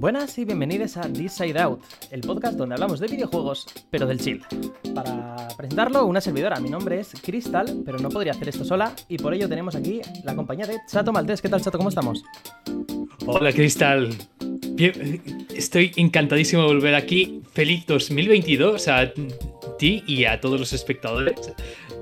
Buenas 0.00 0.38
y 0.38 0.44
bienvenidos 0.44 0.96
a 0.96 1.12
This 1.12 1.32
Side 1.32 1.58
Out, 1.60 1.82
el 2.12 2.20
podcast 2.20 2.56
donde 2.56 2.76
hablamos 2.76 3.00
de 3.00 3.08
videojuegos, 3.08 3.66
pero 3.90 4.06
del 4.06 4.20
chill. 4.20 4.44
Para 4.94 5.48
presentarlo, 5.56 6.06
una 6.06 6.20
servidora. 6.20 6.60
Mi 6.60 6.70
nombre 6.70 7.00
es 7.00 7.14
Crystal, 7.20 7.82
pero 7.84 7.98
no 7.98 8.08
podría 8.08 8.30
hacer 8.30 8.48
esto 8.48 8.64
sola 8.64 8.92
y 9.08 9.18
por 9.18 9.34
ello 9.34 9.48
tenemos 9.48 9.74
aquí 9.74 10.00
la 10.22 10.36
compañía 10.36 10.66
de 10.66 10.78
Chato 10.88 11.12
Maltés. 11.12 11.42
¿Qué 11.42 11.48
tal, 11.48 11.62
Chato? 11.62 11.78
¿Cómo 11.78 11.88
estamos? 11.88 12.22
Hola, 13.26 13.52
Crystal. 13.52 14.08
estoy 15.56 15.90
encantadísimo 15.96 16.62
de 16.62 16.68
volver 16.68 16.94
aquí. 16.94 17.42
Feliz 17.52 17.84
2022 17.88 18.86
a 18.86 19.12
ti 19.80 20.04
y 20.06 20.26
a 20.26 20.40
todos 20.40 20.60
los 20.60 20.72
espectadores. 20.72 21.52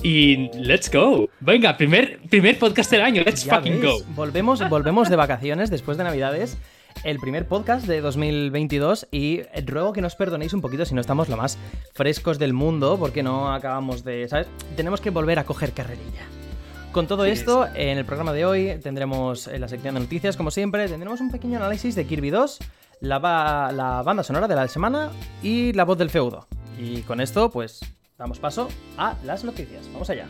Y 0.02 0.51
let's 0.59 0.92
go. 0.92 1.30
Venga, 1.40 1.78
primer, 1.78 2.20
primer 2.28 2.59
podcast 2.59 2.90
del 2.90 3.01
año. 3.01 3.23
Let's 3.24 3.46
fucking 3.46 3.80
go. 3.80 4.02
Volvemos, 4.15 4.68
volvemos 4.68 5.09
de 5.09 5.16
vacaciones 5.16 5.70
después 5.70 5.96
de 5.96 6.04
Navidades 6.04 6.59
el 7.05 7.18
primer 7.18 7.46
podcast 7.46 7.86
de 7.86 8.00
2022 8.00 9.09
y 9.10 9.42
ruego 9.66 9.92
que 9.92 10.00
nos 10.00 10.16
perdonéis 10.16 10.52
un 10.52 10.60
poquito 10.60 10.84
si 10.84 10.95
no 10.95 11.00
estamos 11.00 11.28
lo 11.28 11.37
más 11.37 11.59
frescos 11.92 12.38
del 12.38 12.52
mundo 12.52 12.96
porque 12.98 13.23
no 13.23 13.52
acabamos 13.52 14.04
de, 14.04 14.28
¿sabes? 14.28 14.46
Tenemos 14.77 15.01
que 15.01 15.10
volver 15.10 15.38
a 15.38 15.45
coger 15.45 15.73
carrerilla. 15.73 16.27
Con 16.92 17.06
todo 17.06 17.27
esto, 17.27 17.66
en 17.74 17.98
el 17.98 18.04
programa 18.06 18.32
de 18.32 18.46
hoy 18.46 18.78
tendremos 18.82 19.48
en 19.48 19.60
la 19.60 19.68
sección 19.68 19.95
de 19.95 20.01
noticias, 20.01 20.37
como 20.37 20.51
siempre, 20.51 20.88
tendremos 20.88 21.20
un 21.20 21.30
pequeño 21.30 21.59
análisis 21.59 21.95
de 21.95 22.06
Kirby 22.06 22.30
2, 22.30 22.59
la, 23.01 23.71
la 23.74 24.02
banda 24.02 24.23
sonora 24.23 24.49
de 24.49 24.54
la 24.54 24.66
semana 24.66 25.10
y 25.43 25.74
la 25.74 25.84
voz 25.84 25.99
del 25.99 26.09
feudo. 26.09 26.46
Y 26.78 27.02
con 27.02 27.21
esto, 27.21 27.51
pues, 27.51 27.80
damos 28.16 28.38
paso 28.38 28.68
a 28.96 29.15
las 29.24 29.45
noticias. 29.45 29.87
Vamos 29.93 30.09
allá. 30.09 30.26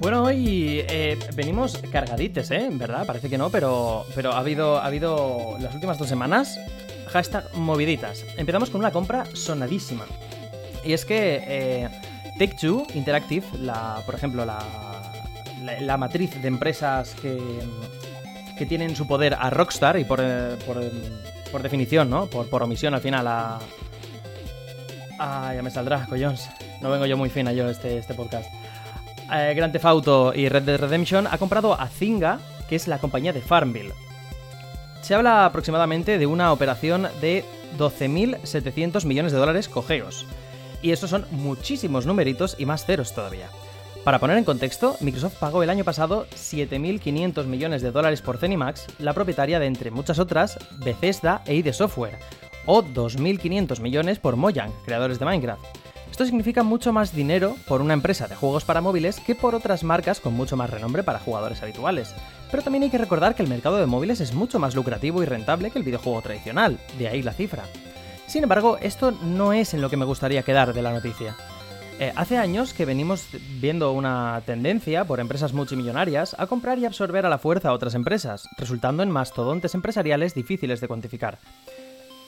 Bueno, 0.00 0.24
hoy 0.24 0.84
eh, 0.88 1.18
venimos 1.34 1.78
cargadites, 1.92 2.50
¿eh? 2.50 2.68
¿Verdad? 2.72 3.06
Parece 3.06 3.28
que 3.28 3.38
no, 3.38 3.50
pero, 3.50 4.06
pero 4.14 4.32
ha, 4.32 4.38
habido, 4.38 4.78
ha 4.78 4.86
habido 4.86 5.56
las 5.60 5.74
últimas 5.74 5.98
dos 5.98 6.08
semanas 6.08 6.58
hashtag 7.08 7.44
moviditas. 7.54 8.24
Empezamos 8.36 8.70
con 8.70 8.80
una 8.80 8.90
compra 8.90 9.24
sonadísima. 9.34 10.06
Y 10.84 10.94
es 10.94 11.04
que 11.04 11.42
eh, 11.46 11.88
Take-Two 12.38 12.86
Interactive, 12.94 13.46
la, 13.60 14.02
por 14.06 14.14
ejemplo, 14.14 14.44
la, 14.44 14.58
la 15.80 15.96
matriz 15.96 16.40
de 16.40 16.48
empresas 16.48 17.14
que, 17.20 17.38
que 18.58 18.66
tienen 18.66 18.96
su 18.96 19.06
poder 19.06 19.34
a 19.34 19.48
Rockstar 19.50 19.98
y 19.98 20.04
por, 20.04 20.20
eh, 20.22 20.56
por, 21.50 21.62
definición, 21.62 22.10
¿no? 22.10 22.26
Por, 22.26 22.48
por, 22.48 22.62
omisión 22.62 22.94
al 22.94 23.00
final 23.00 23.26
a... 23.26 23.58
Ah, 25.18 25.52
ya 25.54 25.62
me 25.62 25.70
saldrá, 25.70 26.06
collons. 26.06 26.48
No 26.80 26.90
vengo 26.90 27.06
yo 27.06 27.16
muy 27.16 27.30
fina 27.30 27.52
yo 27.52 27.68
este, 27.68 27.98
este 27.98 28.14
podcast. 28.14 28.50
Eh, 29.32 29.52
Grand 29.54 29.72
Theft 29.72 29.84
Auto 29.84 30.32
y 30.34 30.48
Red 30.48 30.62
Dead 30.62 30.78
Redemption 30.78 31.26
ha 31.26 31.38
comprado 31.38 31.78
a 31.78 31.86
Zynga, 31.88 32.38
que 32.68 32.76
es 32.76 32.88
la 32.88 32.98
compañía 32.98 33.32
de 33.32 33.40
Farmville. 33.40 33.92
Se 35.02 35.14
habla 35.14 35.46
aproximadamente 35.46 36.18
de 36.18 36.26
una 36.26 36.52
operación 36.52 37.08
de 37.20 37.44
12.700 37.78 39.04
millones 39.04 39.32
de 39.32 39.38
dólares 39.38 39.68
cogeos. 39.68 40.26
Y 40.82 40.92
estos 40.92 41.10
son 41.10 41.26
muchísimos 41.30 42.06
numeritos 42.06 42.56
y 42.58 42.66
más 42.66 42.84
ceros 42.84 43.14
todavía. 43.14 43.48
Para 44.08 44.20
poner 44.20 44.38
en 44.38 44.44
contexto, 44.44 44.96
Microsoft 45.02 45.34
pagó 45.34 45.62
el 45.62 45.68
año 45.68 45.84
pasado 45.84 46.26
7.500 46.30 47.44
millones 47.44 47.82
de 47.82 47.90
dólares 47.90 48.22
por 48.22 48.38
Zenimax, 48.38 48.86
la 48.98 49.12
propietaria 49.12 49.58
de, 49.60 49.66
entre 49.66 49.90
muchas 49.90 50.18
otras, 50.18 50.58
Bethesda 50.78 51.42
e 51.44 51.56
ID 51.56 51.74
Software, 51.74 52.18
o 52.64 52.82
2.500 52.82 53.80
millones 53.80 54.18
por 54.18 54.36
Mojang, 54.36 54.72
creadores 54.86 55.18
de 55.18 55.26
Minecraft. 55.26 55.62
Esto 56.10 56.24
significa 56.24 56.62
mucho 56.62 56.90
más 56.90 57.14
dinero 57.14 57.54
por 57.66 57.82
una 57.82 57.92
empresa 57.92 58.28
de 58.28 58.34
juegos 58.34 58.64
para 58.64 58.80
móviles 58.80 59.20
que 59.20 59.34
por 59.34 59.54
otras 59.54 59.84
marcas 59.84 60.20
con 60.20 60.32
mucho 60.32 60.56
más 60.56 60.70
renombre 60.70 61.02
para 61.02 61.18
jugadores 61.18 61.62
habituales. 61.62 62.14
Pero 62.50 62.62
también 62.62 62.84
hay 62.84 62.90
que 62.90 62.96
recordar 62.96 63.34
que 63.34 63.42
el 63.42 63.50
mercado 63.50 63.76
de 63.76 63.84
móviles 63.84 64.22
es 64.22 64.32
mucho 64.32 64.58
más 64.58 64.74
lucrativo 64.74 65.22
y 65.22 65.26
rentable 65.26 65.70
que 65.70 65.78
el 65.80 65.84
videojuego 65.84 66.22
tradicional, 66.22 66.78
de 66.98 67.08
ahí 67.08 67.20
la 67.20 67.34
cifra. 67.34 67.64
Sin 68.26 68.42
embargo, 68.42 68.78
esto 68.80 69.10
no 69.10 69.52
es 69.52 69.74
en 69.74 69.82
lo 69.82 69.90
que 69.90 69.98
me 69.98 70.06
gustaría 70.06 70.42
quedar 70.44 70.72
de 70.72 70.80
la 70.80 70.94
noticia. 70.94 71.36
Eh, 72.00 72.12
hace 72.14 72.36
años 72.36 72.74
que 72.74 72.84
venimos 72.84 73.26
viendo 73.60 73.90
una 73.90 74.40
tendencia 74.46 75.04
por 75.04 75.18
empresas 75.18 75.52
multimillonarias 75.52 76.36
a 76.38 76.46
comprar 76.46 76.78
y 76.78 76.86
absorber 76.86 77.26
a 77.26 77.28
la 77.28 77.38
fuerza 77.38 77.70
a 77.70 77.72
otras 77.72 77.96
empresas, 77.96 78.48
resultando 78.56 79.02
en 79.02 79.10
mastodontes 79.10 79.74
empresariales 79.74 80.32
difíciles 80.32 80.80
de 80.80 80.86
cuantificar. 80.86 81.38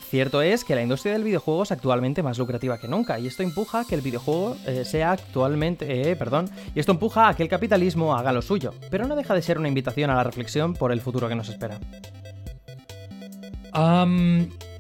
Cierto 0.08 0.42
es 0.42 0.64
que 0.64 0.75
la 0.75 0.82
industria 0.82 1.12
del 1.12 1.22
videojuego 1.22 1.62
es 1.62 1.70
actualmente 1.70 2.20
más 2.20 2.36
lucrativa 2.36 2.78
que 2.78 2.88
nunca 2.88 3.20
y 3.20 3.28
esto 3.28 3.44
empuja 3.44 3.81
a 3.81 3.84
que 3.84 3.94
el 3.94 4.00
videojuego 4.00 4.56
eh, 4.66 4.84
sea 4.84 5.12
actualmente, 5.12 6.10
eh, 6.10 6.16
perdón, 6.16 6.50
y 6.75 6.81
esto 6.81 6.91
empuja 6.91 7.28
a 7.28 7.37
que 7.37 7.44
el 7.44 7.48
capitalismo 7.48 8.16
haga 8.16 8.32
lo 8.32 8.42
suyo, 8.42 8.75
pero 8.91 9.06
no 9.06 9.14
deja 9.14 9.34
de 9.34 9.42
ser 9.42 9.56
una 9.56 9.69
invitación 9.69 10.10
a 10.10 10.16
la 10.16 10.25
reflexión 10.25 10.75
por 10.75 10.91
el 10.91 11.00
futuro 11.00 11.28
que 11.28 11.37
nos 11.37 11.48
espera. 11.48 11.78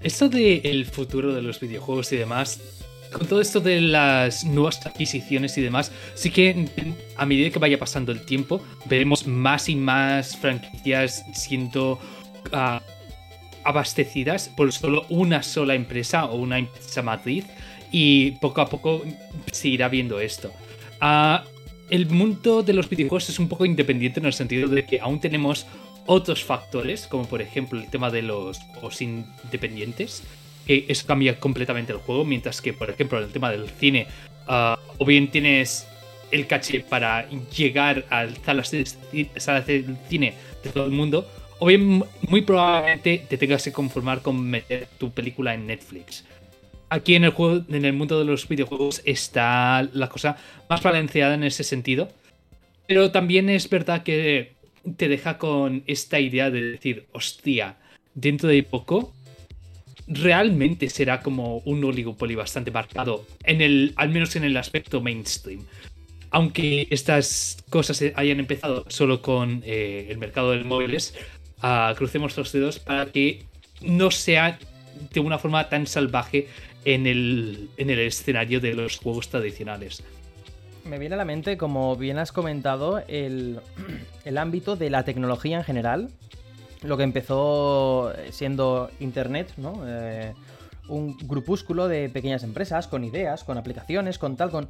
esto 0.02 0.28
del 0.28 0.86
futuro 0.86 1.32
de 1.32 1.42
los 1.42 1.60
videojuegos 1.60 2.12
y 2.12 2.16
demás 2.16 2.80
con 3.12 3.26
todo 3.26 3.40
esto 3.40 3.60
de 3.60 3.80
las 3.80 4.44
nuevas 4.44 4.84
adquisiciones 4.86 5.56
y 5.58 5.62
demás, 5.62 5.92
sí 6.14 6.30
que 6.30 6.68
a 7.16 7.26
medida 7.26 7.50
que 7.50 7.58
vaya 7.58 7.78
pasando 7.78 8.12
el 8.12 8.24
tiempo, 8.24 8.62
veremos 8.86 9.26
más 9.26 9.68
y 9.68 9.76
más 9.76 10.36
franquicias 10.36 11.24
siendo 11.34 11.98
ah, 12.52 12.80
abastecidas 13.64 14.48
por 14.48 14.72
solo 14.72 15.04
una 15.08 15.42
sola 15.42 15.74
empresa 15.74 16.26
o 16.26 16.36
una 16.36 16.58
empresa 16.58 17.02
matriz 17.02 17.46
y 17.92 18.32
poco 18.32 18.60
a 18.60 18.68
poco 18.68 19.02
se 19.52 19.68
irá 19.68 19.88
viendo 19.88 20.20
esto. 20.20 20.52
Ah, 21.00 21.44
el 21.90 22.06
mundo 22.06 22.62
de 22.62 22.72
los 22.72 22.88
videojuegos 22.88 23.28
es 23.28 23.38
un 23.38 23.48
poco 23.48 23.64
independiente 23.64 24.20
en 24.20 24.26
el 24.26 24.32
sentido 24.32 24.68
de 24.68 24.86
que 24.86 25.00
aún 25.00 25.18
tenemos 25.20 25.66
otros 26.06 26.44
factores, 26.44 27.06
como 27.06 27.26
por 27.26 27.42
ejemplo 27.42 27.78
el 27.78 27.88
tema 27.88 28.10
de 28.10 28.22
los 28.22 28.58
juegos 28.58 29.02
independientes, 29.02 30.22
eso 30.66 31.06
cambia 31.06 31.38
completamente 31.38 31.92
el 31.92 31.98
juego, 31.98 32.24
mientras 32.24 32.60
que, 32.60 32.72
por 32.72 32.90
ejemplo, 32.90 33.18
en 33.18 33.24
el 33.24 33.30
tema 33.30 33.50
del 33.50 33.68
cine, 33.68 34.06
ah, 34.46 34.78
o 34.98 35.04
bien 35.04 35.30
tienes 35.30 35.86
el 36.30 36.46
caché 36.46 36.80
para 36.80 37.28
llegar 37.28 38.04
a 38.10 38.28
salas 38.44 38.70
de, 38.70 38.86
salas 39.36 39.66
de 39.66 39.84
cine 40.08 40.34
de 40.62 40.70
todo 40.70 40.84
el 40.84 40.92
mundo, 40.92 41.26
o 41.58 41.66
bien 41.66 42.04
muy 42.28 42.42
probablemente 42.42 43.26
te 43.28 43.36
tengas 43.36 43.64
que 43.64 43.72
conformar 43.72 44.22
con 44.22 44.40
meter 44.40 44.88
tu 44.98 45.10
película 45.10 45.54
en 45.54 45.66
Netflix. 45.66 46.24
Aquí 46.88 47.14
en 47.14 47.24
el 47.24 47.30
juego, 47.30 47.64
en 47.68 47.84
el 47.84 47.92
mundo 47.92 48.18
de 48.18 48.24
los 48.24 48.48
videojuegos 48.48 49.02
está 49.04 49.88
la 49.92 50.08
cosa 50.08 50.36
más 50.68 50.82
balanceada 50.82 51.34
en 51.34 51.44
ese 51.44 51.62
sentido. 51.62 52.08
Pero 52.86 53.12
también 53.12 53.48
es 53.48 53.70
verdad 53.70 54.02
que 54.02 54.54
te 54.96 55.08
deja 55.08 55.38
con 55.38 55.84
esta 55.86 56.18
idea 56.18 56.50
de 56.50 56.62
decir, 56.62 57.06
hostia, 57.12 57.76
dentro 58.14 58.48
de 58.48 58.64
poco 58.64 59.12
realmente 60.10 60.90
será 60.90 61.20
como 61.20 61.58
un 61.58 61.84
oligopolio 61.84 62.36
bastante 62.36 62.72
marcado, 62.72 63.24
en 63.44 63.62
el, 63.62 63.92
al 63.96 64.10
menos 64.10 64.34
en 64.36 64.44
el 64.44 64.56
aspecto 64.56 65.00
mainstream. 65.00 65.64
Aunque 66.32 66.88
estas 66.90 67.58
cosas 67.70 68.02
hayan 68.14 68.40
empezado 68.40 68.84
solo 68.88 69.22
con 69.22 69.62
eh, 69.64 70.08
el 70.10 70.18
mercado 70.18 70.50
de 70.52 70.64
móviles, 70.64 71.14
uh, 71.62 71.94
crucemos 71.94 72.36
los 72.36 72.52
dedos 72.52 72.78
para 72.78 73.06
que 73.06 73.44
no 73.80 74.10
sea 74.10 74.58
de 75.12 75.20
una 75.20 75.38
forma 75.38 75.68
tan 75.68 75.86
salvaje 75.86 76.48
en 76.84 77.06
el, 77.06 77.70
en 77.76 77.90
el 77.90 78.00
escenario 78.00 78.60
de 78.60 78.74
los 78.74 78.98
juegos 78.98 79.28
tradicionales. 79.28 80.02
Me 80.84 80.98
viene 80.98 81.14
a 81.14 81.18
la 81.18 81.24
mente, 81.24 81.56
como 81.56 81.96
bien 81.96 82.18
has 82.18 82.32
comentado, 82.32 83.02
el, 83.06 83.60
el 84.24 84.38
ámbito 84.38 84.76
de 84.76 84.90
la 84.90 85.04
tecnología 85.04 85.58
en 85.58 85.64
general, 85.64 86.10
lo 86.82 86.96
que 86.96 87.02
empezó 87.02 88.12
siendo 88.30 88.90
Internet, 89.00 89.52
¿no? 89.56 89.82
Eh, 89.86 90.34
un 90.88 91.16
grupúsculo 91.16 91.88
de 91.88 92.08
pequeñas 92.08 92.42
empresas 92.42 92.88
con 92.88 93.04
ideas, 93.04 93.44
con 93.44 93.56
aplicaciones, 93.58 94.18
con 94.18 94.36
tal, 94.36 94.50
con... 94.50 94.68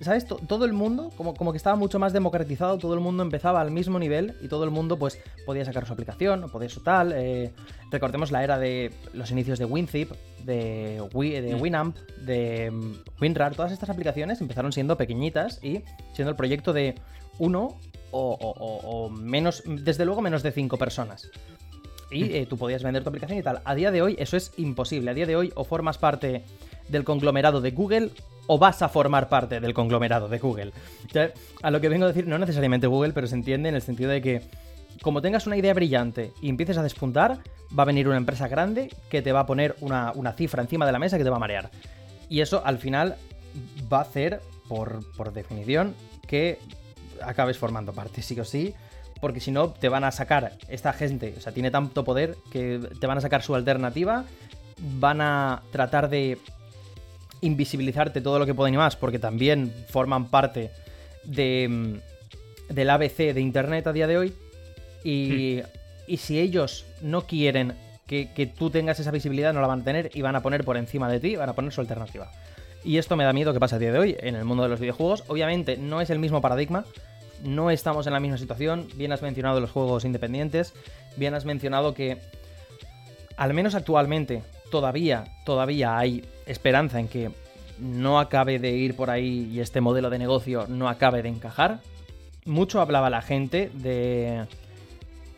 ¿Sabes? 0.00 0.26
todo 0.26 0.64
el 0.64 0.72
mundo, 0.72 1.10
como, 1.16 1.34
como, 1.34 1.50
que 1.50 1.56
estaba 1.56 1.74
mucho 1.74 1.98
más 1.98 2.12
democratizado, 2.12 2.78
todo 2.78 2.94
el 2.94 3.00
mundo 3.00 3.24
empezaba 3.24 3.60
al 3.60 3.72
mismo 3.72 3.98
nivel 3.98 4.36
y 4.40 4.46
todo 4.46 4.62
el 4.62 4.70
mundo 4.70 4.96
pues 4.96 5.18
podía 5.44 5.64
sacar 5.64 5.86
su 5.86 5.92
aplicación, 5.92 6.44
o 6.44 6.48
podía 6.48 6.68
su 6.68 6.80
tal. 6.84 7.12
Eh, 7.16 7.50
recordemos 7.90 8.30
la 8.30 8.44
era 8.44 8.60
de 8.60 8.92
los 9.12 9.32
inicios 9.32 9.58
de 9.58 9.64
WinZip, 9.64 10.12
de, 10.44 11.02
de 11.12 11.56
mm. 11.56 11.60
Winamp, 11.60 11.96
de 12.24 12.70
mm, 12.70 12.92
WinRAR, 13.20 13.56
todas 13.56 13.72
estas 13.72 13.90
aplicaciones 13.90 14.40
empezaron 14.40 14.72
siendo 14.72 14.96
pequeñitas 14.96 15.58
y 15.64 15.82
siendo 16.12 16.30
el 16.30 16.36
proyecto 16.36 16.72
de 16.72 16.94
uno 17.40 17.76
o, 18.10 19.10
menos, 19.10 19.62
desde 19.66 20.04
luego 20.04 20.20
menos 20.20 20.42
de 20.42 20.52
5 20.52 20.76
personas. 20.76 21.30
Y 22.10 22.36
eh, 22.36 22.46
tú 22.46 22.56
podías 22.56 22.82
vender 22.82 23.02
tu 23.02 23.10
aplicación 23.10 23.38
y 23.38 23.42
tal. 23.42 23.60
A 23.64 23.74
día 23.74 23.90
de 23.90 24.00
hoy 24.00 24.16
eso 24.18 24.36
es 24.36 24.52
imposible. 24.56 25.10
A 25.10 25.14
día 25.14 25.26
de 25.26 25.36
hoy 25.36 25.52
o 25.54 25.64
formas 25.64 25.98
parte 25.98 26.42
del 26.88 27.04
conglomerado 27.04 27.60
de 27.60 27.70
Google 27.72 28.10
o 28.46 28.58
vas 28.58 28.80
a 28.80 28.88
formar 28.88 29.28
parte 29.28 29.60
del 29.60 29.74
conglomerado 29.74 30.28
de 30.28 30.38
Google. 30.38 30.72
A 31.62 31.70
lo 31.70 31.80
que 31.80 31.90
vengo 31.90 32.06
a 32.06 32.08
decir, 32.08 32.26
no 32.26 32.38
necesariamente 32.38 32.86
Google, 32.86 33.12
pero 33.12 33.26
se 33.26 33.34
entiende 33.34 33.68
en 33.68 33.74
el 33.74 33.82
sentido 33.82 34.10
de 34.10 34.22
que 34.22 34.42
como 35.02 35.22
tengas 35.22 35.46
una 35.46 35.56
idea 35.56 35.74
brillante 35.74 36.32
y 36.40 36.48
empieces 36.48 36.76
a 36.78 36.82
despuntar, 36.82 37.38
va 37.78 37.82
a 37.82 37.86
venir 37.86 38.08
una 38.08 38.16
empresa 38.16 38.48
grande 38.48 38.90
que 39.08 39.22
te 39.22 39.32
va 39.32 39.40
a 39.40 39.46
poner 39.46 39.76
una, 39.80 40.32
cifra 40.36 40.62
encima 40.62 40.86
de 40.86 40.92
la 40.92 40.98
mesa 40.98 41.18
que 41.18 41.24
te 41.24 41.30
va 41.30 41.36
a 41.36 41.40
marear. 41.40 41.70
Y 42.28 42.40
eso 42.40 42.62
al 42.64 42.78
final 42.78 43.16
va 43.92 43.98
a 43.98 44.02
hacer, 44.02 44.40
por, 44.68 45.00
por 45.16 45.32
definición, 45.32 45.94
que 46.26 46.58
acabes 47.22 47.58
formando 47.58 47.92
parte, 47.92 48.22
sí 48.22 48.38
o 48.38 48.44
sí. 48.44 48.74
Porque 49.20 49.40
si 49.40 49.50
no, 49.50 49.70
te 49.70 49.88
van 49.88 50.04
a 50.04 50.12
sacar 50.12 50.52
esta 50.68 50.92
gente, 50.92 51.34
o 51.36 51.40
sea, 51.40 51.52
tiene 51.52 51.70
tanto 51.70 52.04
poder 52.04 52.36
que 52.52 52.80
te 53.00 53.06
van 53.06 53.18
a 53.18 53.20
sacar 53.20 53.42
su 53.42 53.54
alternativa, 53.54 54.24
van 55.00 55.20
a 55.20 55.62
tratar 55.72 56.08
de 56.08 56.38
invisibilizarte 57.40 58.20
todo 58.20 58.38
lo 58.38 58.46
que 58.46 58.54
pueden 58.54 58.74
y 58.74 58.76
más, 58.76 58.96
porque 58.96 59.18
también 59.18 59.72
forman 59.88 60.26
parte 60.26 60.70
de, 61.24 61.66
mm, 61.68 62.74
del 62.74 62.90
ABC 62.90 63.32
de 63.34 63.40
Internet 63.40 63.86
a 63.86 63.92
día 63.92 64.06
de 64.06 64.18
hoy. 64.18 64.34
Y, 65.04 65.62
y 66.06 66.16
si 66.18 66.38
ellos 66.38 66.86
no 67.02 67.22
quieren 67.22 67.74
que, 68.06 68.32
que, 68.32 68.46
tú 68.46 68.70
tengas 68.70 68.98
esa 69.00 69.10
visibilidad, 69.10 69.52
no 69.52 69.60
la 69.60 69.66
van 69.66 69.82
a 69.82 69.84
tener 69.84 70.10
y 70.14 70.22
van 70.22 70.36
a 70.36 70.42
poner 70.42 70.64
por 70.64 70.76
encima 70.76 71.08
de 71.08 71.20
ti, 71.20 71.36
van 71.36 71.48
a 71.48 71.54
poner 71.54 71.72
su 71.72 71.80
alternativa. 71.80 72.30
Y 72.84 72.98
esto 72.98 73.16
me 73.16 73.24
da 73.24 73.32
miedo 73.32 73.52
que 73.52 73.60
pasa 73.60 73.76
a 73.76 73.78
día 73.78 73.92
de 73.92 73.98
hoy 73.98 74.16
en 74.20 74.36
el 74.36 74.44
mundo 74.44 74.62
de 74.62 74.68
los 74.68 74.80
videojuegos. 74.80 75.24
Obviamente 75.28 75.76
no 75.76 76.00
es 76.00 76.10
el 76.10 76.18
mismo 76.18 76.40
paradigma, 76.40 76.84
no 77.42 77.70
estamos 77.70 78.06
en 78.06 78.12
la 78.12 78.20
misma 78.20 78.38
situación. 78.38 78.88
Bien 78.94 79.12
has 79.12 79.22
mencionado 79.22 79.60
los 79.60 79.70
juegos 79.70 80.04
independientes, 80.04 80.74
bien 81.16 81.34
has 81.34 81.44
mencionado 81.44 81.94
que, 81.94 82.18
al 83.36 83.54
menos 83.54 83.74
actualmente, 83.74 84.42
todavía, 84.70 85.24
todavía 85.44 85.98
hay 85.98 86.24
esperanza 86.46 87.00
en 87.00 87.08
que 87.08 87.30
no 87.78 88.18
acabe 88.18 88.58
de 88.58 88.70
ir 88.70 88.96
por 88.96 89.10
ahí 89.10 89.48
y 89.52 89.60
este 89.60 89.80
modelo 89.80 90.10
de 90.10 90.18
negocio 90.18 90.66
no 90.68 90.88
acabe 90.88 91.22
de 91.22 91.28
encajar. 91.28 91.80
Mucho 92.44 92.80
hablaba 92.80 93.10
la 93.10 93.22
gente 93.22 93.70
de, 93.74 94.46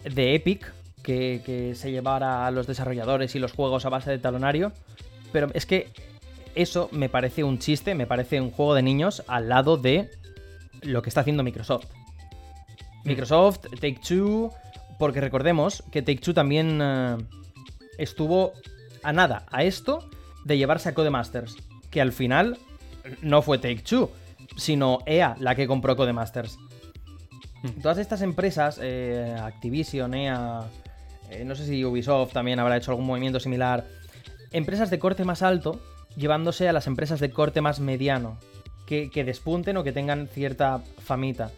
de 0.05 0.35
Epic, 0.35 0.73
que, 1.03 1.43
que 1.45 1.75
se 1.75 1.91
llevara 1.91 2.47
a 2.47 2.51
los 2.51 2.67
desarrolladores 2.67 3.35
y 3.35 3.39
los 3.39 3.53
juegos 3.53 3.85
a 3.87 3.89
base 3.89 4.11
de 4.11 4.19
talonario, 4.19 4.73
pero 5.33 5.49
es 5.55 5.67
que 5.67 5.89
eso 6.55 6.88
me 6.93 7.08
parece 7.08 7.44
un 7.44 7.58
chiste, 7.58 7.94
me 7.94 8.06
parece 8.06 8.41
un 8.41 8.50
juego 8.50 8.75
de 8.75 8.82
niños 8.82 9.23
al 9.26 9.49
lado 9.49 9.76
de 9.76 10.11
lo 10.82 11.02
que 11.02 11.08
está 11.08 11.20
haciendo 11.20 11.43
Microsoft. 11.43 11.87
Mm. 13.05 13.08
Microsoft, 13.08 13.61
Take 13.81 14.00
Two, 14.06 14.50
porque 14.99 15.20
recordemos 15.20 15.82
que 15.91 16.02
Take 16.02 16.20
Two 16.20 16.35
también 16.35 16.81
eh, 16.82 17.17
estuvo 17.99 18.52
a 19.02 19.12
nada, 19.12 19.47
a 19.50 19.64
esto, 19.64 20.08
de 20.44 20.58
llevarse 20.58 20.88
a 20.88 20.94
Codemasters, 20.94 21.56
que 21.91 22.00
al 22.00 22.12
final 22.12 22.58
no 23.23 23.43
fue 23.43 23.58
Take 23.58 23.82
Two, 23.82 24.11
sino 24.56 24.99
EA 25.06 25.37
la 25.38 25.55
que 25.55 25.67
compró 25.67 25.97
Codemasters. 25.97 26.58
Mm. 27.62 27.81
Todas 27.82 27.99
estas 27.99 28.23
empresas, 28.23 28.79
eh, 28.82 29.37
Activision, 29.38 30.14
EA, 30.14 30.64
eh, 31.31 31.44
no 31.44 31.55
sé 31.55 31.67
si 31.67 31.85
Ubisoft 31.85 32.32
también 32.32 32.58
habrá 32.58 32.76
hecho 32.76 32.91
algún 32.91 33.06
movimiento 33.06 33.41
similar, 33.41 33.87
empresas 34.50 34.91
de 34.91 34.99
corte 34.99 35.25
más 35.25 35.43
alto, 35.43 35.81
llevándose 36.17 36.69
a 36.69 36.73
las 36.73 36.87
empresas 36.87 37.21
de 37.21 37.31
corte 37.31 37.61
más 37.61 37.81
mediano, 37.81 38.39
que, 38.87 39.25
despunten 39.25 39.77
o 39.77 39.85
que 39.85 39.93
tengan 39.93 40.27
cierta 40.27 40.83
famita. 40.99 41.51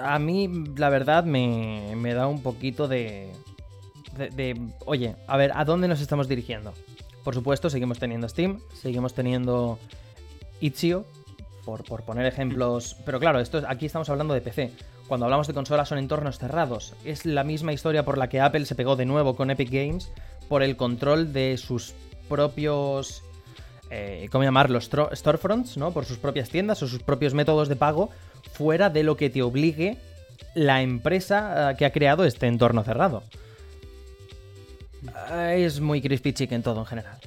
A 0.00 0.18
mí, 0.18 0.48
la 0.76 0.88
verdad, 0.88 1.24
me, 1.24 2.14
da 2.14 2.26
un 2.26 2.42
poquito 2.42 2.88
de, 2.88 3.30
de, 4.16 4.60
Oye, 4.84 5.14
a 5.28 5.36
ver, 5.36 5.52
¿a 5.54 5.64
dónde 5.64 5.86
nos 5.86 6.00
estamos 6.00 6.28
dirigiendo? 6.28 6.72
Por 7.22 7.34
supuesto, 7.34 7.70
seguimos 7.70 8.00
teniendo 8.00 8.28
Steam, 8.28 8.60
seguimos 8.74 9.14
teniendo 9.14 9.78
Itch.io, 10.60 11.04
por, 11.64 11.84
por, 11.84 12.02
poner 12.02 12.26
ejemplos. 12.26 12.96
Pero 13.04 13.20
claro, 13.20 13.38
esto 13.38 13.62
aquí 13.68 13.86
estamos 13.86 14.08
hablando 14.08 14.34
de 14.34 14.40
PC. 14.40 14.72
Cuando 15.06 15.26
hablamos 15.26 15.46
de 15.46 15.54
consolas 15.54 15.88
son 15.88 15.98
entornos 15.98 16.38
cerrados. 16.38 16.94
Es 17.04 17.26
la 17.26 17.44
misma 17.44 17.72
historia 17.72 18.04
por 18.04 18.18
la 18.18 18.28
que 18.28 18.40
Apple 18.40 18.64
se 18.64 18.74
pegó 18.74 18.96
de 18.96 19.04
nuevo 19.04 19.36
con 19.36 19.50
Epic 19.50 19.70
Games 19.70 20.10
por 20.48 20.62
el 20.62 20.76
control 20.76 21.32
de 21.32 21.56
sus 21.58 21.94
propios 22.32 23.22
eh, 23.94 24.26
¿cómo 24.32 24.42
llamarlos? 24.42 24.88
Storefronts, 25.12 25.76
¿no? 25.76 25.92
Por 25.92 26.06
sus 26.06 26.16
propias 26.16 26.48
tiendas 26.48 26.82
o 26.82 26.88
sus 26.88 27.02
propios 27.02 27.34
métodos 27.34 27.68
de 27.68 27.76
pago, 27.76 28.08
fuera 28.54 28.88
de 28.88 29.02
lo 29.02 29.18
que 29.18 29.28
te 29.28 29.42
obligue 29.42 29.98
la 30.54 30.80
empresa 30.80 31.72
eh, 31.72 31.76
que 31.76 31.84
ha 31.84 31.92
creado 31.92 32.24
este 32.24 32.46
entorno 32.46 32.84
cerrado. 32.84 33.22
Ah, 35.14 35.52
es 35.54 35.78
muy 35.80 36.00
crispy 36.00 36.32
chicken 36.32 36.62
todo 36.62 36.80
en 36.80 36.86
general. 36.86 37.18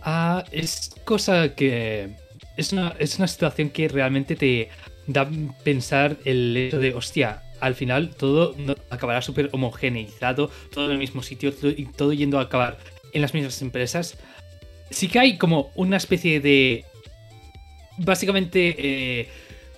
Ah, 0.00 0.42
es 0.52 0.90
cosa 1.04 1.54
que. 1.54 2.16
Es 2.56 2.72
una, 2.72 2.94
es 2.98 3.18
una 3.18 3.28
situación 3.28 3.68
que 3.68 3.88
realmente 3.88 4.36
te 4.36 4.70
da 5.06 5.28
pensar 5.64 6.16
el 6.24 6.56
hecho 6.56 6.78
de, 6.78 6.94
hostia, 6.94 7.42
al 7.60 7.74
final 7.74 8.14
todo 8.14 8.54
acabará 8.88 9.20
súper 9.20 9.50
homogeneizado, 9.52 10.50
todo 10.72 10.86
en 10.86 10.92
el 10.92 10.98
mismo 10.98 11.22
sitio, 11.22 11.52
todo 11.96 12.12
yendo 12.14 12.38
a 12.38 12.42
acabar 12.42 12.78
en 13.12 13.22
las 13.22 13.34
mismas 13.34 13.60
empresas 13.62 14.16
sí 14.90 15.08
que 15.08 15.18
hay 15.18 15.38
como 15.38 15.70
una 15.74 15.96
especie 15.96 16.40
de. 16.40 16.84
Básicamente. 17.98 18.74
Eh, 18.78 19.28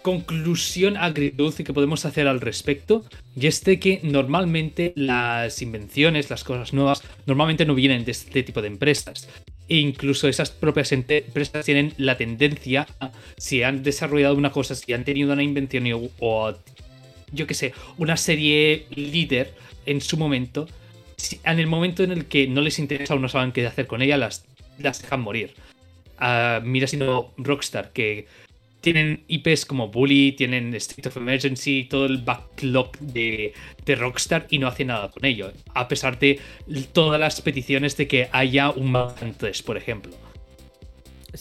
conclusión 0.03 0.97
agridulce 0.97 1.63
que 1.63 1.73
podemos 1.73 2.05
hacer 2.05 2.27
al 2.27 2.41
respecto. 2.41 3.05
Y 3.37 3.47
es 3.47 3.63
de 3.63 3.79
que 3.79 4.01
normalmente 4.03 4.93
las 4.97 5.63
invenciones, 5.63 6.29
las 6.29 6.43
cosas 6.43 6.73
nuevas, 6.73 7.05
normalmente 7.25 7.65
no 7.65 7.77
vienen 7.77 8.05
de 8.05 8.11
este 8.11 8.43
tipo 8.43 8.61
de 8.61 8.67
empresas. 8.67 9.29
E 9.69 9.77
incluso 9.77 10.27
esas 10.27 10.51
propias 10.51 10.91
empresas 10.91 11.65
tienen 11.65 11.95
la 11.99 12.17
tendencia, 12.17 12.89
si 13.37 13.63
han 13.63 13.85
desarrollado 13.85 14.35
una 14.35 14.51
cosa, 14.51 14.75
si 14.75 14.93
han 14.93 15.05
tenido 15.05 15.33
una 15.33 15.45
invención 15.45 15.85
o, 16.19 16.53
yo 17.31 17.47
qué 17.47 17.55
sé, 17.55 17.73
una 17.97 18.17
serie 18.17 18.87
líder 18.91 19.55
en 19.87 20.01
su 20.01 20.17
momento, 20.17 20.67
en 21.45 21.59
el 21.59 21.67
momento 21.67 22.03
en 22.03 22.13
el 22.13 22.27
que 22.27 22.47
no 22.47 22.61
les 22.61 22.79
interesa 22.79 23.15
o 23.15 23.19
no 23.19 23.29
saben 23.29 23.53
qué 23.53 23.67
hacer 23.67 23.87
con 23.87 24.03
ella, 24.03 24.17
las 24.17 24.45
las 24.79 25.03
dejan 25.03 25.21
morir. 25.21 25.55
Uh, 26.21 26.65
mira 26.65 26.87
siendo 26.87 27.33
Rockstar, 27.37 27.93
que 27.93 28.27
tienen 28.81 29.25
IPs 29.29 29.65
como 29.65 29.89
Bully, 29.89 30.33
tienen 30.33 30.75
State 30.75 31.09
of 31.09 31.17
Emergency, 31.17 31.85
todo 31.85 32.07
el 32.07 32.19
backlog 32.19 32.97
de, 32.99 33.55
Rockstar 33.87 34.47
y 34.51 34.59
no 34.59 34.67
hace 34.67 34.85
nada 34.85 35.11
con 35.11 35.25
ello. 35.25 35.53
A 35.75 35.89
pesar 35.89 36.19
de 36.19 36.41
todas 36.93 37.19
las 37.19 37.41
peticiones 37.41 37.97
de 37.97 38.09
que 38.09 38.29
haya 38.33 38.71
un 38.71 38.91
Mad 38.91 39.15
3, 39.37 39.63
por 39.63 39.77
ejemplo. 39.77 40.13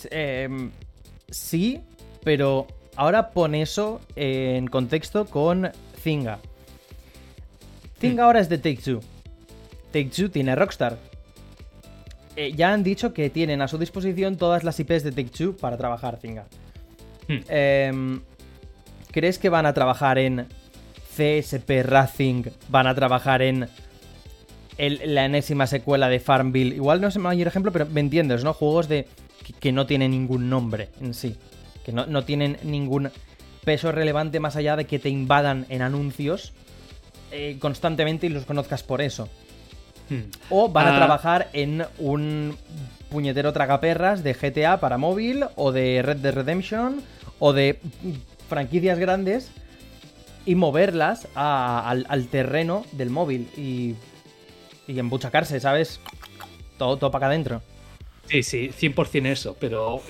Em, 0.10 0.72
sí, 1.30 1.80
pero 2.24 2.68
ahora 2.96 3.32
pon 3.32 3.56
eso 3.56 4.02
en 4.16 4.68
contexto 4.68 5.26
con 5.26 5.72
Zynga. 6.00 6.40
Zynga 8.00 8.24
hmm. 8.24 8.26
ahora 8.26 8.40
es 8.40 8.50
de 8.50 8.58
Take 8.58 8.82
Two. 8.84 9.02
Take 9.92 10.10
Two 10.16 10.30
tiene 10.30 10.56
Rockstar. 10.56 10.98
Eh, 12.36 12.54
ya 12.56 12.72
han 12.72 12.84
dicho 12.84 13.14
que 13.14 13.30
tienen 13.30 13.62
a 13.62 13.68
su 13.68 13.78
disposición 13.78 14.38
todas 14.38 14.64
las 14.64 14.80
IPs 14.80 15.04
de 15.04 15.12
Take-Two 15.12 15.58
para 15.58 15.78
trabajar, 15.78 16.18
Zinga. 16.18 16.46
Hmm. 17.28 17.40
Em, 17.50 18.22
¿Crees 19.12 19.38
que 19.38 19.50
van 19.50 19.66
a 19.66 19.74
trabajar 19.74 20.18
en 20.18 20.48
CSP 21.16 21.84
Racing? 21.84 22.44
¿Van 22.70 22.88
a 22.88 22.96
trabajar 22.96 23.42
en 23.42 23.68
la 24.78 25.26
enésima 25.26 25.68
secuela 25.68 26.08
de 26.08 26.22
Farmville? 26.22 26.76
Igual 26.76 27.02
no 27.02 27.10
es 27.10 27.18
el 27.18 27.22
mayor 27.22 27.48
ejemplo, 27.48 27.74
pero 27.74 27.86
me 27.88 28.00
entiendes, 28.00 28.46
¿no? 28.46 28.54
Juegos 28.54 28.88
de 28.88 29.08
que, 29.60 29.74
no 29.74 29.86
tienen 29.86 30.12
ningún 30.12 30.50
nombre 30.50 30.90
en 31.02 31.14
sí. 31.14 31.36
Que 31.84 31.92
no, 31.92 32.24
tienen 32.24 32.58
ningún 32.64 33.10
peso 33.66 33.92
relevante 33.92 34.40
más 34.40 34.56
allá 34.56 34.78
de 34.78 34.86
que 34.86 35.00
te 35.00 35.10
invadan 35.10 35.66
en 35.68 35.82
anuncios 35.82 36.54
eh, 37.32 37.58
constantemente 37.60 38.28
y 38.28 38.30
los 38.30 38.46
conozcas 38.46 38.82
por 38.82 39.02
eso. 39.02 39.28
Hmm. 40.12 40.24
O 40.50 40.68
van 40.68 40.88
a 40.88 40.94
ah. 40.94 40.98
trabajar 40.98 41.50
en 41.54 41.86
un 41.98 42.58
puñetero 43.10 43.54
tragaperras 43.54 44.24
de 44.24 44.34
GTA 44.34 44.82
para 44.82 44.98
móvil 44.98 45.46
o 45.56 45.72
de 45.72 46.02
Red 46.02 46.18
Dead 46.18 46.34
Redemption 46.34 47.02
o 47.40 47.54
de 47.54 47.80
franquicias 48.50 49.00
grandes 49.00 49.52
y 50.46 50.56
moverlas 50.56 51.30
al, 51.34 52.28
terreno 52.30 52.84
del 52.92 53.10
móvil 53.10 53.48
y, 53.56 53.96
y 54.86 55.00
embuchacarse, 55.00 55.62
¿sabes? 55.62 56.02
Todo, 56.78 56.98
todo 56.98 57.10
para 57.10 57.28
acá 57.28 57.32
adentro. 57.32 57.62
Sí, 58.28 58.44
sí, 58.44 58.70
100% 58.70 59.28
eso, 59.28 59.58
pero 59.60 60.02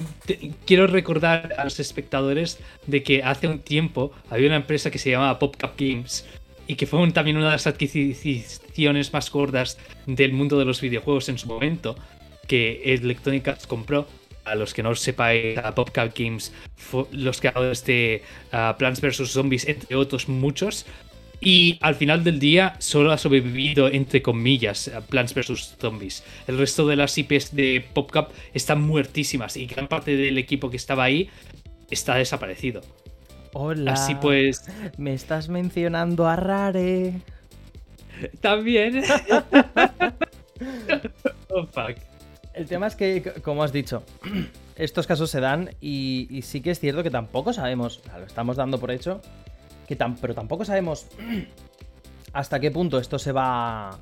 quiero 0.65 0.87
recordar 0.87 1.53
a 1.57 1.63
los 1.63 1.79
espectadores 1.79 2.59
de 2.87 3.03
que 3.03 3.23
hace 3.23 3.47
un 3.47 3.59
tiempo 3.59 4.11
había 4.29 4.47
una 4.47 4.57
empresa 4.57 4.89
que 4.89 4.99
se 4.99 5.11
llamaba 5.11 5.37
PopCap 5.37 5.79
Games 5.79 6.25
y 6.67 6.75
que 6.75 6.87
fue 6.87 7.11
también 7.11 7.37
una 7.37 7.47
de 7.47 7.51
las 7.53 7.67
adquisiciones 7.67 9.13
más 9.13 9.31
gordas 9.31 9.77
del 10.05 10.33
mundo 10.33 10.57
de 10.57 10.65
los 10.65 10.81
videojuegos 10.81 11.29
en 11.29 11.37
su 11.37 11.47
momento, 11.47 11.95
que 12.47 12.81
Electronic 12.85 13.47
Arts 13.47 13.67
compró. 13.67 14.07
A 14.43 14.55
los 14.55 14.73
que 14.73 14.81
no 14.81 14.95
sepáis, 14.95 15.55
a 15.59 15.75
PopCap 15.75 16.17
Games, 16.17 16.51
los 17.11 17.39
creadores 17.39 17.85
de 17.85 18.23
uh, 18.51 18.75
Plants 18.75 18.99
vs. 18.99 19.29
Zombies, 19.29 19.67
entre 19.67 19.95
otros 19.95 20.27
muchos. 20.27 20.87
Y 21.39 21.77
al 21.81 21.93
final 21.93 22.23
del 22.23 22.39
día 22.39 22.75
solo 22.79 23.11
ha 23.11 23.19
sobrevivido, 23.19 23.87
entre 23.87 24.23
comillas, 24.23 24.91
Plants 25.09 25.35
vs. 25.35 25.75
Zombies. 25.79 26.23
El 26.47 26.57
resto 26.57 26.87
de 26.87 26.95
las 26.95 27.15
IPs 27.17 27.55
de 27.55 27.85
PopCap 27.93 28.31
están 28.53 28.81
muertísimas 28.81 29.57
y 29.57 29.67
gran 29.67 29.87
parte 29.87 30.15
del 30.15 30.39
equipo 30.39 30.71
que 30.71 30.77
estaba 30.77 31.03
ahí 31.03 31.29
está 31.91 32.15
desaparecido. 32.15 32.81
Hola. 33.53 33.93
Así 33.93 34.15
pues. 34.15 34.65
Me 34.97 35.13
estás 35.13 35.49
mencionando 35.49 36.27
a 36.27 36.35
Rare. 36.35 37.21
También. 38.39 39.03
oh, 41.49 41.65
fuck. 41.65 41.97
El 42.53 42.67
tema 42.67 42.87
es 42.87 42.95
que, 42.95 43.21
como 43.43 43.63
has 43.63 43.71
dicho, 43.71 44.03
estos 44.75 45.07
casos 45.07 45.29
se 45.29 45.39
dan 45.39 45.69
y, 45.79 46.27
y 46.29 46.41
sí 46.41 46.61
que 46.61 46.71
es 46.71 46.79
cierto 46.79 47.03
que 47.03 47.09
tampoco 47.09 47.53
sabemos, 47.53 48.01
lo 48.17 48.25
estamos 48.25 48.57
dando 48.57 48.79
por 48.79 48.91
hecho, 48.91 49.21
que 49.87 49.95
pero 49.95 50.33
tampoco 50.33 50.65
sabemos 50.65 51.07
hasta 52.33 52.59
qué 52.59 52.71
punto 52.71 52.99
esto 52.99 53.19
se 53.19 53.31
va, 53.31 53.97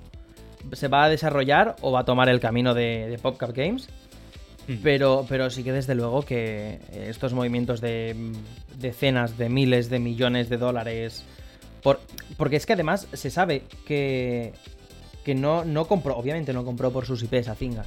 se 0.74 0.88
va 0.88 1.06
a 1.06 1.10
desarrollar 1.10 1.76
o 1.82 1.92
va 1.92 2.02
a 2.02 2.06
tomar 2.06 2.30
el 2.30 2.40
camino 2.40 2.74
de, 2.74 3.08
de 3.08 3.18
PopCap 3.18 3.56
Games. 3.56 3.90
Mm. 4.70 4.82
Pero, 4.84 5.26
pero 5.28 5.50
sí 5.50 5.64
que 5.64 5.72
desde 5.72 5.96
luego 5.96 6.22
que 6.22 6.80
estos 6.94 7.34
movimientos 7.34 7.82
de 7.82 8.14
mm, 8.16 8.80
decenas 8.80 9.38
de 9.38 9.50
miles 9.50 9.90
de 9.90 10.00
millones 10.00 10.48
de 10.50 10.58
dólares. 10.58 11.24
Por, 11.82 12.00
porque 12.38 12.56
es 12.58 12.66
que 12.66 12.74
además 12.74 13.08
se 13.14 13.32
sabe 13.32 13.64
que, 13.86 14.54
que 15.26 15.34
no, 15.34 15.66
no 15.66 15.86
compró, 15.88 16.16
obviamente 16.18 16.54
no 16.54 16.64
compró 16.66 16.92
por 16.92 17.06
sus 17.06 17.24
IPs 17.24 17.48
a 17.48 17.56
Zynga. 17.56 17.86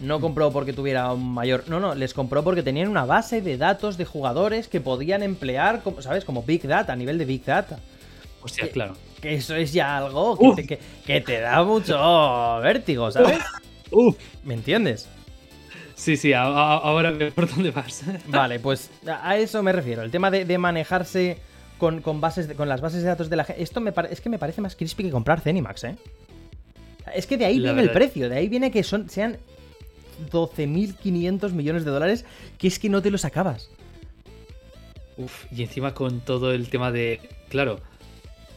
No 0.00 0.20
compró 0.20 0.52
porque 0.52 0.72
tuviera 0.72 1.12
un 1.12 1.28
mayor. 1.34 1.64
No, 1.66 1.80
no, 1.80 1.94
les 1.94 2.14
compró 2.14 2.44
porque 2.44 2.62
tenían 2.62 2.88
una 2.88 3.04
base 3.04 3.42
de 3.42 3.56
datos 3.58 3.98
de 3.98 4.04
jugadores 4.04 4.68
que 4.68 4.80
podían 4.80 5.22
emplear, 5.24 5.82
como, 5.82 6.00
¿sabes? 6.02 6.24
Como 6.24 6.44
Big 6.44 6.62
Data, 6.68 6.92
a 6.92 6.96
nivel 6.96 7.18
de 7.18 7.24
Big 7.24 7.44
Data. 7.44 7.80
Hostia, 8.40 8.70
claro. 8.70 8.94
Que 9.20 9.34
eso 9.34 9.56
es 9.56 9.72
ya 9.72 9.96
algo 9.98 10.38
que, 10.38 10.62
te, 10.62 10.66
que- 10.68 10.78
que 11.04 11.20
te 11.20 11.40
da 11.40 11.64
mucho 11.64 12.60
vértigo, 12.62 13.10
¿sabes? 13.10 13.40
Uf. 13.90 14.16
¿Me 14.44 14.54
entiendes? 14.54 15.08
Sí, 15.98 16.16
sí, 16.16 16.32
a- 16.32 16.42
a- 16.44 16.76
ahora 16.78 17.10
veo 17.10 17.32
por 17.32 17.48
dónde 17.48 17.72
vas. 17.72 18.02
Vale, 18.28 18.60
pues 18.60 18.88
a 19.06 19.36
eso 19.36 19.62
me 19.64 19.72
refiero. 19.72 20.02
El 20.02 20.10
tema 20.12 20.30
de, 20.30 20.44
de 20.44 20.56
manejarse 20.56 21.38
con, 21.76 22.00
con 22.02 22.20
bases 22.20 22.46
de- 22.48 22.54
con 22.54 22.68
las 22.68 22.80
bases 22.80 23.02
de 23.02 23.08
datos 23.08 23.28
de 23.28 23.34
la 23.36 23.42
gente. 23.44 23.62
Esto 23.62 23.80
me 23.80 23.92
es 24.10 24.20
que 24.20 24.28
me 24.28 24.38
parece 24.38 24.60
más 24.60 24.76
crispy 24.76 25.02
que 25.04 25.10
comprar 25.10 25.40
Zenimax, 25.40 25.84
¿eh? 25.84 25.96
Es 27.14 27.26
que 27.26 27.36
de 27.36 27.46
ahí 27.46 27.58
La 27.58 27.72
viene 27.72 27.82
el 27.88 27.90
precio, 27.90 28.28
de 28.28 28.36
ahí 28.36 28.48
viene 28.48 28.70
que 28.70 28.82
son, 28.84 29.08
sean 29.10 29.38
12.500 30.30 31.52
millones 31.52 31.84
de 31.84 31.90
dólares, 31.90 32.24
que 32.58 32.68
es 32.68 32.78
que 32.78 32.88
no 32.88 33.02
te 33.02 33.10
los 33.10 33.24
acabas. 33.24 33.70
Uf, 35.16 35.46
y 35.52 35.62
encima 35.62 35.94
con 35.94 36.20
todo 36.20 36.52
el 36.52 36.68
tema 36.68 36.92
de. 36.92 37.20
Claro. 37.48 37.80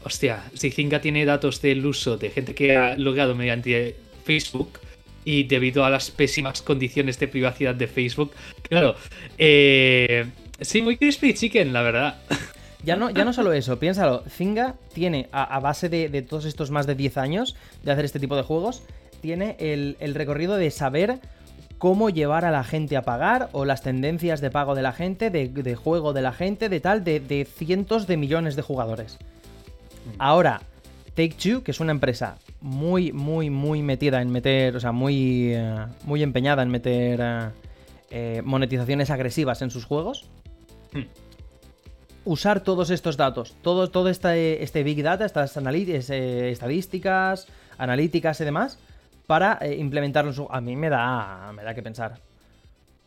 Hostia, 0.04 0.44
si 0.54 0.72
Zynga 0.72 1.00
tiene 1.02 1.26
datos 1.26 1.62
del 1.62 1.86
uso 1.86 2.18
de 2.18 2.30
gente 2.32 2.56
que 2.56 2.76
ha 2.76 2.98
logado 2.98 3.36
mediante 3.36 3.96
Facebook 4.26 4.80
y 5.26 5.44
debido 5.44 5.86
a 5.86 5.90
las 5.90 6.12
pésimas 6.12 6.62
condiciones 6.62 7.20
de 7.20 7.28
privacidad 7.28 7.76
de 7.76 7.88
Facebook, 7.88 8.32
claro. 8.64 8.96
Eh, 9.38 10.26
sí, 10.60 10.82
muy 10.82 10.98
crispy 10.98 11.34
chicken, 11.34 11.74
la 11.74 11.82
verdad. 11.82 12.16
Ya 12.84 12.96
no, 12.96 13.10
ya 13.10 13.26
no 13.26 13.34
solo 13.34 13.54
eso, 13.54 13.80
piénsalo. 13.80 14.24
Zynga 14.30 14.76
tiene, 14.94 15.30
a, 15.32 15.44
a 15.44 15.60
base 15.60 15.90
de, 15.90 16.10
de 16.10 16.22
todos 16.22 16.46
estos 16.46 16.72
más 16.72 16.88
de 16.88 16.96
10 16.96 17.18
años 17.18 17.56
de 17.84 17.92
hacer 17.92 18.06
este 18.06 18.20
tipo 18.20 18.36
de 18.36 18.44
juegos, 18.44 18.82
tiene 19.22 19.56
el, 19.60 19.98
el 20.00 20.16
recorrido 20.16 20.58
de 20.58 20.72
saber 20.72 21.20
cómo 21.78 22.10
llevar 22.10 22.46
a 22.46 22.52
la 22.52 22.64
gente 22.64 22.96
a 22.96 23.02
pagar 23.02 23.50
o 23.54 23.66
las 23.66 23.82
tendencias 23.82 24.40
de 24.40 24.52
pago 24.52 24.76
de 24.76 24.84
la 24.84 24.94
gente, 24.94 25.30
de, 25.30 25.48
de 25.48 25.76
juego 25.76 26.14
de 26.14 26.22
la 26.22 26.32
gente, 26.32 26.70
de 26.70 26.80
tal, 26.80 27.04
de, 27.04 27.20
de 27.20 27.46
cientos 27.46 28.06
de 28.06 28.18
millones 28.18 28.56
de 28.56 28.62
jugadores. 28.62 29.18
Ahora, 30.20 30.62
Take 31.16 31.36
Two, 31.42 31.64
que 31.64 31.72
es 31.72 31.80
una 31.80 31.92
empresa 31.92 32.38
muy, 32.62 33.12
muy, 33.12 33.50
muy 33.50 33.82
metida 33.82 34.22
en 34.22 34.32
meter, 34.32 34.76
o 34.76 34.80
sea, 34.80 34.92
muy, 34.92 35.54
eh, 35.54 35.86
muy 36.06 36.24
empeñada 36.24 36.64
en 36.64 36.70
meter 36.70 37.20
eh, 37.22 37.50
eh, 38.12 38.42
monetizaciones 38.44 39.10
agresivas 39.10 39.62
en 39.62 39.70
sus 39.72 39.86
juegos, 39.86 40.26
Hmm. 40.94 41.04
usar 42.26 42.62
todos 42.64 42.90
estos 42.90 43.16
datos, 43.16 43.56
todo, 43.62 43.90
todo 43.90 44.10
este, 44.10 44.62
este 44.62 44.84
Big 44.84 45.02
Data, 45.02 45.26
estas 45.26 45.56
eh, 45.56 46.50
estadísticas, 46.52 47.48
analíticas 47.78 48.42
y 48.42 48.44
demás, 48.44 48.78
para 49.26 49.58
eh, 49.62 49.78
implementarlo 49.78 50.32
en 50.32 50.36
su... 50.36 50.48
A 50.52 50.60
mí 50.60 50.76
me 50.76 50.90
da, 50.90 51.54
me 51.56 51.64
da 51.64 51.74
que 51.74 51.82
pensar. 51.82 52.20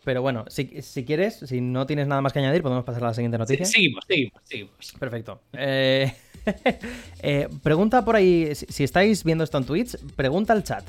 Pero 0.03 0.23
bueno, 0.23 0.45
si, 0.49 0.81
si 0.83 1.05
quieres, 1.05 1.39
si 1.41 1.61
no 1.61 1.87
tienes 1.87 2.07
nada 2.07 2.21
más 2.23 2.33
que 2.33 2.39
añadir, 2.39 2.63
podemos 2.63 2.85
pasar 2.85 3.05
a 3.05 3.09
la 3.09 3.15
siguiente 3.15 3.37
Sí, 3.37 3.41
noticia. 3.41 3.67
seguimos, 3.67 4.05
seguimos, 4.07 4.41
seguimos. 4.45 4.95
Perfecto. 4.99 5.41
Eh, 5.53 6.11
eh, 7.21 7.49
pregunta 7.63 8.05
por 8.05 8.17
ahí, 8.17 8.55
si, 8.55 8.85
estáis 8.85 9.25
viendo 9.25 9.45
esto 9.45 9.59
en 9.59 9.65
Twitch, 9.65 9.97
pregunta 10.17 10.53
al 10.53 10.65
chat. 10.65 10.85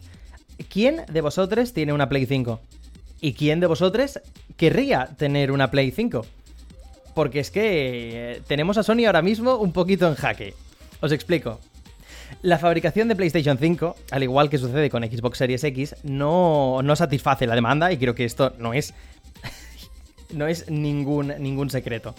¿Quién 0.69 1.01
de 1.11 1.21
vosotros 1.21 1.73
tiene 1.73 1.93
una 1.93 2.09
Play 2.09 2.25
5? 2.25 2.59
¿Y 3.21 3.33
quién 3.33 3.59
de 3.59 3.67
vosotros 3.67 4.19
querría 4.57 5.09
tener 5.17 5.51
una 5.51 5.71
Play 5.71 5.91
5? 5.91 6.25
Porque 7.13 7.39
es 7.39 7.51
que 7.51 8.33
eh, 8.33 8.41
tenemos 8.47 8.77
a 8.77 8.83
Sony 8.83 9.05
ahora 9.05 9.21
mismo 9.21 9.55
un 9.55 9.71
poquito 9.71 10.07
en 10.07 10.15
jaque. 10.15 10.53
Os 11.01 11.11
explico. 11.11 11.59
La 12.41 12.59
fabricación 12.59 13.07
de 13.07 13.15
PlayStation 13.15 13.57
5, 13.57 13.95
al 14.11 14.23
igual 14.23 14.49
que 14.49 14.57
sucede 14.57 14.89
con 14.89 15.03
Xbox 15.03 15.37
Series 15.37 15.63
X, 15.63 15.95
no, 16.03 16.81
no 16.83 16.95
satisface 16.95 17.47
la 17.47 17.55
demanda 17.55 17.91
y 17.91 17.97
creo 17.97 18.15
que 18.15 18.25
esto 18.25 18.53
no 18.59 18.73
es, 18.73 18.93
no 20.33 20.47
es 20.47 20.69
ningún, 20.69 21.33
ningún 21.39 21.69
secreto. 21.69 22.15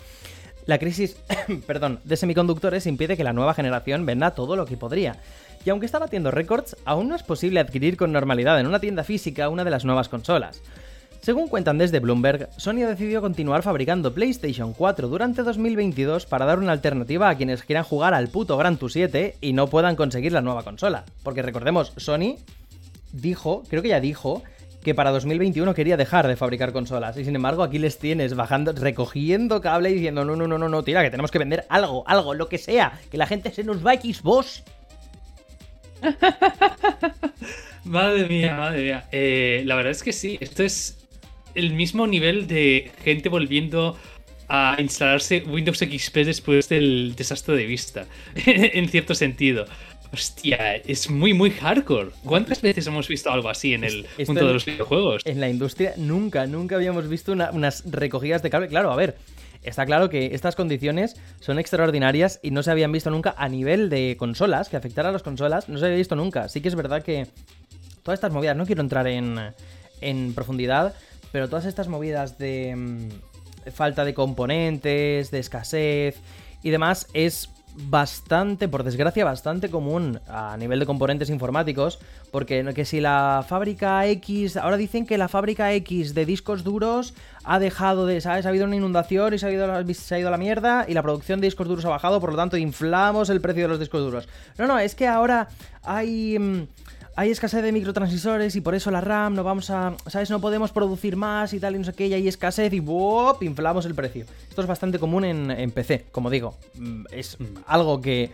La 0.66 0.78
crisis, 0.78 1.16
perdón, 1.66 2.00
de 2.04 2.16
semiconductores 2.16 2.87
impide 2.87 3.16
que 3.16 3.25
la 3.25 3.32
nueva 3.32 3.54
generación 3.54 4.04
venda 4.04 4.32
todo 4.32 4.56
lo 4.56 4.66
que 4.66 4.76
podría. 4.76 5.16
Y 5.64 5.70
aunque 5.70 5.87
está 5.87 5.99
batiendo 5.99 6.30
récords, 6.30 6.76
aún 6.85 7.08
no 7.08 7.16
es 7.16 7.23
posible 7.23 7.61
adquirir 7.61 7.96
con 7.96 8.12
normalidad 8.12 8.61
en 8.61 8.66
una 8.66 8.80
tienda 8.80 9.04
física 9.04 9.49
una 9.49 9.64
de 9.64 9.70
las 9.70 9.85
nuevas 9.85 10.08
consolas. 10.08 10.62
Según 11.20 11.49
cuentan 11.49 11.78
desde 11.78 11.99
Bloomberg, 11.99 12.50
Sony 12.56 12.85
ha 12.85 12.88
decidido 12.88 13.20
continuar 13.20 13.62
fabricando 13.62 14.14
PlayStation 14.14 14.73
4 14.73 15.08
durante 15.08 15.42
2022 15.42 16.25
para 16.25 16.44
dar 16.44 16.61
una 16.61 16.70
alternativa 16.70 17.28
a 17.28 17.37
quienes 17.37 17.64
quieran 17.64 17.82
jugar 17.82 18.14
al 18.14 18.28
puto 18.28 18.56
Gran 18.56 18.76
Turismo 18.76 18.87
7 19.11 19.38
y 19.40 19.52
no 19.52 19.66
puedan 19.66 19.96
conseguir 19.96 20.30
la 20.30 20.40
nueva 20.40 20.62
consola. 20.62 21.04
Porque 21.25 21.42
recordemos, 21.42 21.92
Sony 21.96 22.37
dijo, 23.12 23.64
creo 23.68 23.82
que 23.82 23.88
ya 23.88 23.99
dijo, 23.99 24.44
que 24.87 24.95
para 24.95 25.11
2021 25.11 25.75
quería 25.75 25.97
dejar 25.97 26.28
de 26.28 26.37
fabricar 26.37 26.73
consolas. 26.73 27.16
Y 27.16 27.25
sin 27.25 27.35
embargo, 27.35 27.64
aquí 27.64 27.81
les 27.81 27.99
tienes 27.99 28.35
bajando, 28.35 28.71
recogiendo 28.71 29.61
cable 29.61 29.90
y 29.90 29.95
diciendo, 29.95 30.25
no, 30.25 30.37
no, 30.37 30.47
no, 30.47 30.59
no, 30.59 30.69
no, 30.69 30.85
tira, 30.85 31.02
que 31.02 31.11
tenemos 31.11 31.33
que 31.33 31.40
vender 31.40 31.66
algo, 31.69 32.05
algo, 32.07 32.35
lo 32.35 32.49
que 32.49 32.57
sea, 32.57 33.00
que 33.11 33.19
la 33.19 33.26
gente 33.26 33.50
se 33.50 33.64
nos 33.64 33.85
va 33.85 33.90
a 33.90 34.00
Xbox. 34.00 34.62
Madre 37.85 38.28
mía, 38.28 38.55
madre 38.55 38.83
mía. 38.85 39.09
Eh, 39.11 39.62
la 39.64 39.75
verdad 39.75 39.90
es 39.90 40.05
que 40.05 40.12
sí, 40.12 40.38
esto 40.40 40.62
es 40.62 40.99
el 41.57 41.73
mismo 41.73 42.07
nivel 42.07 42.47
de 42.47 42.93
gente 43.02 43.28
volviendo 43.28 43.97
a 44.49 44.76
instalarse 44.78 45.43
Windows 45.49 45.78
XP 45.78 46.19
después 46.19 46.69
del 46.69 47.14
desastre 47.16 47.57
de 47.57 47.66
vista, 47.66 48.07
en 48.37 48.88
cierto 48.88 49.16
sentido. 49.16 49.66
Hostia, 50.13 50.77
es 50.77 51.11
muy, 51.11 51.35
muy 51.35 51.51
hardcore. 51.51 52.11
¿Cuántas 52.25 52.63
veces 52.63 52.87
hemos 52.87 53.09
visto 53.09 53.31
algo 53.31 53.49
así 53.49 53.75
en 53.75 53.85
el 53.85 54.07
Esto 54.17 54.33
mundo 54.33 54.41
en- 54.43 54.47
de 54.49 54.53
los 54.55 54.65
videojuegos? 54.65 55.23
En 55.25 55.41
la 55.41 55.49
industria 55.49 55.95
nunca, 55.97 56.47
nunca 56.47 56.77
habíamos 56.77 57.09
visto 57.09 57.33
una- 57.33 57.51
unas 57.51 57.83
recogidas 57.91 58.43
de 58.43 58.51
cable. 58.51 58.69
Claro, 58.69 58.93
a 58.93 58.97
ver, 58.97 59.17
está 59.63 59.85
claro 59.85 60.09
que 60.09 60.27
estas 60.35 60.55
condiciones 60.57 61.17
son 61.41 61.59
extraordinarias 61.59 62.39
y 62.43 62.51
no 62.51 62.63
se 62.63 62.71
habían 62.71 62.93
visto 62.93 63.11
nunca 63.11 63.35
a 63.37 63.49
nivel 63.49 63.91
de 63.91 64.17
consolas, 64.19 64.69
que 64.69 64.77
afectara 64.77 65.09
a 65.09 65.13
las 65.13 65.23
consolas, 65.23 65.69
no 65.69 65.79
se 65.79 65.87
había 65.87 65.99
visto 65.99 66.17
nunca. 66.17 66.49
Sí 66.49 66.61
que 66.61 66.69
es 66.69 66.75
verdad 66.77 67.03
que 67.03 67.27
todas 68.03 68.19
estas 68.19 68.33
movidas, 68.33 68.57
no 68.57 68.65
quiero 68.67 68.83
entrar 68.83 69.07
en, 69.09 69.37
en 70.01 70.33
profundidad, 70.35 70.95
pero 71.33 71.49
todas 71.49 71.65
estas 71.67 71.89
movidas 71.89 72.39
de 72.39 72.75
mm, 72.77 73.09
falta 73.73 74.05
de 74.05 74.15
componentes, 74.15 75.31
de 75.33 75.39
escasez 75.41 76.17
y 76.63 76.71
demás 76.71 77.09
es 77.13 77.51
bastante, 77.76 78.68
por 78.68 78.83
desgracia, 78.83 79.25
bastante 79.25 79.71
común 79.71 80.21
a 80.28 80.56
nivel 80.56 80.80
de 80.80 80.87
componentes 80.87 81.30
informáticos, 81.30 81.99
porque 82.30 82.64
que 82.75 82.85
si 82.85 83.00
la 83.00 83.45
fábrica 83.47 84.06
X, 84.06 84.56
ahora 84.56 84.76
dicen 84.76 85.06
que 85.06 85.18
la 85.18 85.28
fábrica 85.28 85.73
X 85.75 86.14
de 86.14 86.26
discos 86.26 86.64
duros 86.64 87.14
ha 87.45 87.59
dejado 87.59 88.06
de, 88.06 88.21
¿sabes? 88.21 88.47
Ha 88.47 88.49
habido 88.49 88.64
una 88.64 88.76
inundación 88.76 89.35
y 89.35 89.38
se 89.38 89.47
ha 89.47 89.52
ido, 89.52 89.95
se 89.95 90.14
ha 90.14 90.18
ido 90.18 90.28
a 90.28 90.33
la 90.33 90.38
mierda 90.38 90.87
y 90.88 90.95
la 90.95 91.02
producción 91.02 91.40
de 91.40 91.47
discos 91.47 91.68
duros 91.68 91.85
ha 91.85 91.90
bajado, 91.90 92.21
por 92.21 92.30
lo 92.30 92.37
tanto 92.37 92.56
inflamos 92.56 93.30
el 93.30 93.40
precio 93.40 93.62
de 93.62 93.68
los 93.68 93.78
discos 93.78 94.00
duros. 94.00 94.28
No, 94.59 94.66
no, 94.66 94.78
es 94.78 94.95
que 94.95 95.06
ahora 95.06 95.49
hay... 95.83 96.38
mm, 96.38 96.66
hay 97.16 97.30
escasez 97.30 97.62
de 97.62 97.73
microtransisores 97.73 98.54
y 98.56 98.61
por 98.61 98.75
eso 98.75 98.90
la 98.90 99.00
RAM 99.00 99.35
no 99.35 99.42
vamos 99.42 99.70
a, 99.70 99.96
¿sabes? 100.06 100.30
No 100.30 100.38
podemos 100.40 100.70
producir 100.70 101.16
más 101.16 101.54
y 101.54 101.58
tal 101.58 101.75
y 101.75 101.78
no 101.78 101.85
sé 101.85 101.94
qué, 101.94 102.06
y 102.08 102.14
hay 102.14 102.28
escasez 102.28 102.73
y 102.75 102.80
¡wop! 102.80 103.42
inflamos 103.42 103.87
el 103.87 103.94
precio. 103.94 104.26
Esto 104.49 104.61
es 104.61 104.66
bastante 104.68 104.99
común 104.99 105.25
en, 105.25 105.70
PC, 105.70 106.04
como 106.12 106.28
digo. 106.28 106.56
Mm, 106.75 107.06
Es 107.11 107.38
algo 107.66 108.02
que 108.02 108.30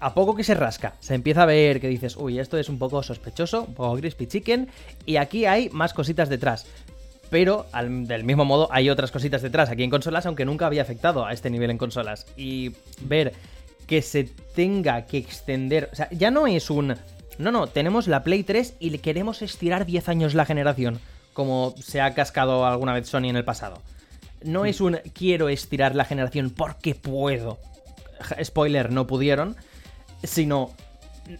a 0.00 0.12
poco 0.12 0.36
que 0.36 0.44
se 0.44 0.54
rasca, 0.54 0.94
se 1.00 1.14
empieza 1.14 1.42
a 1.42 1.46
ver 1.46 1.80
que 1.80 1.88
dices, 1.88 2.16
uy, 2.16 2.38
esto 2.38 2.58
es 2.58 2.68
un 2.68 2.78
poco 2.78 3.02
sospechoso, 3.02 3.62
un 3.62 3.74
poco 3.74 3.96
crispy 3.96 4.26
chicken, 4.26 4.68
y 5.06 5.16
aquí 5.16 5.46
hay 5.46 5.70
más 5.70 5.94
cositas 5.94 6.28
detrás. 6.28 6.66
Pero 7.30 7.66
del 7.72 8.24
mismo 8.24 8.44
modo 8.44 8.68
hay 8.70 8.90
otras 8.90 9.10
cositas 9.10 9.42
detrás 9.42 9.70
aquí 9.70 9.82
en 9.82 9.90
consolas, 9.90 10.26
aunque 10.26 10.44
nunca 10.44 10.66
había 10.66 10.82
afectado 10.82 11.24
a 11.24 11.32
este 11.32 11.50
nivel 11.50 11.70
en 11.70 11.78
consolas. 11.78 12.26
Y 12.36 12.72
ver 13.00 13.32
que 13.86 14.02
se 14.02 14.24
tenga 14.54 15.06
que 15.06 15.18
extender, 15.18 15.88
o 15.92 15.96
sea, 15.96 16.10
ya 16.10 16.30
no 16.30 16.46
es 16.46 16.68
un... 16.68 16.94
No, 17.38 17.52
no, 17.52 17.68
tenemos 17.68 18.08
la 18.08 18.24
Play 18.24 18.42
3 18.42 18.74
y 18.80 18.90
le 18.90 18.98
queremos 18.98 19.42
estirar 19.42 19.86
10 19.86 20.08
años 20.08 20.34
la 20.34 20.44
generación, 20.44 21.00
como 21.32 21.74
se 21.80 22.00
ha 22.00 22.14
cascado 22.14 22.66
alguna 22.66 22.92
vez 22.92 23.08
Sony 23.08 23.26
en 23.26 23.36
el 23.36 23.44
pasado. 23.44 23.80
No 24.42 24.64
es 24.64 24.80
un 24.80 24.98
quiero 25.14 25.48
estirar 25.48 25.94
la 25.94 26.04
generación 26.04 26.50
porque 26.50 26.94
puedo. 26.94 27.58
Spoiler, 28.42 28.90
no 28.90 29.06
pudieron. 29.06 29.56
Sino 30.24 30.72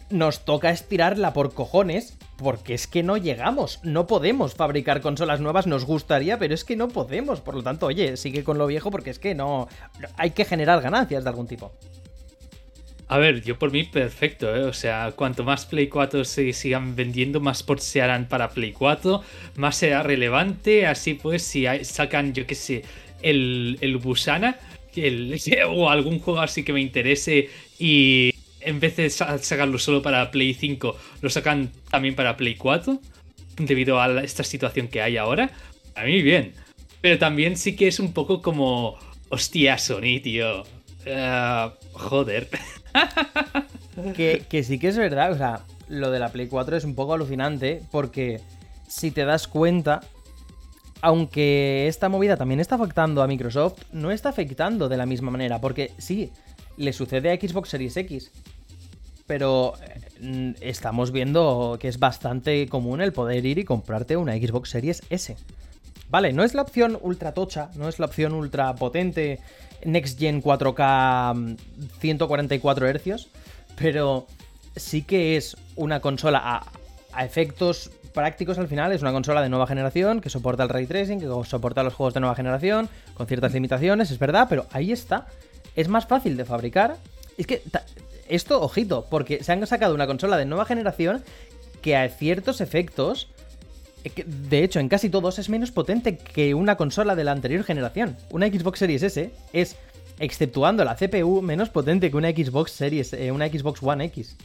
nos 0.09 0.45
toca 0.45 0.69
estirarla 0.69 1.33
por 1.33 1.53
cojones 1.53 2.17
porque 2.37 2.73
es 2.73 2.87
que 2.87 3.03
no 3.03 3.17
llegamos, 3.17 3.79
no 3.83 4.07
podemos 4.07 4.53
fabricar 4.53 5.01
consolas 5.01 5.41
nuevas, 5.41 5.67
nos 5.67 5.85
gustaría, 5.85 6.39
pero 6.39 6.53
es 6.53 6.63
que 6.63 6.75
no 6.75 6.87
podemos, 6.87 7.41
por 7.41 7.55
lo 7.55 7.63
tanto, 7.63 7.87
oye, 7.87 8.15
sigue 8.15 8.43
con 8.43 8.57
lo 8.57 8.67
viejo 8.67 8.91
porque 8.91 9.09
es 9.09 9.19
que 9.19 9.35
no, 9.35 9.67
hay 10.15 10.31
que 10.31 10.45
generar 10.45 10.81
ganancias 10.81 11.23
de 11.23 11.29
algún 11.29 11.47
tipo. 11.47 11.73
A 13.09 13.17
ver, 13.17 13.41
yo 13.41 13.57
por 13.57 13.71
mí 13.71 13.83
perfecto, 13.85 14.55
¿eh? 14.55 14.63
O 14.65 14.73
sea, 14.73 15.13
cuanto 15.15 15.43
más 15.43 15.65
Play 15.65 15.87
4 15.87 16.23
se 16.23 16.53
sigan 16.53 16.95
vendiendo, 16.95 17.39
más 17.39 17.63
ports 17.63 17.83
se 17.83 18.03
harán 18.03 18.27
para 18.27 18.51
Play 18.51 18.71
4, 18.71 19.23
más 19.55 19.77
será 19.77 20.03
relevante, 20.03 20.85
así 20.85 21.15
pues, 21.15 21.41
si 21.41 21.65
sacan, 21.81 22.33
yo 22.35 22.45
qué 22.45 22.53
sé, 22.53 22.83
el, 23.23 23.79
el 23.81 23.97
Busana, 23.97 24.59
el, 24.95 25.41
o 25.69 25.89
algún 25.89 26.19
juego 26.19 26.39
así 26.39 26.63
que 26.63 26.71
me 26.71 26.81
interese 26.81 27.49
y 27.79 28.31
en 28.61 28.79
vez 28.79 28.97
de 28.97 29.09
sacarlo 29.09 29.79
solo 29.79 30.03
para 30.03 30.29
Play 30.29 30.53
5, 30.53 30.95
lo 31.21 31.29
sacan 31.31 31.71
también 31.89 32.13
para 32.13 32.37
Play 32.37 32.55
4, 32.55 33.01
debido 33.57 33.99
a 33.99 34.21
esta 34.21 34.43
situación 34.43 34.87
que 34.87 35.01
hay 35.01 35.17
ahora, 35.17 35.49
a 35.95 36.03
mí 36.03 36.21
bien. 36.21 36.53
Pero 37.01 37.17
también 37.17 37.57
sí 37.57 37.75
que 37.75 37.87
es 37.87 37.99
un 37.99 38.13
poco 38.13 38.43
como, 38.43 38.99
hostia, 39.29 39.79
Sony, 39.79 40.19
tío. 40.21 40.61
Uh, 41.07 41.71
joder. 41.93 42.49
que, 44.15 44.45
que 44.49 44.63
sí 44.63 44.79
que 44.79 44.87
es 44.87 44.97
verdad, 44.97 45.31
o 45.31 45.37
sea, 45.37 45.61
lo 45.87 46.11
de 46.11 46.19
la 46.19 46.29
Play 46.29 46.47
4 46.47 46.77
es 46.77 46.83
un 46.83 46.95
poco 46.95 47.13
alucinante 47.13 47.81
porque 47.91 48.41
si 48.87 49.11
te 49.11 49.25
das 49.25 49.47
cuenta, 49.47 50.01
aunque 51.01 51.87
esta 51.87 52.09
movida 52.09 52.37
también 52.37 52.59
está 52.59 52.75
afectando 52.75 53.21
a 53.21 53.27
Microsoft, 53.27 53.83
no 53.91 54.11
está 54.11 54.29
afectando 54.29 54.89
de 54.89 54.97
la 54.97 55.05
misma 55.05 55.31
manera, 55.31 55.61
porque 55.61 55.91
sí, 55.97 56.31
le 56.77 56.93
sucede 56.93 57.31
a 57.31 57.35
Xbox 57.35 57.69
Series 57.69 57.95
X. 57.97 58.31
Pero 59.27 59.75
eh, 60.21 60.55
estamos 60.61 61.11
viendo 61.11 61.77
que 61.79 61.87
es 61.87 61.99
bastante 61.99 62.67
común 62.67 62.99
el 62.99 63.13
poder 63.13 63.45
ir 63.45 63.59
y 63.59 63.63
comprarte 63.63 64.17
una 64.17 64.33
Xbox 64.33 64.69
Series 64.69 65.03
S. 65.09 65.35
Vale, 66.09 66.33
no 66.33 66.43
es 66.43 66.55
la 66.55 66.63
opción 66.63 66.97
ultra 67.01 67.33
tocha, 67.33 67.69
no 67.75 67.87
es 67.87 67.99
la 67.99 68.07
opción 68.07 68.33
ultra 68.33 68.73
potente, 68.73 69.39
Next 69.85 70.19
Gen 70.19 70.41
4K 70.41 71.57
144 71.99 72.87
Hz, 72.87 73.27
pero 73.77 74.27
sí 74.75 75.03
que 75.03 75.37
es 75.37 75.57
una 75.75 75.99
consola 75.99 76.41
a, 76.43 76.65
a, 77.13 77.25
efectos 77.25 77.91
prácticos 78.13 78.57
al 78.57 78.67
final, 78.67 78.91
es 78.91 79.01
una 79.01 79.11
consola 79.11 79.41
de 79.41 79.49
nueva 79.49 79.67
generación 79.67 80.21
que 80.21 80.29
soporta 80.29 80.63
el 80.63 80.69
ray 80.69 80.87
tracing, 80.87 81.19
que 81.19 81.27
soporta 81.45 81.83
los 81.83 81.93
juegos 81.93 82.13
de 82.13 82.19
nueva 82.19 82.35
generación, 82.35 82.89
con 83.13 83.27
ciertas 83.27 83.53
limitaciones, 83.53 84.11
es 84.11 84.19
verdad, 84.19 84.47
pero 84.49 84.65
ahí 84.71 84.91
está 84.91 85.27
es 85.75 85.87
más 85.87 86.05
fácil 86.05 86.37
de 86.37 86.45
fabricar. 86.45 86.97
Es 87.37 87.47
que 87.47 87.63
esto, 88.27 88.61
ojito, 88.61 89.07
porque 89.09 89.43
se 89.43 89.51
han 89.51 89.65
sacado 89.65 89.95
una 89.95 90.07
consola 90.07 90.37
de 90.37 90.45
nueva 90.45 90.65
generación 90.65 91.23
que 91.81 91.95
a 91.95 92.09
ciertos 92.09 92.59
efectos, 92.59 93.29
de 94.25 94.63
hecho 94.63 94.79
en 94.79 94.89
casi 94.89 95.09
todos, 95.09 95.39
es 95.39 95.49
menos 95.49 95.71
potente 95.71 96.17
que 96.17 96.53
una 96.53 96.75
consola 96.75 97.15
de 97.15 97.23
la 97.23 97.31
anterior 97.31 97.63
generación. 97.63 98.17
Una 98.31 98.47
Xbox 98.47 98.79
Series 98.79 99.03
S 99.03 99.31
es, 99.53 99.75
exceptuando 100.19 100.83
la 100.83 100.95
CPU, 100.95 101.41
menos 101.41 101.69
potente 101.69 102.09
que 102.09 102.17
una 102.17 102.29
Xbox 102.31 102.71
Series, 102.71 103.13
eh, 103.13 103.31
una 103.31 103.47
Xbox 103.47 103.81
One 103.83 104.05
X. 104.05 104.37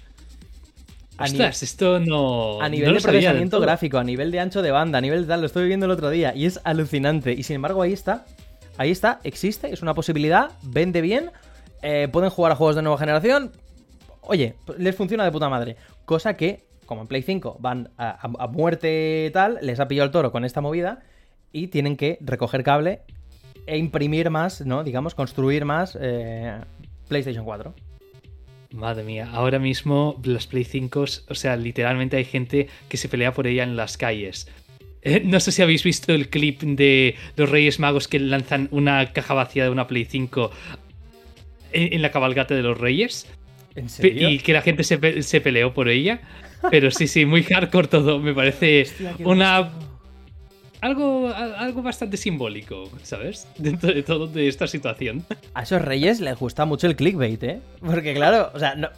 A 1.16 1.24
Ostras, 1.24 1.62
esto 1.62 2.00
no. 2.00 2.60
A 2.60 2.68
nivel 2.68 2.94
de 2.94 3.00
procesamiento 3.00 3.60
gráfico, 3.60 3.98
a 3.98 4.04
nivel 4.04 4.32
de 4.32 4.40
ancho 4.40 4.62
de 4.62 4.72
banda, 4.72 4.98
a 4.98 5.00
nivel 5.00 5.22
de 5.22 5.28
tal, 5.28 5.40
lo 5.40 5.46
estoy 5.46 5.68
viendo 5.68 5.86
el 5.86 5.92
otro 5.92 6.10
día 6.10 6.34
y 6.34 6.46
es 6.46 6.60
alucinante. 6.64 7.32
Y 7.32 7.44
sin 7.44 7.56
embargo, 7.56 7.82
ahí 7.82 7.92
está 7.92 8.24
Ahí 8.76 8.90
está, 8.90 9.20
existe, 9.22 9.72
es 9.72 9.82
una 9.82 9.94
posibilidad, 9.94 10.50
vende 10.62 11.00
bien, 11.00 11.30
eh, 11.82 12.08
pueden 12.10 12.30
jugar 12.30 12.52
a 12.52 12.56
juegos 12.56 12.74
de 12.74 12.82
nueva 12.82 12.98
generación. 12.98 13.52
Oye, 14.22 14.56
les 14.78 14.96
funciona 14.96 15.24
de 15.24 15.30
puta 15.30 15.48
madre. 15.48 15.76
Cosa 16.04 16.34
que, 16.34 16.64
como 16.86 17.02
en 17.02 17.06
Play 17.06 17.22
5 17.22 17.58
van 17.60 17.90
a, 17.96 18.28
muerte 18.48 19.30
tal, 19.32 19.58
les 19.62 19.80
ha 19.80 19.88
pillado 19.88 20.06
el 20.06 20.12
toro 20.12 20.32
con 20.32 20.44
esta 20.44 20.60
movida 20.60 21.02
y 21.52 21.68
tienen 21.68 21.96
que 21.96 22.18
recoger 22.20 22.62
cable 22.62 23.02
e 23.66 23.78
imprimir 23.78 24.30
más, 24.30 24.64
¿no? 24.66 24.84
Digamos, 24.84 25.14
construir 25.14 25.64
más 25.64 25.96
eh, 26.00 26.58
PlayStation 27.08 27.44
4. 27.44 27.74
Madre 28.72 29.04
mía, 29.04 29.30
ahora 29.32 29.58
mismo 29.58 30.20
las 30.24 30.46
Play 30.46 30.64
5, 30.64 31.04
o 31.28 31.34
sea, 31.34 31.56
literalmente 31.56 32.16
hay 32.16 32.24
gente 32.24 32.68
que 32.88 32.96
se 32.96 33.08
pelea 33.08 33.32
por 33.32 33.46
ella 33.46 33.62
en 33.62 33.76
las 33.76 33.96
calles. 33.96 34.48
Eh, 35.02 35.20
no 35.22 35.38
sé 35.38 35.52
si 35.52 35.60
habéis 35.60 35.84
visto 35.84 36.12
el 36.12 36.30
clip 36.30 36.62
de 36.62 37.14
los 37.36 37.50
Reyes 37.50 37.78
Magos 37.78 38.08
que 38.08 38.18
lanzan 38.18 38.68
una 38.70 39.12
caja 39.12 39.34
vacía 39.34 39.64
de 39.64 39.70
una 39.70 39.86
Play 39.86 40.06
5 40.06 40.50
en, 41.72 42.02
la 42.02 42.10
cabalgata 42.10 42.54
de 42.54 42.62
los 42.62 42.78
Reyes. 42.78 43.26
¿En 43.74 43.90
serio? 43.90 44.30
Y 44.30 44.38
que 44.38 44.54
la 44.54 44.62
gente 44.62 44.82
se, 44.82 45.40
peleó 45.40 45.74
por 45.74 45.88
ella. 45.88 46.20
Pero 46.70 46.90
sí, 46.90 47.06
sí, 47.06 47.24
muy 47.24 47.42
hardcore 47.42 47.88
todo. 47.88 48.18
Me 48.18 48.34
parece 48.34 48.86
una. 49.20 49.70
Algo, 50.80 51.32
algo 51.34 51.82
bastante 51.82 52.18
simbólico, 52.18 52.90
¿sabes? 53.02 53.48
Dentro 53.56 53.92
de 53.92 54.02
todo 54.02 54.26
de 54.26 54.48
esta 54.48 54.66
situación. 54.66 55.24
A 55.54 55.62
esos 55.62 55.80
reyes 55.80 56.20
les 56.20 56.38
gusta 56.38 56.66
mucho 56.66 56.86
el 56.86 56.94
clickbait, 56.94 57.42
¿eh? 57.42 57.60
Porque 57.80 58.12
claro, 58.12 58.50
o 58.52 58.58
sea, 58.58 58.74
no, 58.74 58.90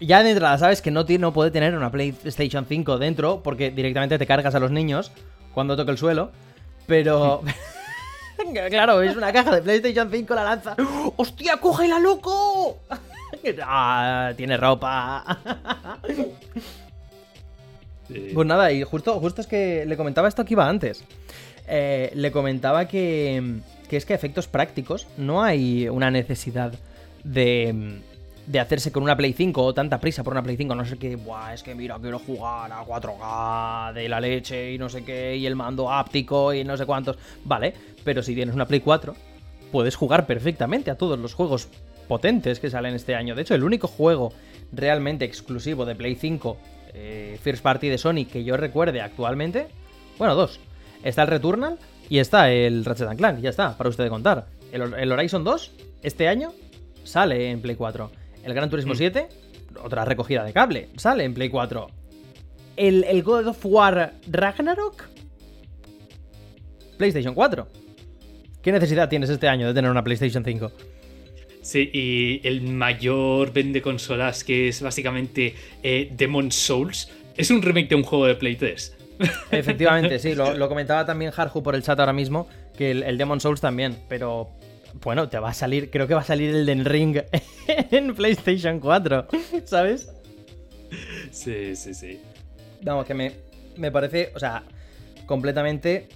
ya 0.00 0.22
de 0.22 0.30
entrada 0.30 0.56
sabes 0.56 0.80
que 0.80 0.90
no, 0.90 1.04
no 1.06 1.32
puede 1.32 1.50
tener 1.50 1.76
una 1.76 1.90
PlayStation 1.90 2.64
5 2.66 2.98
dentro 2.98 3.42
porque 3.42 3.70
directamente 3.70 4.18
te 4.18 4.26
cargas 4.26 4.54
a 4.54 4.60
los 4.60 4.70
niños 4.70 5.12
cuando 5.52 5.76
toque 5.76 5.90
el 5.90 5.98
suelo. 5.98 6.32
Pero. 6.86 7.42
claro, 8.70 9.02
es 9.02 9.16
una 9.16 9.32
caja 9.32 9.54
de 9.54 9.62
PlayStation 9.62 10.10
5, 10.10 10.34
la 10.34 10.44
lanza. 10.44 10.76
¡Hostia, 11.16 11.58
cógela, 11.58 11.98
loco! 11.98 12.80
ah, 13.62 14.32
tiene 14.36 14.56
ropa. 14.56 15.38
Pues 18.34 18.46
nada, 18.46 18.72
y 18.72 18.82
justo, 18.82 19.18
justo 19.20 19.40
es 19.40 19.46
que 19.46 19.84
le 19.86 19.96
comentaba 19.96 20.28
esto 20.28 20.44
que 20.44 20.54
iba 20.54 20.68
antes. 20.68 21.04
Eh, 21.68 22.10
le 22.14 22.32
comentaba 22.32 22.88
que, 22.88 23.60
que 23.88 23.96
es 23.96 24.04
que 24.04 24.12
a 24.12 24.16
efectos 24.16 24.48
prácticos 24.48 25.06
no 25.16 25.42
hay 25.42 25.88
una 25.88 26.10
necesidad 26.10 26.72
de, 27.22 28.00
de 28.46 28.60
hacerse 28.60 28.90
con 28.90 29.02
una 29.02 29.16
Play 29.16 29.32
5 29.32 29.62
o 29.62 29.74
tanta 29.74 30.00
prisa 30.00 30.24
por 30.24 30.32
una 30.32 30.42
Play 30.42 30.56
5, 30.56 30.74
no 30.74 30.84
sé 30.84 30.98
qué, 30.98 31.16
Buah, 31.16 31.54
es 31.54 31.62
que 31.62 31.74
mira, 31.74 31.98
quiero 32.00 32.18
jugar 32.18 32.72
a 32.72 32.84
4K 32.84 33.92
de 33.92 34.08
la 34.08 34.20
leche 34.20 34.72
y 34.72 34.78
no 34.78 34.88
sé 34.88 35.04
qué, 35.04 35.36
y 35.36 35.46
el 35.46 35.54
mando 35.54 35.92
áptico 35.92 36.52
y 36.52 36.64
no 36.64 36.76
sé 36.76 36.86
cuántos. 36.86 37.18
Vale, 37.44 37.74
pero 38.02 38.22
si 38.22 38.34
tienes 38.34 38.54
una 38.54 38.66
Play 38.66 38.80
4, 38.80 39.14
puedes 39.70 39.94
jugar 39.94 40.26
perfectamente 40.26 40.90
a 40.90 40.96
todos 40.96 41.18
los 41.18 41.34
juegos 41.34 41.68
potentes 42.08 42.58
que 42.58 42.70
salen 42.70 42.94
este 42.94 43.14
año. 43.14 43.36
De 43.36 43.42
hecho, 43.42 43.54
el 43.54 43.62
único 43.62 43.86
juego 43.86 44.32
realmente 44.72 45.24
exclusivo 45.24 45.84
de 45.84 45.94
Play 45.94 46.16
5, 46.16 46.56
eh, 46.94 47.38
First 47.42 47.62
Party 47.62 47.88
de 47.88 47.98
Sony, 47.98 48.26
que 48.30 48.44
yo 48.44 48.56
recuerde 48.56 49.00
actualmente, 49.00 49.68
bueno, 50.18 50.34
dos. 50.34 50.60
Está 51.02 51.22
el 51.22 51.28
Returnal 51.28 51.78
y 52.08 52.18
está 52.18 52.50
el 52.50 52.84
Ratchet 52.84 53.16
Clank, 53.16 53.40
ya 53.40 53.50
está, 53.50 53.76
para 53.76 53.90
usted 53.90 54.08
contar. 54.08 54.46
El, 54.72 54.94
el 54.94 55.12
Horizon 55.12 55.44
2, 55.44 55.72
este 56.02 56.28
año, 56.28 56.52
sale 57.04 57.50
en 57.50 57.60
Play 57.60 57.76
4. 57.76 58.10
El 58.44 58.54
Gran 58.54 58.70
Turismo 58.70 58.94
7, 58.94 59.28
mm. 59.28 59.84
otra 59.84 60.04
recogida 60.04 60.44
de 60.44 60.52
cable, 60.52 60.88
sale 60.96 61.24
en 61.24 61.34
Play 61.34 61.48
4. 61.48 61.86
El, 62.76 63.04
el 63.04 63.22
God 63.22 63.48
of 63.48 63.64
War 63.64 64.14
Ragnarok, 64.28 65.04
PlayStation 66.96 67.34
4. 67.34 67.66
¿Qué 68.62 68.72
necesidad 68.72 69.08
tienes 69.08 69.30
este 69.30 69.48
año 69.48 69.66
de 69.66 69.74
tener 69.74 69.90
una 69.90 70.04
PlayStation 70.04 70.44
5? 70.44 70.70
Sí, 71.62 71.90
y 71.92 72.46
el 72.46 72.62
mayor 72.62 73.52
vende 73.52 73.82
consolas, 73.82 74.44
que 74.44 74.68
es 74.68 74.80
básicamente 74.80 75.54
eh, 75.82 76.10
Demon 76.16 76.50
Souls, 76.50 77.10
es 77.36 77.50
un 77.50 77.60
remake 77.60 77.88
de 77.88 77.96
un 77.96 78.02
juego 78.02 78.26
de 78.26 78.34
Play 78.34 78.56
3. 78.56 78.96
Efectivamente, 79.50 80.18
sí, 80.18 80.34
lo, 80.34 80.68
comentaba 80.68 81.04
también 81.04 81.32
Harju 81.36 81.62
por 81.62 81.74
el 81.74 81.82
chat 81.82 82.00
ahora 82.00 82.14
mismo, 82.14 82.48
que 82.76 82.90
el, 82.90 83.02
el 83.02 83.18
Demon 83.18 83.40
Souls 83.40 83.60
también, 83.60 83.98
pero 84.08 84.50
bueno, 85.02 85.28
te 85.28 85.38
va 85.38 85.50
a 85.50 85.54
salir, 85.54 85.90
creo 85.90 86.06
que 86.06 86.14
va 86.14 86.20
a 86.20 86.24
salir 86.24 86.54
el 86.54 86.66
Den 86.66 86.84
Ring 86.84 87.18
en 87.68 88.14
PlayStation 88.14 88.80
4, 88.80 89.26
¿sabes? 89.64 90.10
Sí, 91.30 91.76
sí, 91.76 91.94
sí. 91.94 92.20
Vamos, 92.82 93.06
que 93.06 93.14
me, 93.14 93.32
me 93.76 93.92
parece, 93.92 94.32
o 94.34 94.38
sea, 94.38 94.64
completamente 95.26 96.08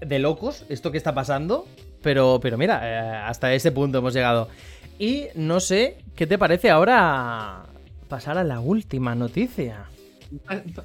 de 0.00 0.18
locos 0.18 0.64
esto 0.68 0.92
que 0.92 0.98
está 0.98 1.14
pasando, 1.14 1.66
pero, 2.06 2.38
pero 2.40 2.56
mira, 2.56 2.80
eh, 2.84 3.16
hasta 3.26 3.52
ese 3.52 3.72
punto 3.72 3.98
hemos 3.98 4.14
llegado. 4.14 4.48
Y 4.96 5.24
no 5.34 5.58
sé, 5.58 5.98
¿qué 6.14 6.24
te 6.24 6.38
parece 6.38 6.70
ahora 6.70 7.64
pasar 8.08 8.38
a 8.38 8.44
la 8.44 8.60
última 8.60 9.16
noticia? 9.16 9.86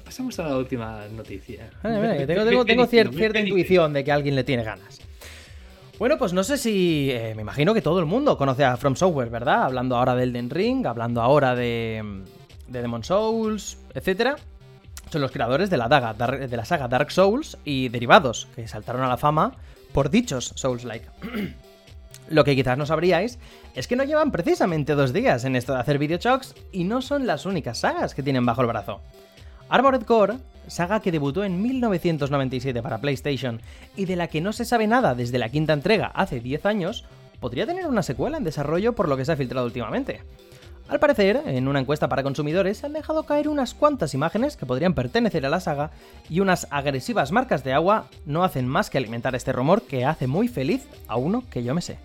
Pasamos 0.04 0.36
a 0.40 0.48
la 0.48 0.56
última 0.56 1.02
noticia. 1.14 1.70
tengo, 2.66 2.86
cierta 2.86 3.38
intuición 3.38 3.92
de 3.92 4.02
que 4.02 4.10
alguien 4.10 4.34
le 4.34 4.42
tiene 4.42 4.64
ganas. 4.64 5.00
Bueno, 5.96 6.18
pues 6.18 6.32
no 6.32 6.42
sé 6.42 6.58
si. 6.58 7.12
Eh, 7.12 7.34
me 7.36 7.42
imagino 7.42 7.72
que 7.72 7.82
todo 7.82 8.00
el 8.00 8.06
mundo 8.06 8.36
conoce 8.36 8.64
a 8.64 8.76
From 8.76 8.96
Software, 8.96 9.30
¿verdad? 9.30 9.62
Hablando 9.62 9.96
ahora 9.96 10.16
de 10.16 10.24
Elden 10.24 10.50
Ring, 10.50 10.84
hablando 10.88 11.22
ahora 11.22 11.54
de, 11.54 12.24
de 12.66 12.82
Demon 12.82 13.04
Souls, 13.04 13.78
etc. 13.94 14.38
Son 15.08 15.20
los 15.20 15.30
creadores 15.30 15.70
de 15.70 15.76
la, 15.76 15.86
daga, 15.86 16.14
de 16.14 16.56
la 16.56 16.64
saga 16.64 16.88
Dark 16.88 17.12
Souls 17.12 17.58
y 17.64 17.90
derivados, 17.90 18.48
que 18.56 18.66
saltaron 18.66 19.02
a 19.02 19.08
la 19.08 19.18
fama 19.18 19.52
por 19.92 20.10
dichos 20.10 20.52
Souls-like. 20.56 21.08
Lo 22.28 22.44
que 22.44 22.54
quizás 22.54 22.78
no 22.78 22.86
sabríais 22.86 23.38
es 23.74 23.86
que 23.86 23.96
no 23.96 24.04
llevan 24.04 24.30
precisamente 24.30 24.94
dos 24.94 25.12
días 25.12 25.44
en 25.44 25.56
esto 25.56 25.74
de 25.74 25.80
hacer 25.80 25.98
videochocks 25.98 26.54
y 26.72 26.84
no 26.84 27.02
son 27.02 27.26
las 27.26 27.46
únicas 27.46 27.78
sagas 27.78 28.14
que 28.14 28.22
tienen 28.22 28.46
bajo 28.46 28.62
el 28.62 28.68
brazo. 28.68 29.00
Armored 29.68 30.02
Core, 30.02 30.38
saga 30.66 31.00
que 31.00 31.12
debutó 31.12 31.44
en 31.44 31.62
1997 31.62 32.82
para 32.82 33.00
PlayStation 33.00 33.60
y 33.96 34.04
de 34.04 34.16
la 34.16 34.28
que 34.28 34.40
no 34.40 34.52
se 34.52 34.64
sabe 34.64 34.86
nada 34.86 35.14
desde 35.14 35.38
la 35.38 35.48
quinta 35.48 35.72
entrega 35.72 36.06
hace 36.06 36.40
10 36.40 36.66
años, 36.66 37.04
podría 37.40 37.66
tener 37.66 37.86
una 37.86 38.02
secuela 38.02 38.36
en 38.36 38.44
desarrollo 38.44 38.94
por 38.94 39.08
lo 39.08 39.16
que 39.16 39.24
se 39.24 39.32
ha 39.32 39.36
filtrado 39.36 39.66
últimamente. 39.66 40.20
Al 40.88 40.98
parecer, 40.98 41.42
en 41.46 41.68
una 41.68 41.80
encuesta 41.80 42.08
para 42.08 42.22
consumidores 42.22 42.78
se 42.78 42.86
han 42.86 42.92
dejado 42.92 43.22
caer 43.24 43.48
unas 43.48 43.72
cuantas 43.72 44.14
imágenes 44.14 44.56
que 44.56 44.66
podrían 44.66 44.94
pertenecer 44.94 45.46
a 45.46 45.50
la 45.50 45.60
saga 45.60 45.90
y 46.28 46.40
unas 46.40 46.66
agresivas 46.70 47.32
marcas 47.32 47.64
de 47.64 47.72
agua 47.72 48.06
no 48.26 48.44
hacen 48.44 48.68
más 48.68 48.90
que 48.90 48.98
alimentar 48.98 49.34
este 49.34 49.52
rumor 49.52 49.82
que 49.82 50.04
hace 50.04 50.26
muy 50.26 50.48
feliz 50.48 50.86
a 51.08 51.16
uno 51.16 51.44
que 51.50 51.62
yo 51.62 51.74
me 51.74 51.80
sé. 51.80 51.98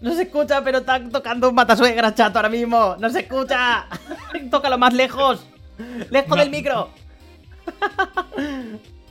No 0.00 0.14
se 0.14 0.22
escucha, 0.22 0.62
pero 0.62 0.78
está 0.78 1.02
tocando 1.08 1.48
un 1.48 1.54
matasuegra 1.54 2.14
chato 2.14 2.38
ahora 2.38 2.50
mismo. 2.50 2.96
No 2.98 3.08
se 3.08 3.20
escucha. 3.20 3.86
Tócalo 4.50 4.76
más 4.76 4.92
lejos. 4.92 5.46
Lejos 6.10 6.38
del 6.38 6.50
micro. 6.50 6.90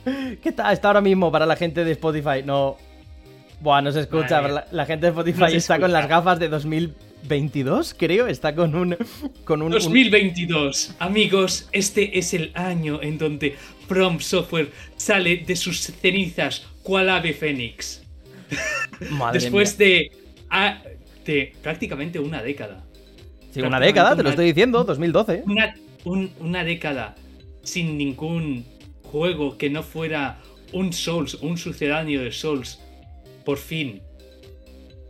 ¿Qué 0.40 0.52
tal? 0.52 0.72
Está 0.72 0.88
ahora 0.88 1.00
mismo 1.00 1.32
para 1.32 1.46
la 1.46 1.56
gente 1.56 1.84
de 1.84 1.92
Spotify. 1.92 2.42
No. 2.44 2.76
Buah, 3.60 3.80
no 3.80 3.90
se 3.90 4.00
escucha. 4.00 4.40
La, 4.70 4.86
gente 4.86 5.06
de 5.06 5.10
Spotify 5.10 5.56
está 5.56 5.80
con 5.80 5.92
las 5.92 6.08
gafas 6.08 6.38
de 6.38 6.48
2022, 7.24 7.94
creo. 7.94 8.26
Está 8.26 8.54
con 8.54 8.74
un. 8.74 8.96
Con 9.44 9.62
un 9.62 9.72
2022. 9.72 10.94
Amigos, 10.98 11.68
este 11.72 12.18
es 12.18 12.34
el 12.34 12.52
año 12.54 13.00
en 13.02 13.18
donde 13.18 13.56
From 13.88 14.20
Software 14.20 14.70
sale 14.96 15.38
de 15.38 15.56
sus 15.56 15.80
cenizas, 15.80 16.66
cual 16.82 17.08
ave 17.08 17.32
fénix. 17.32 18.02
Después 19.32 19.76
de 19.76 20.10
de 21.24 21.52
prácticamente 21.62 22.18
una 22.18 22.42
década. 22.42 22.84
Sí, 23.50 23.60
una 23.60 23.80
década, 23.80 24.16
te 24.16 24.22
lo 24.22 24.30
estoy 24.30 24.46
diciendo, 24.46 24.84
2012. 24.84 25.44
Una, 25.46 25.74
una 26.40 26.64
década 26.64 27.14
sin 27.62 27.96
ningún 27.96 28.64
juego 29.04 29.56
que 29.56 29.70
no 29.70 29.82
fuera 29.82 30.40
un 30.72 30.92
Souls, 30.92 31.34
un 31.34 31.56
sucedáneo 31.56 32.22
de 32.22 32.32
Souls. 32.32 32.80
Por 33.44 33.58
fin, 33.58 34.02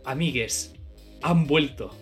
amigues, 0.03 0.73
han 1.21 1.47
vuelto. 1.47 1.95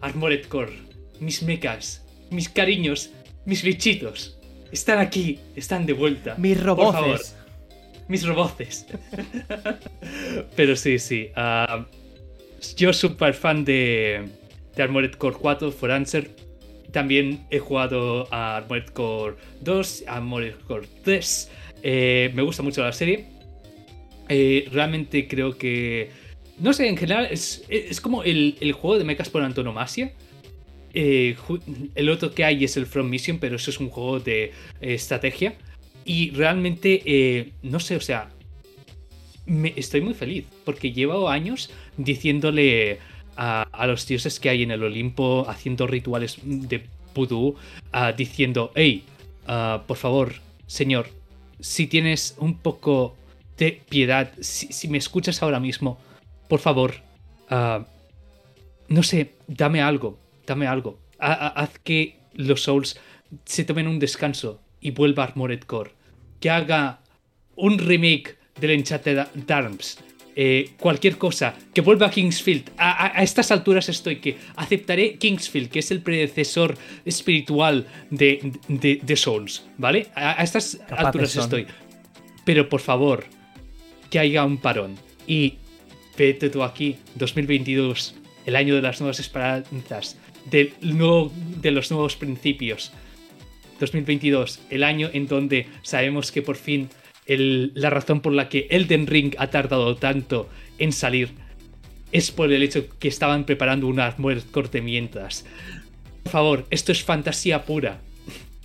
Armored 0.00 0.46
Core, 0.46 0.72
mis 1.20 1.42
mechas, 1.42 2.04
mis 2.30 2.48
cariños, 2.48 3.10
mis 3.44 3.62
bichitos. 3.62 4.38
Están 4.72 4.98
aquí, 4.98 5.40
están 5.56 5.86
de 5.86 5.92
vuelta. 5.92 6.36
Mis 6.36 6.62
roboces. 6.62 7.36
Mis 8.08 8.26
roboces. 8.26 8.86
Pero 10.56 10.76
sí, 10.76 10.98
sí. 10.98 11.30
Uh, 11.36 11.84
yo 12.76 12.92
súper 12.92 13.34
fan 13.34 13.64
de, 13.64 14.28
de 14.74 14.82
Armored 14.82 15.12
Core 15.12 15.36
4 15.36 15.72
For 15.72 15.90
Answer. 15.90 16.30
También 16.92 17.46
he 17.50 17.58
jugado 17.58 18.26
a 18.32 18.58
Armored 18.58 18.90
Core 18.90 19.36
2, 19.60 20.04
a 20.06 20.16
Armored 20.16 20.54
Core 20.66 20.86
3. 21.04 21.50
Eh, 21.82 22.30
me 22.34 22.42
gusta 22.42 22.62
mucho 22.62 22.82
la 22.82 22.92
serie. 22.92 23.26
Eh, 24.28 24.68
realmente 24.72 25.26
creo 25.26 25.56
que. 25.56 26.10
No 26.60 26.72
sé, 26.72 26.88
en 26.88 26.96
general 26.96 27.28
es, 27.30 27.62
como 28.02 28.22
el, 28.22 28.72
juego 28.72 28.98
de 28.98 29.04
mechas 29.04 29.28
por 29.28 29.42
antonomasia. 29.42 30.12
Eh, 30.92 31.36
el 31.94 32.08
otro 32.08 32.32
que 32.32 32.44
hay 32.44 32.64
es 32.64 32.76
el 32.76 32.86
From 32.86 33.08
Mission, 33.08 33.38
pero 33.38 33.56
eso 33.56 33.70
es 33.70 33.80
un 33.80 33.88
juego 33.88 34.20
de 34.20 34.52
estrategia. 34.80 35.54
Y 36.04 36.30
realmente, 36.30 37.52
no 37.62 37.80
sé, 37.80 37.96
o 37.96 38.00
sea, 38.00 38.30
estoy 39.76 40.00
muy 40.00 40.14
feliz 40.14 40.44
porque 40.64 40.92
llevo 40.92 41.28
años 41.28 41.70
diciéndole 41.96 42.98
a, 43.36 43.86
los 43.86 44.06
dioses 44.06 44.38
que 44.38 44.50
hay 44.50 44.62
en 44.62 44.70
el 44.70 44.82
Olimpo, 44.82 45.46
haciendo 45.48 45.86
rituales 45.86 46.38
de 46.42 46.84
pudú, 47.14 47.56
diciendo, 48.16 48.70
hey, 48.74 49.04
por 49.86 49.96
favor, 49.96 50.34
señor, 50.66 51.08
si 51.58 51.86
tienes 51.86 52.36
un 52.38 52.58
poco 52.58 53.16
de 53.56 53.80
piedad, 53.88 54.32
si, 54.40 54.88
me 54.88 54.98
escuchas 54.98 55.42
ahora 55.42 55.60
mismo, 55.60 55.98
por 56.50 56.58
favor, 56.60 56.94
no 58.88 59.02
sé, 59.02 59.34
dame 59.46 59.80
algo, 59.80 60.18
dame 60.46 60.66
algo. 60.66 60.98
haz 61.18 61.78
que 61.84 62.18
los 62.34 62.62
Souls 62.64 62.98
se 63.44 63.64
tomen 63.64 63.86
un 63.86 63.98
descanso 64.00 64.60
y 64.80 64.90
vuelva 64.90 65.22
a 65.22 65.26
Armored 65.28 65.60
Core. 65.60 65.92
Que 66.40 66.50
haga 66.50 67.00
un 67.54 67.78
remake 67.78 68.36
del 68.60 68.72
Enchanted 68.72 69.26
Arms. 69.48 69.98
Eh, 70.34 70.70
cualquier 70.78 71.18
cosa, 71.18 71.54
que 71.72 71.82
vuelva 71.82 72.06
a 72.06 72.10
Kingsfield. 72.10 72.70
A, 72.78 73.22
estas 73.22 73.50
alturas 73.50 73.88
estoy 73.88 74.16
que 74.16 74.38
aceptaré 74.56 75.18
Kingsfield, 75.18 75.68
que 75.68 75.80
es 75.80 75.90
el 75.90 76.00
predecesor 76.00 76.76
espiritual 77.04 77.86
de, 78.10 78.52
de, 78.68 79.16
Souls, 79.16 79.64
¿vale? 79.76 80.08
A, 80.14 80.42
estas 80.42 80.80
alturas 80.90 81.36
estoy. 81.36 81.66
Pero 82.44 82.68
por 82.68 82.80
favor, 82.80 83.24
que 84.08 84.18
haya 84.18 84.44
un 84.44 84.58
parón. 84.58 84.96
Y 85.26 85.58
vete 86.16 86.50
tú 86.50 86.62
aquí, 86.62 86.96
2022, 87.14 88.14
el 88.46 88.56
año 88.56 88.74
de 88.74 88.82
las 88.82 89.00
nuevas 89.00 89.20
esperanzas, 89.20 90.16
del 90.50 90.72
nuevo, 90.82 91.32
de 91.60 91.70
los 91.70 91.90
nuevos 91.90 92.16
principios. 92.16 92.92
2022, 93.78 94.60
el 94.70 94.84
año 94.84 95.08
en 95.12 95.26
donde 95.26 95.66
sabemos 95.82 96.32
que 96.32 96.42
por 96.42 96.56
fin 96.56 96.90
la 97.26 97.90
razón 97.90 98.20
por 98.20 98.32
la 98.32 98.48
que 98.48 98.66
Elden 98.70 99.06
Ring 99.06 99.34
ha 99.38 99.48
tardado 99.48 99.96
tanto 99.96 100.48
en 100.78 100.92
salir 100.92 101.30
es 102.12 102.30
por 102.30 102.52
el 102.52 102.62
hecho 102.62 102.88
que 102.98 103.08
estaban 103.08 103.44
preparando 103.44 103.86
unas 103.86 104.18
muertes 104.18 104.82
mientras. 104.82 105.44
Por 106.24 106.32
favor, 106.32 106.66
esto 106.70 106.92
es 106.92 107.04
fantasía 107.04 107.64
pura. 107.64 108.00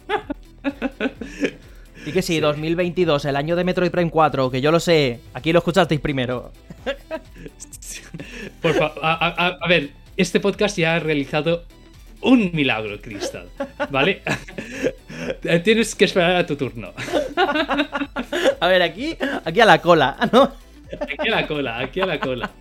Y 2.05 2.11
que 2.11 2.21
sí, 2.21 2.39
2022, 2.39 3.25
el 3.25 3.35
año 3.35 3.55
de 3.55 3.63
Metroid 3.63 3.89
Prime 3.89 4.11
4, 4.11 4.51
que 4.51 4.61
yo 4.61 4.71
lo 4.71 4.79
sé, 4.79 5.19
aquí 5.33 5.51
lo 5.51 5.59
escuchasteis 5.59 5.99
primero. 5.99 6.51
Por 8.61 8.73
favor, 8.73 8.99
a, 9.01 9.57
ver, 9.67 9.89
este 10.15 10.39
podcast 10.39 10.77
ya 10.77 10.95
ha 10.95 10.99
realizado 10.99 11.65
un 12.21 12.51
milagro, 12.53 13.01
Crystal, 13.01 13.49
¿vale? 13.89 14.21
Tienes 15.63 15.95
que 15.95 16.05
esperar 16.05 16.35
a 16.35 16.45
tu 16.45 16.55
turno. 16.55 16.93
A 18.59 18.67
ver, 18.67 18.81
aquí, 18.81 19.17
aquí 19.43 19.59
a 19.59 19.65
la 19.65 19.81
cola, 19.81 20.17
¿no? 20.31 20.51
Aquí 21.01 21.27
a 21.27 21.35
la 21.35 21.47
cola, 21.47 21.79
aquí 21.79 21.99
a 22.01 22.05
la 22.05 22.19
cola. 22.19 22.51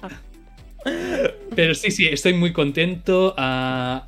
Pero 1.55 1.75
sí, 1.75 1.91
sí, 1.91 2.07
estoy 2.07 2.35
muy 2.35 2.53
contento. 2.53 3.35
Ah, 3.39 4.07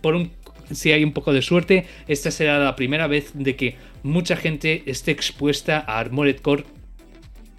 por 0.00 0.14
un, 0.14 0.30
si 0.70 0.92
hay 0.92 1.04
un 1.04 1.12
poco 1.12 1.32
de 1.32 1.42
suerte, 1.42 1.86
esta 2.08 2.30
será 2.30 2.58
la 2.58 2.76
primera 2.76 3.06
vez 3.06 3.32
de 3.34 3.56
que 3.56 3.76
mucha 4.04 4.36
gente 4.36 4.84
esté 4.86 5.10
expuesta 5.10 5.84
a 5.86 5.98
Armored 5.98 6.40
Core. 6.40 6.64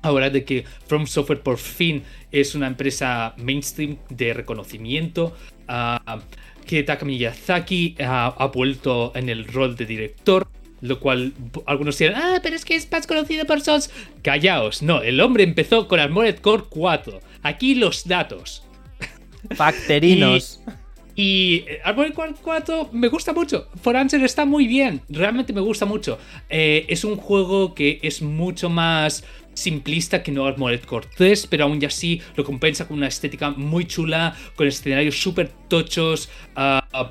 Ahora 0.01 0.29
de 0.29 0.45
que 0.45 0.63
From 0.87 1.07
Software 1.07 1.41
por 1.41 1.57
fin 1.57 2.03
es 2.31 2.55
una 2.55 2.67
empresa 2.67 3.33
mainstream 3.37 3.97
de 4.09 4.33
reconocimiento. 4.33 5.35
Uh, 5.67 6.21
que 6.65 6.83
Taka 6.83 7.05
Miyazaki 7.05 7.95
ha, 7.99 8.51
vuelto 8.53 9.11
en 9.15 9.29
el 9.29 9.45
rol 9.45 9.75
de 9.75 9.85
director. 9.85 10.47
Lo 10.81 10.99
cual 10.99 11.33
algunos 11.65 11.97
dirán, 11.97 12.21
ah, 12.21 12.39
pero 12.43 12.55
es 12.55 12.65
que 12.65 12.75
es 12.75 12.91
más 12.91 13.07
conocido 13.07 13.45
por 13.45 13.61
Souls. 13.61 13.89
Callaos, 14.21 14.83
no, 14.83 15.01
el 15.01 15.19
hombre 15.21 15.43
empezó 15.43 15.87
con 15.87 15.99
Armored 15.99 16.39
Core 16.39 16.65
4. 16.69 17.21
Aquí 17.43 17.75
los 17.75 18.07
datos. 18.07 18.63
Facterinos. 19.55 20.61
y, 21.15 21.21
y, 21.21 21.65
Armored 21.83 22.13
Core 22.13 22.33
4 22.41 22.89
me 22.91 23.07
gusta 23.07 23.33
mucho. 23.33 23.67
For 23.81 23.95
Answer 23.95 24.23
está 24.23 24.45
muy 24.45 24.67
bien. 24.67 25.01
Realmente 25.09 25.53
me 25.53 25.61
gusta 25.61 25.85
mucho. 25.85 26.17
Eh, 26.49 26.85
es 26.89 27.03
un 27.03 27.15
juego 27.15 27.73
que 27.73 27.99
es 28.01 28.21
mucho 28.21 28.69
más 28.69 29.23
simplista 29.53 30.21
que 30.21 30.31
no 30.31 30.45
Armored 30.45 30.83
Core 30.83 31.07
3, 31.15 31.47
pero 31.47 31.65
aún 31.65 31.83
así 31.85 32.21
lo 32.35 32.43
compensa 32.43 32.87
con 32.87 32.97
una 32.97 33.07
estética 33.07 33.51
muy 33.51 33.85
chula, 33.85 34.35
con 34.55 34.67
escenarios 34.67 35.19
súper 35.21 35.49
tochos. 35.69 36.29
Uh, 36.55 37.05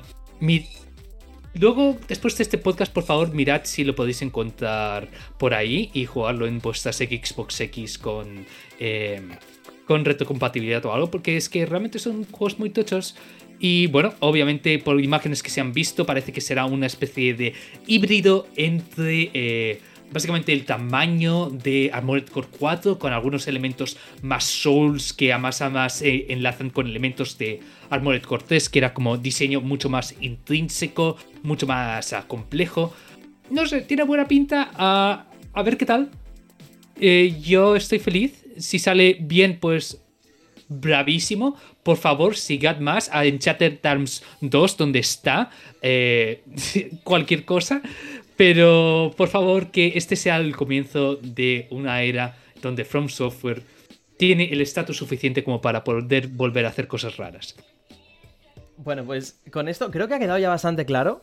Luego, 1.57 1.97
después 2.09 2.37
de 2.37 2.43
este 2.43 2.57
podcast, 2.57 2.91
por 2.91 3.05
favor, 3.05 3.33
mirad 3.33 3.61
si 3.63 3.85
lo 3.85 3.95
podéis 3.95 4.21
encontrar 4.21 5.07
por 5.37 5.53
ahí 5.53 5.89
y 5.93 6.05
jugarlo 6.05 6.47
en 6.47 6.59
vuestras 6.59 6.97
Xbox 6.97 7.61
X 7.61 7.97
con, 7.97 8.45
eh, 8.77 9.21
con 9.87 10.03
retrocompatibilidad 10.03 10.85
o 10.85 10.91
algo, 10.91 11.09
porque 11.09 11.37
es 11.37 11.47
que 11.47 11.65
realmente 11.65 11.97
son 11.97 12.25
juegos 12.25 12.59
muy 12.59 12.71
tochos. 12.71 13.15
Y 13.59 13.87
bueno, 13.87 14.13
obviamente 14.19 14.79
por 14.79 15.01
imágenes 15.01 15.41
que 15.41 15.49
se 15.49 15.61
han 15.61 15.73
visto, 15.73 16.05
parece 16.05 16.31
que 16.31 16.41
será 16.41 16.65
una 16.65 16.85
especie 16.85 17.33
de 17.33 17.53
híbrido 17.87 18.47
entre... 18.55 19.29
Eh, 19.33 19.81
básicamente 20.11 20.53
el 20.53 20.65
tamaño 20.65 21.49
de 21.49 21.89
Armored 21.93 22.27
Core 22.29 22.47
4 22.57 22.99
con 22.99 23.11
algunos 23.11 23.47
elementos 23.47 23.97
más 24.21 24.43
Souls 24.45 25.13
que 25.13 25.33
a 25.33 25.37
más 25.37 25.61
a 25.61 25.69
más 25.69 26.01
eh, 26.01 26.27
enlazan 26.29 26.69
con 26.69 26.87
elementos 26.87 27.37
de 27.37 27.59
Armored 27.89 28.23
Core 28.23 28.43
3 28.47 28.69
que 28.69 28.79
era 28.79 28.93
como 28.93 29.17
diseño 29.17 29.61
mucho 29.61 29.89
más 29.89 30.15
intrínseco, 30.21 31.17
mucho 31.43 31.67
más 31.67 32.13
ah, 32.13 32.25
complejo. 32.27 32.93
No 33.49 33.65
sé, 33.65 33.81
tiene 33.81 34.03
buena 34.03 34.27
pinta. 34.27 34.71
a 34.75 35.63
ver 35.63 35.77
qué 35.77 35.85
tal. 35.85 36.09
eh, 36.99 37.35
yo 37.41 37.75
estoy 37.75 37.99
feliz. 37.99 38.45
Si 38.57 38.79
sale 38.79 39.17
bien, 39.19 39.59
pues 39.59 40.01
bravísimo. 40.69 41.57
Por 41.85 41.97
favor, 41.97 42.35
sigad 42.35 42.79
más 42.79 43.11
a 43.13 43.25
Enchanted 43.25 43.77
Terms 43.77 44.23
2, 44.41 44.77
donde 44.77 44.97
está. 44.97 45.51
Eh, 45.83 46.41
cualquier 47.03 47.45
cosa. 47.45 47.83
Pero 48.35 49.13
por 49.15 49.27
favor, 49.27 49.69
que 49.69 49.93
este 49.93 50.15
sea 50.15 50.37
el 50.37 50.55
comienzo 50.55 51.17
de 51.17 51.67
una 51.69 52.01
era 52.01 52.37
donde 52.59 52.85
From 52.85 53.07
Software 53.07 53.61
tiene 54.17 54.45
el 54.51 54.61
estatus 54.61 54.97
suficiente 54.97 55.43
como 55.43 55.61
para 55.61 55.83
poder 55.83 56.27
volver 56.29 56.65
a 56.65 56.69
hacer 56.69 56.87
cosas 56.87 57.17
raras. 57.17 57.55
Bueno, 58.77 59.05
pues 59.05 59.39
con 59.51 59.67
esto 59.67 59.91
creo 59.91 60.07
que 60.07 60.15
ha 60.15 60.19
quedado 60.19 60.39
ya 60.39 60.49
bastante 60.49 60.87
claro. 60.87 61.21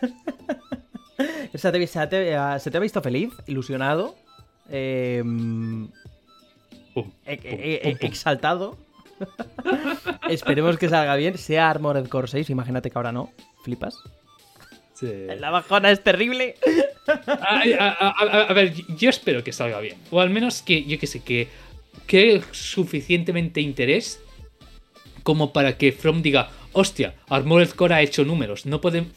se, 1.54 1.70
te, 1.70 2.34
ha 2.36 2.80
visto 2.80 3.02
feliz, 3.02 3.34
ilusionado, 3.46 4.16
em, 4.70 5.88
e, 7.26 7.34
e, 7.84 7.96
exaltado. 8.00 8.78
Esperemos 10.28 10.78
que 10.78 10.88
salga 10.88 11.16
bien. 11.16 11.38
Sea 11.38 11.70
Armored 11.70 12.08
Core 12.08 12.28
6, 12.28 12.50
imagínate 12.50 12.90
que 12.90 12.98
ahora 12.98 13.12
no. 13.12 13.32
¿Flipas? 13.62 13.94
La 15.02 15.50
bajona 15.50 15.90
es 15.90 16.02
terrible. 16.02 16.56
A, 17.26 18.52
ver, 18.52 18.74
yo 18.96 19.08
espero 19.08 19.42
que 19.42 19.52
salga 19.52 19.80
bien. 19.80 19.96
O 20.10 20.20
al 20.20 20.30
menos 20.30 20.62
que, 20.62 20.84
yo 20.84 20.98
que 20.98 21.06
sé, 21.06 21.20
que, 21.20 21.48
que 22.06 22.42
suficientemente 22.50 23.60
interés 23.60 24.20
como 25.22 25.52
para 25.52 25.76
que 25.76 25.92
From 25.92 26.22
diga, 26.22 26.50
hostia, 26.72 27.14
Armored 27.28 27.70
Core 27.70 27.94
ha 27.94 28.02
hecho 28.02 28.24
números. 28.24 28.66
No 28.66 28.80
podemos. 28.80 29.12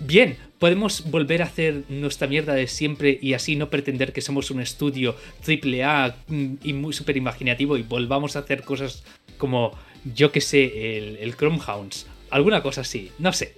Bien, 0.00 0.36
podemos 0.58 1.10
volver 1.10 1.42
a 1.42 1.46
hacer 1.46 1.84
nuestra 1.88 2.26
mierda 2.26 2.54
de 2.54 2.66
siempre 2.66 3.18
y 3.20 3.34
así 3.34 3.56
no 3.56 3.70
pretender 3.70 4.12
que 4.12 4.20
somos 4.20 4.50
un 4.50 4.60
estudio 4.60 5.16
triple 5.42 5.84
A 5.84 6.16
mm, 6.26 6.54
y 6.62 6.72
muy 6.72 6.92
super 6.92 7.16
imaginativo 7.16 7.76
y 7.76 7.82
volvamos 7.82 8.36
a 8.36 8.40
hacer 8.40 8.62
cosas 8.62 9.04
como, 9.38 9.72
yo 10.14 10.32
que 10.32 10.40
sé, 10.40 10.98
el, 10.98 11.16
el 11.18 11.36
Chromehounds 11.36 12.06
alguna 12.34 12.62
cosa 12.62 12.80
así, 12.80 13.12
no 13.20 13.32
sé. 13.32 13.54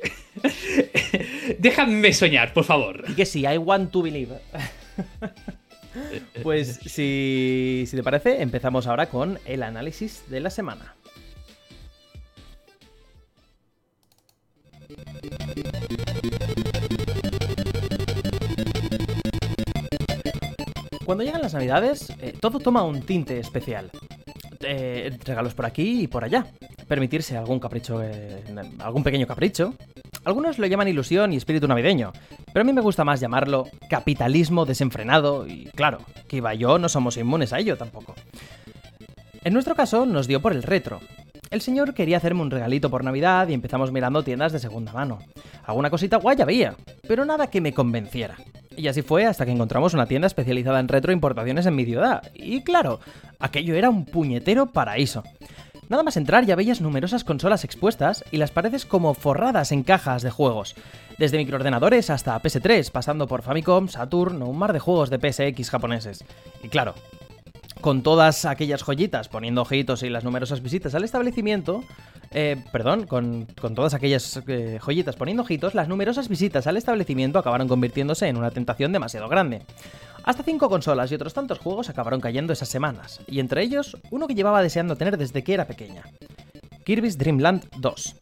Déjame 1.59 2.13
soñar, 2.13 2.53
por 2.53 2.65
favor. 2.65 3.05
Y 3.09 3.15
que 3.15 3.25
sí, 3.25 3.47
I 3.47 3.57
want 3.57 3.91
to 3.91 4.03
believe. 4.03 4.39
pues 6.43 6.79
si, 6.85 7.85
si 7.87 7.97
te 7.97 8.03
parece, 8.03 8.43
empezamos 8.43 8.87
ahora 8.87 9.09
con 9.09 9.39
el 9.47 9.63
análisis 9.63 10.25
de 10.29 10.41
la 10.41 10.51
semana. 10.51 10.95
Cuando 21.05 21.23
llegan 21.23 21.41
las 21.41 21.55
navidades, 21.55 22.11
eh, 22.21 22.35
todo 22.41 22.59
toma 22.59 22.83
un 22.83 23.01
tinte 23.03 23.39
especial. 23.39 23.93
Eh, 24.61 25.17
regalos 25.25 25.55
por 25.55 25.65
aquí 25.65 26.03
y 26.03 26.07
por 26.09 26.25
allá. 26.25 26.47
Permitirse 26.89 27.37
algún 27.37 27.61
capricho, 27.61 28.03
eh, 28.03 28.43
algún 28.81 29.05
pequeño 29.05 29.27
capricho. 29.27 29.75
Algunos 30.25 30.59
lo 30.59 30.67
llaman 30.67 30.89
ilusión 30.89 31.33
y 31.33 31.37
espíritu 31.37 31.69
navideño, 31.69 32.13
pero 32.53 32.63
a 32.63 32.65
mí 32.65 32.73
me 32.73 32.81
gusta 32.81 33.05
más 33.05 33.21
llamarlo 33.21 33.69
capitalismo 33.89 34.67
desenfrenado 34.67 35.47
y 35.47 35.67
claro, 35.67 35.99
que 36.27 36.39
iba 36.39 36.53
yo 36.55 36.81
no 36.81 36.89
somos 36.89 37.17
inmunes 37.17 37.53
a 37.53 37.61
ello 37.61 37.77
tampoco. 37.77 38.17
En 39.45 39.53
nuestro 39.53 39.77
caso 39.77 40.07
nos 40.07 40.27
dio 40.27 40.43
por 40.43 40.53
el 40.53 40.65
retro. 40.65 41.01
El 41.51 41.61
señor 41.61 41.95
quería 41.95 42.17
hacerme 42.17 42.43
un 42.43 42.51
regalito 42.51 42.91
por 42.91 43.05
Navidad 43.05 43.49
y 43.49 43.55
empezamos 43.55 43.93
mirando 43.93 44.25
tiendas 44.25 44.53
de 44.53 44.59
segunda 44.59 44.93
mano. 44.93 45.21
Alguna 45.65 45.91
cosita 45.91 46.17
guay 46.17 46.41
había, 46.41 46.77
pero 47.07 47.25
nada 47.25 47.47
que 47.47 47.61
me 47.61 47.73
convenciera. 47.73 48.37
Y 48.77 48.89
así 48.89 49.03
fue 49.03 49.27
hasta 49.27 49.47
que 49.47 49.53
encontramos 49.53 49.95
una 49.95 50.07
tienda 50.07 50.27
especializada 50.27 50.81
en 50.81 50.89
retro 50.89 51.13
importaciones 51.13 51.65
en 51.67 51.77
mi 51.77 51.85
ciudad. 51.85 52.23
Y 52.35 52.63
claro, 52.63 53.01
aquello 53.39 53.75
era 53.75 53.89
un 53.89 54.05
puñetero 54.05 54.67
paraíso. 54.67 55.23
Nada 55.89 56.03
más 56.03 56.17
entrar 56.17 56.45
ya 56.45 56.57
veías 56.57 56.81
numerosas 56.81 57.23
consolas 57.23 57.63
expuestas 57.63 58.25
y 58.33 58.39
las 58.39 58.51
paredes 58.51 58.85
como 58.85 59.15
forradas 59.15 59.71
en 59.71 59.85
cajas 59.85 60.23
de 60.23 60.31
juegos. 60.31 60.75
Desde 61.17 61.39
microordenadores 61.39 62.11
hasta 62.11 62.41
PS3, 62.43 62.91
pasando 62.91 63.29
por 63.29 63.43
Famicom, 63.43 63.87
Saturn 63.89 64.43
o 64.43 64.47
un 64.47 64.59
mar 64.59 64.73
de 64.73 64.81
juegos 64.81 65.11
de 65.11 65.19
PSX 65.19 65.71
japoneses. 65.71 66.25
Y 66.63 66.69
claro, 66.69 66.95
con 67.81 68.03
todas 68.03 68.45
aquellas 68.45 68.83
joyitas, 68.83 69.29
poniendo 69.29 69.63
ojitos 69.63 70.03
y 70.03 70.11
las 70.11 70.25
numerosas 70.25 70.63
visitas 70.63 70.95
al 70.95 71.05
establecimiento, 71.05 71.85
eh, 72.33 72.63
perdón, 72.73 73.07
con, 73.07 73.47
todas 73.75 73.95
aquellas 73.95 74.43
eh, 74.49 74.79
joyitas 74.81 75.17
poniendo 75.17 75.43
ojitos, 75.43 75.75
las 75.75 75.89
numerosas 75.89 76.29
visitas 76.29 76.67
al 76.67 76.77
establecimiento 76.77 77.39
acabaron 77.39 77.69
convirtiéndose 77.69 78.29
en 78.29 78.37
una 78.37 78.51
tentación 78.51 78.93
demasiado 78.93 79.29
grande. 79.29 79.63
Hasta 80.25 80.43
cinco 80.43 80.69
consolas 80.69 81.13
y 81.13 81.15
otros 81.15 81.35
tantos 81.35 81.59
juegos 81.59 81.89
acabaron 81.89 82.21
cayendo 82.21 82.53
esas 82.53 82.69
semanas, 82.69 83.21
y 83.29 83.41
entre 83.41 83.63
ellos 83.63 83.97
uno 84.11 84.27
que 84.27 84.35
llevaba 84.35 84.63
deseando 84.63 84.97
tener 84.97 85.17
desde 85.17 85.45
que 85.45 85.55
era 85.55 85.67
pequeña. 85.67 86.03
Kirby's 86.85 87.19
Dream 87.19 87.39
Land 87.39 87.69
2. 87.79 88.17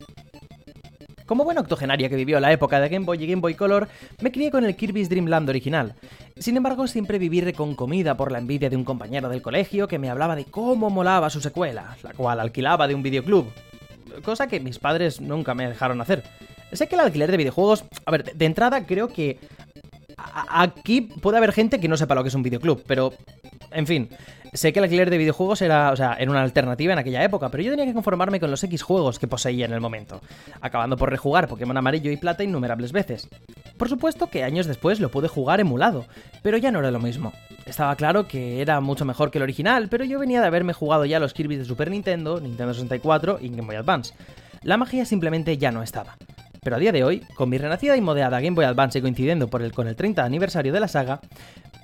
Como 1.26 1.44
buena 1.44 1.62
octogenaria 1.62 2.10
que 2.10 2.16
vivió 2.16 2.38
la 2.38 2.52
época 2.52 2.78
de 2.80 2.90
Game 2.90 3.06
Boy 3.06 3.22
y 3.22 3.26
Game 3.26 3.40
Boy 3.40 3.54
Color, 3.54 3.88
me 4.20 4.30
crié 4.30 4.50
con 4.50 4.64
el 4.64 4.76
Kirby's 4.76 5.08
Dream 5.08 5.26
Land 5.26 5.48
original. 5.48 5.94
Sin 6.36 6.56
embargo, 6.56 6.86
siempre 6.86 7.18
viví 7.18 7.40
reconcomida 7.40 8.14
por 8.14 8.30
la 8.30 8.38
envidia 8.38 8.68
de 8.68 8.76
un 8.76 8.84
compañero 8.84 9.30
del 9.30 9.40
colegio 9.40 9.88
que 9.88 9.98
me 9.98 10.10
hablaba 10.10 10.36
de 10.36 10.44
cómo 10.44 10.90
molaba 10.90 11.30
su 11.30 11.40
secuela, 11.40 11.96
la 12.02 12.12
cual 12.12 12.40
alquilaba 12.40 12.86
de 12.86 12.94
un 12.94 13.02
videoclub. 13.02 13.46
Cosa 14.22 14.48
que 14.48 14.60
mis 14.60 14.78
padres 14.78 15.20
nunca 15.20 15.54
me 15.54 15.66
dejaron 15.66 16.00
hacer. 16.02 16.22
Sé 16.72 16.88
que 16.88 16.94
el 16.94 17.00
alquiler 17.00 17.30
de 17.30 17.38
videojuegos... 17.38 17.84
A 18.04 18.10
ver, 18.10 18.34
de 18.34 18.44
entrada 18.44 18.84
creo 18.84 19.08
que... 19.08 19.38
Aquí 20.48 21.02
puede 21.02 21.38
haber 21.38 21.52
gente 21.52 21.80
que 21.80 21.88
no 21.88 21.96
sepa 21.96 22.14
lo 22.14 22.22
que 22.22 22.28
es 22.28 22.34
un 22.34 22.42
videoclub, 22.42 22.82
pero... 22.86 23.12
En 23.70 23.86
fin, 23.86 24.08
Sé 24.54 24.72
que 24.72 24.78
el 24.78 24.84
alquiler 24.84 25.10
de 25.10 25.18
videojuegos 25.18 25.62
era, 25.62 25.90
o 25.90 25.96
sea, 25.96 26.14
era 26.14 26.30
una 26.30 26.40
alternativa 26.40 26.92
en 26.92 27.00
aquella 27.00 27.24
época, 27.24 27.48
pero 27.48 27.64
yo 27.64 27.72
tenía 27.72 27.86
que 27.86 27.92
conformarme 27.92 28.38
con 28.38 28.52
los 28.52 28.62
X 28.62 28.82
juegos 28.82 29.18
que 29.18 29.26
poseía 29.26 29.64
en 29.64 29.72
el 29.72 29.80
momento, 29.80 30.20
acabando 30.60 30.96
por 30.96 31.10
rejugar 31.10 31.48
Pokémon 31.48 31.76
amarillo 31.76 32.12
y 32.12 32.16
plata 32.16 32.44
innumerables 32.44 32.92
veces. 32.92 33.28
Por 33.76 33.88
supuesto 33.88 34.28
que 34.28 34.44
años 34.44 34.66
después 34.66 35.00
lo 35.00 35.10
pude 35.10 35.26
jugar 35.26 35.58
emulado, 35.58 36.06
pero 36.44 36.56
ya 36.56 36.70
no 36.70 36.78
era 36.78 36.92
lo 36.92 37.00
mismo. 37.00 37.32
Estaba 37.66 37.96
claro 37.96 38.28
que 38.28 38.60
era 38.60 38.80
mucho 38.80 39.04
mejor 39.04 39.32
que 39.32 39.38
el 39.38 39.42
original, 39.42 39.88
pero 39.88 40.04
yo 40.04 40.20
venía 40.20 40.40
de 40.40 40.46
haberme 40.46 40.72
jugado 40.72 41.04
ya 41.04 41.18
los 41.18 41.34
Kirby 41.34 41.56
de 41.56 41.64
Super 41.64 41.90
Nintendo, 41.90 42.38
Nintendo 42.38 42.74
64 42.74 43.38
y 43.40 43.48
Game 43.48 43.62
Boy 43.62 43.74
Advance. 43.74 44.14
La 44.62 44.76
magia 44.76 45.04
simplemente 45.04 45.58
ya 45.58 45.72
no 45.72 45.82
estaba. 45.82 46.16
Pero 46.64 46.76
a 46.76 46.78
día 46.78 46.92
de 46.92 47.04
hoy, 47.04 47.20
con 47.34 47.50
mi 47.50 47.58
renacida 47.58 47.96
y 47.96 48.00
modeada 48.00 48.40
Game 48.40 48.56
Boy 48.56 48.64
Advance 48.64 49.00
coincidiendo 49.02 49.48
por 49.48 49.62
el, 49.62 49.72
con 49.72 49.86
el 49.86 49.94
30 49.94 50.24
aniversario 50.24 50.72
de 50.72 50.80
la 50.80 50.88
saga, 50.88 51.20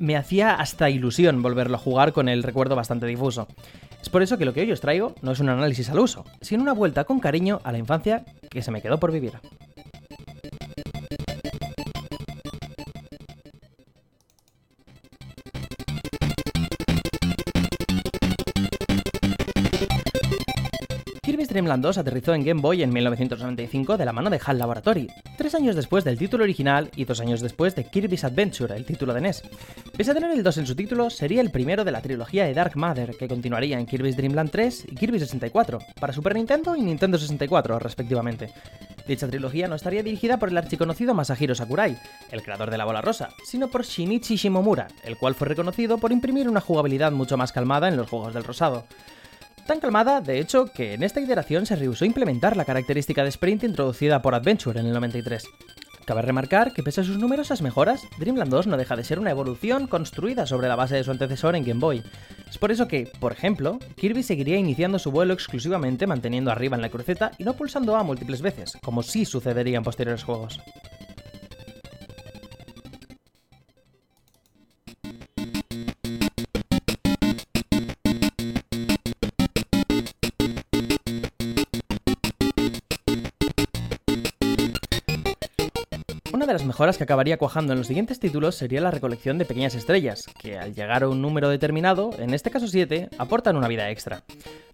me 0.00 0.16
hacía 0.16 0.54
hasta 0.54 0.88
ilusión 0.88 1.42
volverlo 1.42 1.76
a 1.76 1.80
jugar 1.80 2.12
con 2.12 2.28
el 2.28 2.42
recuerdo 2.42 2.74
bastante 2.74 3.06
difuso. 3.06 3.46
Es 4.00 4.08
por 4.08 4.22
eso 4.22 4.38
que 4.38 4.46
lo 4.46 4.54
que 4.54 4.62
hoy 4.62 4.72
os 4.72 4.80
traigo 4.80 5.14
no 5.20 5.32
es 5.32 5.40
un 5.40 5.50
análisis 5.50 5.90
al 5.90 5.98
uso, 5.98 6.24
sino 6.40 6.62
una 6.62 6.72
vuelta 6.72 7.04
con 7.04 7.20
cariño 7.20 7.60
a 7.62 7.72
la 7.72 7.78
infancia 7.78 8.24
que 8.48 8.62
se 8.62 8.70
me 8.70 8.80
quedó 8.80 8.98
por 8.98 9.12
vivir. 9.12 9.34
Dreamland 21.50 21.82
2 21.82 21.98
aterrizó 21.98 22.32
en 22.32 22.44
Game 22.44 22.60
Boy 22.60 22.82
en 22.82 22.92
1995 22.92 23.96
de 23.96 24.04
la 24.04 24.12
mano 24.12 24.30
de 24.30 24.40
HAL 24.42 24.58
Laboratory, 24.58 25.08
tres 25.36 25.54
años 25.54 25.74
después 25.74 26.04
del 26.04 26.16
título 26.16 26.44
original 26.44 26.90
y 26.96 27.04
dos 27.04 27.20
años 27.20 27.40
después 27.40 27.74
de 27.74 27.84
Kirby's 27.84 28.24
Adventure, 28.24 28.76
el 28.76 28.84
título 28.84 29.12
de 29.12 29.20
NES. 29.20 29.42
Pese 29.96 30.12
a 30.12 30.14
tener 30.14 30.30
el 30.30 30.42
2 30.42 30.58
en 30.58 30.66
su 30.66 30.76
título, 30.76 31.10
sería 31.10 31.40
el 31.40 31.50
primero 31.50 31.84
de 31.84 31.92
la 31.92 32.00
trilogía 32.00 32.44
de 32.44 32.54
Dark 32.54 32.76
Mother, 32.76 33.16
que 33.16 33.28
continuaría 33.28 33.78
en 33.78 33.86
Kirby's 33.86 34.16
Dreamland 34.16 34.50
3 34.50 34.86
y 34.92 34.94
Kirby 34.94 35.18
64, 35.18 35.78
para 35.98 36.12
Super 36.12 36.34
Nintendo 36.34 36.76
y 36.76 36.82
Nintendo 36.82 37.18
64, 37.18 37.78
respectivamente. 37.78 38.52
Dicha 39.06 39.26
trilogía 39.26 39.66
no 39.66 39.74
estaría 39.74 40.04
dirigida 40.04 40.38
por 40.38 40.50
el 40.50 40.58
archiconocido 40.58 41.14
Masahiro 41.14 41.54
Sakurai, 41.54 41.98
el 42.30 42.42
creador 42.42 42.70
de 42.70 42.78
la 42.78 42.84
bola 42.84 43.02
rosa, 43.02 43.30
sino 43.44 43.68
por 43.68 43.84
Shinichi 43.84 44.36
Shimomura, 44.36 44.86
el 45.04 45.16
cual 45.16 45.34
fue 45.34 45.48
reconocido 45.48 45.98
por 45.98 46.12
imprimir 46.12 46.48
una 46.48 46.60
jugabilidad 46.60 47.10
mucho 47.10 47.36
más 47.36 47.50
calmada 47.50 47.88
en 47.88 47.96
los 47.96 48.08
juegos 48.08 48.34
del 48.34 48.44
rosado. 48.44 48.86
Tan 49.70 49.78
calmada, 49.78 50.20
de 50.20 50.40
hecho, 50.40 50.66
que 50.66 50.94
en 50.94 51.04
esta 51.04 51.20
iteración 51.20 51.64
se 51.64 51.76
rehusó 51.76 52.04
implementar 52.04 52.56
la 52.56 52.64
característica 52.64 53.22
de 53.22 53.28
sprint 53.28 53.62
introducida 53.62 54.20
por 54.20 54.34
Adventure 54.34 54.80
en 54.80 54.86
el 54.86 54.92
93. 54.92 55.44
Cabe 56.04 56.22
remarcar 56.22 56.72
que 56.72 56.82
pese 56.82 57.02
a 57.02 57.04
sus 57.04 57.18
numerosas 57.18 57.62
mejoras, 57.62 58.02
Dreamland 58.18 58.50
2 58.50 58.66
no 58.66 58.76
deja 58.76 58.96
de 58.96 59.04
ser 59.04 59.20
una 59.20 59.30
evolución 59.30 59.86
construida 59.86 60.44
sobre 60.44 60.66
la 60.66 60.74
base 60.74 60.96
de 60.96 61.04
su 61.04 61.12
antecesor 61.12 61.54
en 61.54 61.62
Game 61.62 61.78
Boy. 61.78 62.02
Es 62.48 62.58
por 62.58 62.72
eso 62.72 62.88
que, 62.88 63.12
por 63.20 63.30
ejemplo, 63.30 63.78
Kirby 63.94 64.24
seguiría 64.24 64.56
iniciando 64.56 64.98
su 64.98 65.12
vuelo 65.12 65.34
exclusivamente 65.34 66.08
manteniendo 66.08 66.50
arriba 66.50 66.74
en 66.74 66.82
la 66.82 66.90
cruceta 66.90 67.30
y 67.38 67.44
no 67.44 67.52
pulsando 67.52 67.94
A 67.94 68.02
múltiples 68.02 68.42
veces, 68.42 68.76
como 68.82 69.04
sí 69.04 69.24
sucedería 69.24 69.78
en 69.78 69.84
posteriores 69.84 70.24
juegos. 70.24 70.58
De 86.50 86.54
las 86.54 86.64
mejoras 86.64 86.98
que 86.98 87.04
acabaría 87.04 87.38
cuajando 87.38 87.72
en 87.72 87.78
los 87.78 87.86
siguientes 87.86 88.18
títulos 88.18 88.56
sería 88.56 88.80
la 88.80 88.90
recolección 88.90 89.38
de 89.38 89.44
pequeñas 89.44 89.76
estrellas, 89.76 90.26
que 90.36 90.58
al 90.58 90.74
llegar 90.74 91.04
a 91.04 91.08
un 91.08 91.22
número 91.22 91.48
determinado, 91.48 92.10
en 92.18 92.34
este 92.34 92.50
caso 92.50 92.66
7, 92.66 93.08
aportan 93.18 93.54
una 93.54 93.68
vida 93.68 93.88
extra. 93.88 94.24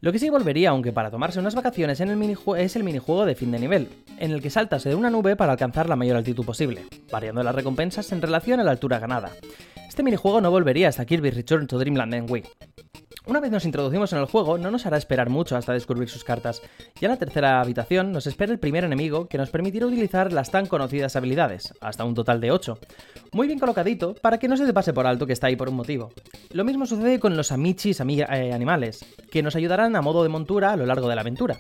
Lo 0.00 0.10
que 0.10 0.18
sí 0.18 0.30
volvería, 0.30 0.70
aunque 0.70 0.94
para 0.94 1.10
tomarse 1.10 1.38
unas 1.38 1.54
vacaciones 1.54 2.00
el 2.00 2.10
es 2.56 2.76
el 2.76 2.84
minijuego 2.84 3.26
de 3.26 3.34
fin 3.34 3.50
de 3.50 3.58
nivel, 3.58 3.90
en 4.18 4.30
el 4.30 4.40
que 4.40 4.48
saltas 4.48 4.84
de 4.84 4.94
una 4.94 5.10
nube 5.10 5.36
para 5.36 5.52
alcanzar 5.52 5.86
la 5.86 5.96
mayor 5.96 6.16
altitud 6.16 6.46
posible, 6.46 6.86
variando 7.12 7.42
las 7.42 7.54
recompensas 7.54 8.10
en 8.10 8.22
relación 8.22 8.58
a 8.58 8.64
la 8.64 8.70
altura 8.70 8.98
ganada. 8.98 9.32
Este 9.86 10.02
minijuego 10.02 10.40
no 10.40 10.50
volvería 10.50 10.88
hasta 10.88 11.04
Kirby 11.04 11.28
Return 11.28 11.66
to 11.66 11.78
Dreamland 11.78 12.14
en 12.14 12.26
Wii. 12.30 12.44
Una 13.26 13.40
vez 13.40 13.50
nos 13.50 13.64
introducimos 13.64 14.12
en 14.12 14.20
el 14.20 14.26
juego, 14.26 14.56
no 14.56 14.70
nos 14.70 14.86
hará 14.86 14.96
esperar 14.96 15.30
mucho 15.30 15.56
hasta 15.56 15.72
descubrir 15.72 16.08
sus 16.08 16.22
cartas. 16.22 16.62
Ya 17.00 17.06
en 17.06 17.10
la 17.10 17.18
tercera 17.18 17.60
habitación 17.60 18.12
nos 18.12 18.28
espera 18.28 18.52
el 18.52 18.60
primer 18.60 18.84
enemigo 18.84 19.26
que 19.26 19.36
nos 19.36 19.50
permitirá 19.50 19.86
utilizar 19.86 20.32
las 20.32 20.52
tan 20.52 20.66
conocidas 20.66 21.16
habilidades, 21.16 21.74
hasta 21.80 22.04
un 22.04 22.14
total 22.14 22.40
de 22.40 22.52
8. 22.52 22.78
Muy 23.32 23.48
bien 23.48 23.58
colocadito 23.58 24.14
para 24.14 24.38
que 24.38 24.46
no 24.46 24.56
se 24.56 24.64
te 24.64 24.72
pase 24.72 24.92
por 24.92 25.08
alto 25.08 25.26
que 25.26 25.32
está 25.32 25.48
ahí 25.48 25.56
por 25.56 25.68
un 25.68 25.74
motivo. 25.74 26.12
Lo 26.52 26.62
mismo 26.62 26.86
sucede 26.86 27.18
con 27.18 27.36
los 27.36 27.50
amichis 27.50 27.98
eh, 27.98 28.52
animales, 28.52 29.04
que 29.28 29.42
nos 29.42 29.56
ayudarán 29.56 29.96
a 29.96 30.02
modo 30.02 30.22
de 30.22 30.28
montura 30.28 30.72
a 30.72 30.76
lo 30.76 30.86
largo 30.86 31.08
de 31.08 31.16
la 31.16 31.22
aventura. 31.22 31.56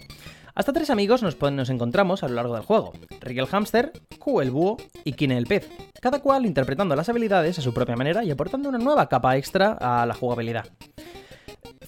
Hasta 0.54 0.72
tres 0.72 0.88
amigos 0.88 1.24
nos, 1.24 1.36
nos, 1.50 1.68
encontramos 1.68 2.22
a 2.22 2.28
lo 2.28 2.36
largo 2.36 2.54
del 2.54 2.62
juego: 2.62 2.92
Rick 3.20 3.38
el 3.38 3.46
hámster, 3.46 3.90
Q 4.20 4.40
el 4.40 4.52
búho 4.52 4.76
y 5.02 5.14
Kine 5.14 5.36
el 5.36 5.46
pez, 5.46 5.68
cada 6.00 6.20
cual 6.20 6.46
interpretando 6.46 6.94
las 6.94 7.08
habilidades 7.08 7.58
a 7.58 7.62
su 7.62 7.74
propia 7.74 7.96
manera 7.96 8.22
y 8.22 8.30
aportando 8.30 8.68
una 8.68 8.78
nueva 8.78 9.08
capa 9.08 9.36
extra 9.36 9.72
a 9.72 10.06
la 10.06 10.14
jugabilidad. 10.14 10.66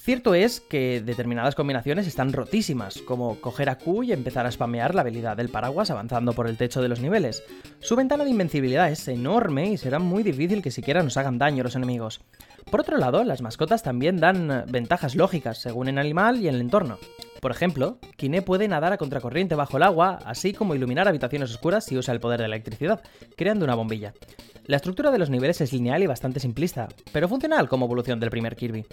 Cierto 0.01 0.33
es 0.33 0.61
que 0.61 1.01
determinadas 1.01 1.55
combinaciones 1.55 2.07
están 2.07 2.31
rotísimas, 2.31 2.99
como 2.99 3.39
coger 3.41 3.69
a 3.69 3.77
Q 3.77 4.03
y 4.03 4.13
empezar 4.13 4.45
a 4.45 4.51
spamear 4.51 4.95
la 4.95 5.01
habilidad 5.01 5.35
del 5.35 5.49
paraguas 5.49 5.91
avanzando 5.91 6.31
por 6.31 6.47
el 6.47 6.55
techo 6.55 6.81
de 6.81 6.87
los 6.87 7.01
niveles. 7.01 7.43
Su 7.79 7.97
ventana 7.97 8.23
de 8.23 8.29
invencibilidad 8.29 8.89
es 8.89 9.05
enorme 9.09 9.71
y 9.71 9.77
será 9.77 9.99
muy 9.99 10.23
difícil 10.23 10.61
que 10.61 10.71
siquiera 10.71 11.03
nos 11.03 11.17
hagan 11.17 11.37
daño 11.37 11.63
los 11.63 11.75
enemigos. 11.75 12.21
Por 12.71 12.79
otro 12.79 12.97
lado, 12.97 13.25
las 13.25 13.41
mascotas 13.41 13.83
también 13.83 14.17
dan 14.17 14.63
ventajas 14.69 15.15
lógicas 15.15 15.57
según 15.57 15.89
el 15.89 15.97
animal 15.97 16.39
y 16.39 16.47
el 16.47 16.61
entorno. 16.61 16.97
Por 17.41 17.51
ejemplo, 17.51 17.99
Kine 18.15 18.41
puede 18.41 18.67
nadar 18.67 18.93
a 18.93 18.97
contracorriente 18.97 19.55
bajo 19.55 19.77
el 19.77 19.83
agua, 19.83 20.19
así 20.25 20.53
como 20.53 20.75
iluminar 20.75 21.07
habitaciones 21.07 21.51
oscuras 21.51 21.85
si 21.85 21.97
usa 21.97 22.13
el 22.13 22.19
poder 22.19 22.39
de 22.39 22.45
electricidad, 22.45 23.01
creando 23.35 23.65
una 23.65 23.75
bombilla. 23.75 24.13
La 24.69 24.75
estructura 24.75 25.09
de 25.09 25.17
los 25.17 25.31
niveles 25.31 25.61
es 25.61 25.73
lineal 25.73 26.03
y 26.03 26.05
bastante 26.05 26.39
simplista, 26.39 26.89
pero 27.11 27.27
funcional 27.27 27.67
como 27.67 27.87
evolución 27.87 28.19
del 28.19 28.29
primer 28.29 28.55
Kirby. 28.55 28.85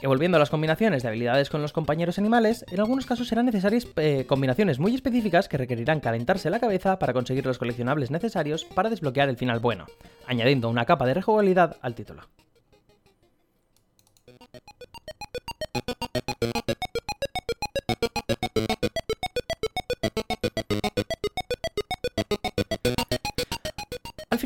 Evolviendo 0.00 0.38
las 0.38 0.48
combinaciones 0.48 1.02
de 1.02 1.08
habilidades 1.10 1.50
con 1.50 1.60
los 1.60 1.74
compañeros 1.74 2.18
animales, 2.18 2.64
en 2.70 2.80
algunos 2.80 3.04
casos 3.04 3.28
serán 3.28 3.44
necesarias 3.44 3.86
eh, 3.96 4.24
combinaciones 4.26 4.78
muy 4.78 4.94
específicas 4.94 5.46
que 5.46 5.58
requerirán 5.58 6.00
calentarse 6.00 6.48
la 6.48 6.60
cabeza 6.60 6.98
para 6.98 7.12
conseguir 7.12 7.44
los 7.44 7.58
coleccionables 7.58 8.10
necesarios 8.10 8.64
para 8.64 8.88
desbloquear 8.88 9.28
el 9.28 9.36
final 9.36 9.60
bueno, 9.60 9.84
añadiendo 10.26 10.70
una 10.70 10.86
capa 10.86 11.04
de 11.04 11.12
rejugabilidad 11.12 11.76
al 11.82 11.94
título. 11.94 12.22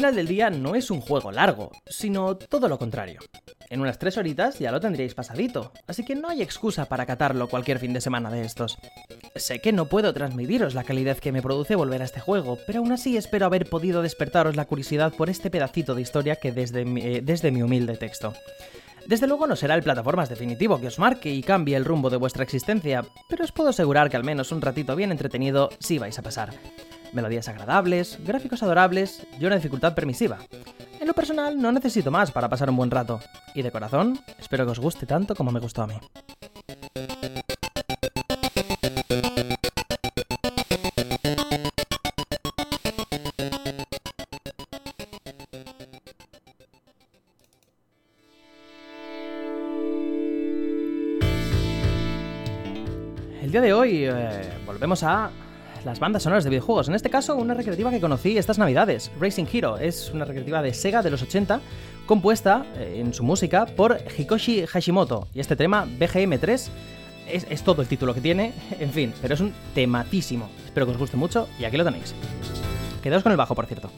Final 0.02 0.16
del 0.16 0.26
día 0.26 0.50
no 0.50 0.74
es 0.74 0.90
un 0.90 1.00
juego 1.00 1.30
largo, 1.30 1.70
sino 1.86 2.36
todo 2.36 2.68
lo 2.68 2.76
contrario. 2.76 3.20
En 3.70 3.80
unas 3.80 4.00
tres 4.00 4.18
horitas 4.18 4.58
ya 4.58 4.72
lo 4.72 4.80
tendríais 4.80 5.14
pasadito, 5.14 5.70
así 5.86 6.04
que 6.04 6.16
no 6.16 6.28
hay 6.28 6.42
excusa 6.42 6.86
para 6.86 7.06
catarlo 7.06 7.48
cualquier 7.48 7.78
fin 7.78 7.92
de 7.92 8.00
semana 8.00 8.28
de 8.28 8.42
estos. 8.42 8.78
Sé 9.36 9.60
que 9.60 9.70
no 9.70 9.86
puedo 9.86 10.12
transmitiros 10.12 10.74
la 10.74 10.82
calidad 10.82 11.18
que 11.18 11.30
me 11.30 11.40
produce 11.40 11.76
volver 11.76 12.02
a 12.02 12.06
este 12.06 12.18
juego, 12.18 12.58
pero 12.66 12.80
aún 12.80 12.90
así 12.90 13.16
espero 13.16 13.46
haber 13.46 13.70
podido 13.70 14.02
despertaros 14.02 14.56
la 14.56 14.64
curiosidad 14.64 15.12
por 15.14 15.30
este 15.30 15.50
pedacito 15.50 15.94
de 15.94 16.02
historia 16.02 16.34
que 16.34 16.50
desde 16.50 16.84
mi, 16.84 17.00
eh, 17.00 17.20
desde 17.22 17.52
mi 17.52 17.62
humilde 17.62 17.96
texto. 17.96 18.32
Desde 19.06 19.28
luego 19.28 19.46
no 19.46 19.54
será 19.54 19.76
el 19.76 19.84
plataformas 19.84 20.28
definitivo 20.28 20.80
que 20.80 20.88
os 20.88 20.98
marque 20.98 21.32
y 21.32 21.44
cambie 21.44 21.76
el 21.76 21.84
rumbo 21.84 22.10
de 22.10 22.16
vuestra 22.16 22.42
existencia, 22.42 23.04
pero 23.28 23.44
os 23.44 23.52
puedo 23.52 23.68
asegurar 23.68 24.10
que 24.10 24.16
al 24.16 24.24
menos 24.24 24.50
un 24.50 24.62
ratito 24.62 24.96
bien 24.96 25.12
entretenido 25.12 25.70
sí 25.78 26.00
vais 26.00 26.18
a 26.18 26.22
pasar 26.22 26.50
melodías 27.12 27.48
agradables, 27.48 28.18
gráficos 28.24 28.62
adorables 28.62 29.26
y 29.38 29.44
una 29.44 29.56
dificultad 29.56 29.94
permisiva. 29.94 30.38
En 31.00 31.06
lo 31.06 31.14
personal 31.14 31.60
no 31.60 31.72
necesito 31.72 32.10
más 32.10 32.30
para 32.30 32.48
pasar 32.48 32.70
un 32.70 32.76
buen 32.76 32.90
rato, 32.90 33.20
y 33.54 33.62
de 33.62 33.70
corazón 33.70 34.20
espero 34.38 34.64
que 34.64 34.72
os 34.72 34.78
guste 34.78 35.06
tanto 35.06 35.34
como 35.34 35.50
me 35.50 35.60
gustó 35.60 35.82
a 35.82 35.86
mí. 35.86 35.94
El 53.42 53.50
día 53.50 53.60
de 53.60 53.72
hoy 53.74 54.04
eh, 54.06 54.50
volvemos 54.64 55.02
a 55.02 55.30
las 55.84 56.00
bandas 56.00 56.22
sonoras 56.22 56.44
de 56.44 56.50
videojuegos. 56.50 56.88
En 56.88 56.94
este 56.94 57.10
caso, 57.10 57.36
una 57.36 57.54
recreativa 57.54 57.90
que 57.90 58.00
conocí 58.00 58.38
estas 58.38 58.58
navidades, 58.58 59.10
Racing 59.20 59.46
Hero. 59.52 59.78
Es 59.78 60.10
una 60.12 60.24
recreativa 60.24 60.62
de 60.62 60.74
Sega 60.74 61.02
de 61.02 61.10
los 61.10 61.22
80, 61.22 61.60
compuesta 62.06 62.64
eh, 62.76 62.98
en 63.00 63.12
su 63.14 63.24
música 63.24 63.66
por 63.66 63.98
Hikoshi 64.16 64.66
Hashimoto. 64.66 65.28
Y 65.34 65.40
este 65.40 65.56
tema, 65.56 65.86
BGM3, 65.86 66.68
es, 67.28 67.46
es 67.48 67.62
todo 67.62 67.82
el 67.82 67.88
título 67.88 68.14
que 68.14 68.20
tiene, 68.20 68.52
en 68.80 68.90
fin, 68.90 69.12
pero 69.20 69.34
es 69.34 69.40
un 69.40 69.52
tematísimo. 69.74 70.50
Espero 70.64 70.86
que 70.86 70.92
os 70.92 70.98
guste 70.98 71.16
mucho 71.16 71.48
y 71.58 71.64
aquí 71.64 71.76
lo 71.76 71.84
tenéis. 71.84 72.14
Quedaos 73.02 73.22
con 73.22 73.32
el 73.32 73.38
bajo, 73.38 73.54
por 73.54 73.66
cierto. 73.66 73.90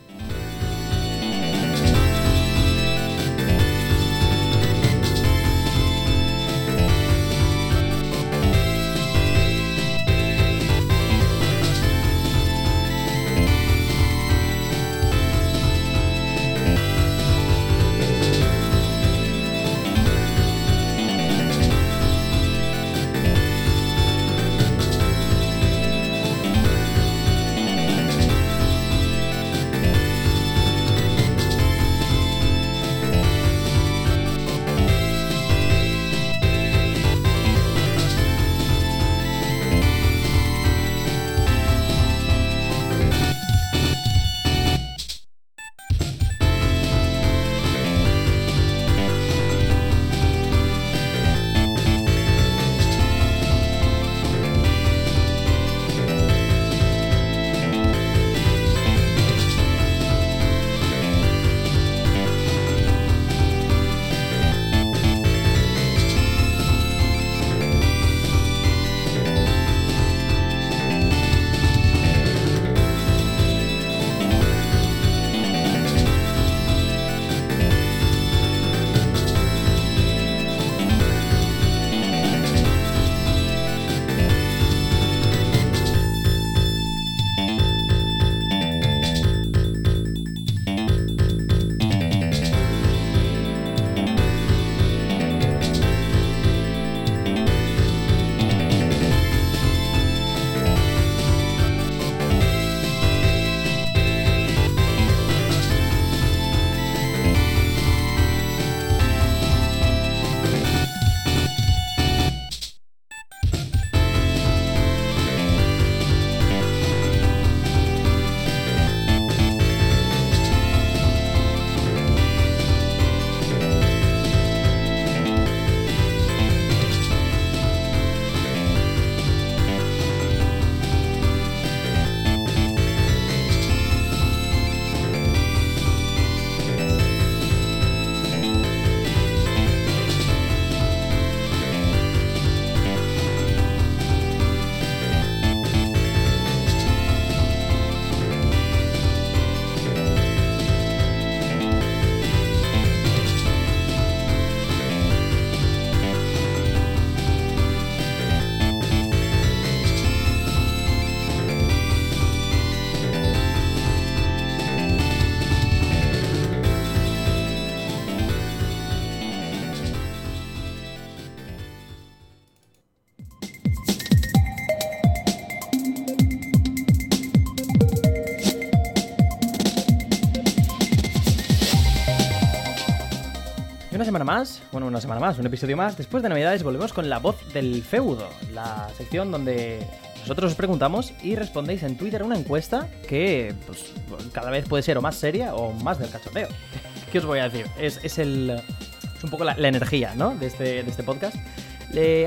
Una 184.94 185.00
semana 185.00 185.20
más, 185.20 185.36
un 185.40 185.46
episodio 185.46 185.76
más. 185.76 185.96
Después 185.96 186.22
de 186.22 186.28
Navidades 186.28 186.62
volvemos 186.62 186.92
con 186.92 187.08
la 187.10 187.18
voz 187.18 187.36
del 187.52 187.82
feudo, 187.82 188.28
la 188.52 188.88
sección 188.96 189.32
donde 189.32 189.84
nosotros 190.20 190.52
os 190.52 190.56
preguntamos 190.56 191.12
y 191.20 191.34
respondéis 191.34 191.82
en 191.82 191.96
Twitter 191.96 192.22
una 192.22 192.38
encuesta 192.38 192.88
que 193.08 193.52
pues, 193.66 193.92
cada 194.32 194.52
vez 194.52 194.68
puede 194.68 194.84
ser 194.84 194.96
o 194.96 195.02
más 195.02 195.16
seria 195.16 195.56
o 195.56 195.72
más 195.72 195.98
del 195.98 196.10
cachoteo. 196.10 196.46
¿Qué 197.12 197.18
os 197.18 197.24
voy 197.24 197.40
a 197.40 197.48
decir? 197.48 197.66
Es, 197.76 198.18
el, 198.18 198.50
es 198.50 199.24
un 199.24 199.30
poco 199.30 199.42
la, 199.42 199.54
energía, 199.54 200.14
¿no? 200.14 200.36
De 200.36 200.46
este, 200.46 200.84
de 200.84 200.88
este 200.88 201.02
podcast. 201.02 201.34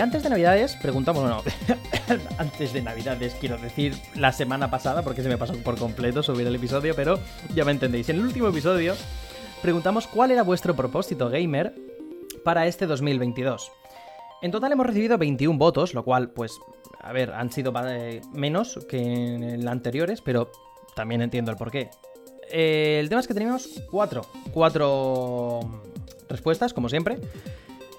antes 0.01 0.23
de 0.23 0.29
Navidades, 0.29 0.75
preguntamos, 0.81 1.21
bueno, 1.21 1.43
antes 2.37 2.73
de 2.73 2.81
Navidades, 2.81 3.33
quiero 3.39 3.57
decir, 3.59 3.95
la 4.13 4.33
semana 4.33 4.69
pasada, 4.69 5.03
porque 5.03 5.23
se 5.23 5.29
me 5.29 5.37
pasó 5.37 5.53
por 5.63 5.77
completo 5.77 6.21
subir 6.21 6.45
el 6.45 6.55
episodio, 6.55 6.95
pero 6.97 7.17
ya 7.55 7.63
me 7.63 7.71
entendéis. 7.71 8.09
En 8.09 8.17
el 8.17 8.25
último 8.25 8.49
episodio 8.49 8.93
preguntamos 9.61 10.05
cuál 10.05 10.31
era 10.31 10.43
vuestro 10.43 10.75
propósito 10.75 11.29
gamer 11.29 11.86
para 12.47 12.65
este 12.65 12.87
2022. 12.87 13.73
En 14.41 14.51
total 14.51 14.71
hemos 14.71 14.85
recibido 14.85 15.17
21 15.17 15.59
votos, 15.59 15.93
lo 15.93 16.05
cual, 16.05 16.29
pues, 16.29 16.57
a 17.01 17.11
ver, 17.11 17.33
han 17.33 17.51
sido 17.51 17.73
eh, 17.85 18.21
menos 18.31 18.79
que 18.87 19.01
en 19.01 19.67
anteriores, 19.67 20.21
pero 20.21 20.49
también 20.95 21.21
entiendo 21.21 21.51
el 21.51 21.57
porqué. 21.57 21.89
Eh, 22.49 22.99
el 23.01 23.09
tema 23.09 23.19
es 23.19 23.27
que 23.27 23.33
tenemos 23.33 23.83
cuatro, 23.91 24.21
cuatro 24.53 25.59
respuestas, 26.29 26.73
como 26.73 26.87
siempre. 26.87 27.17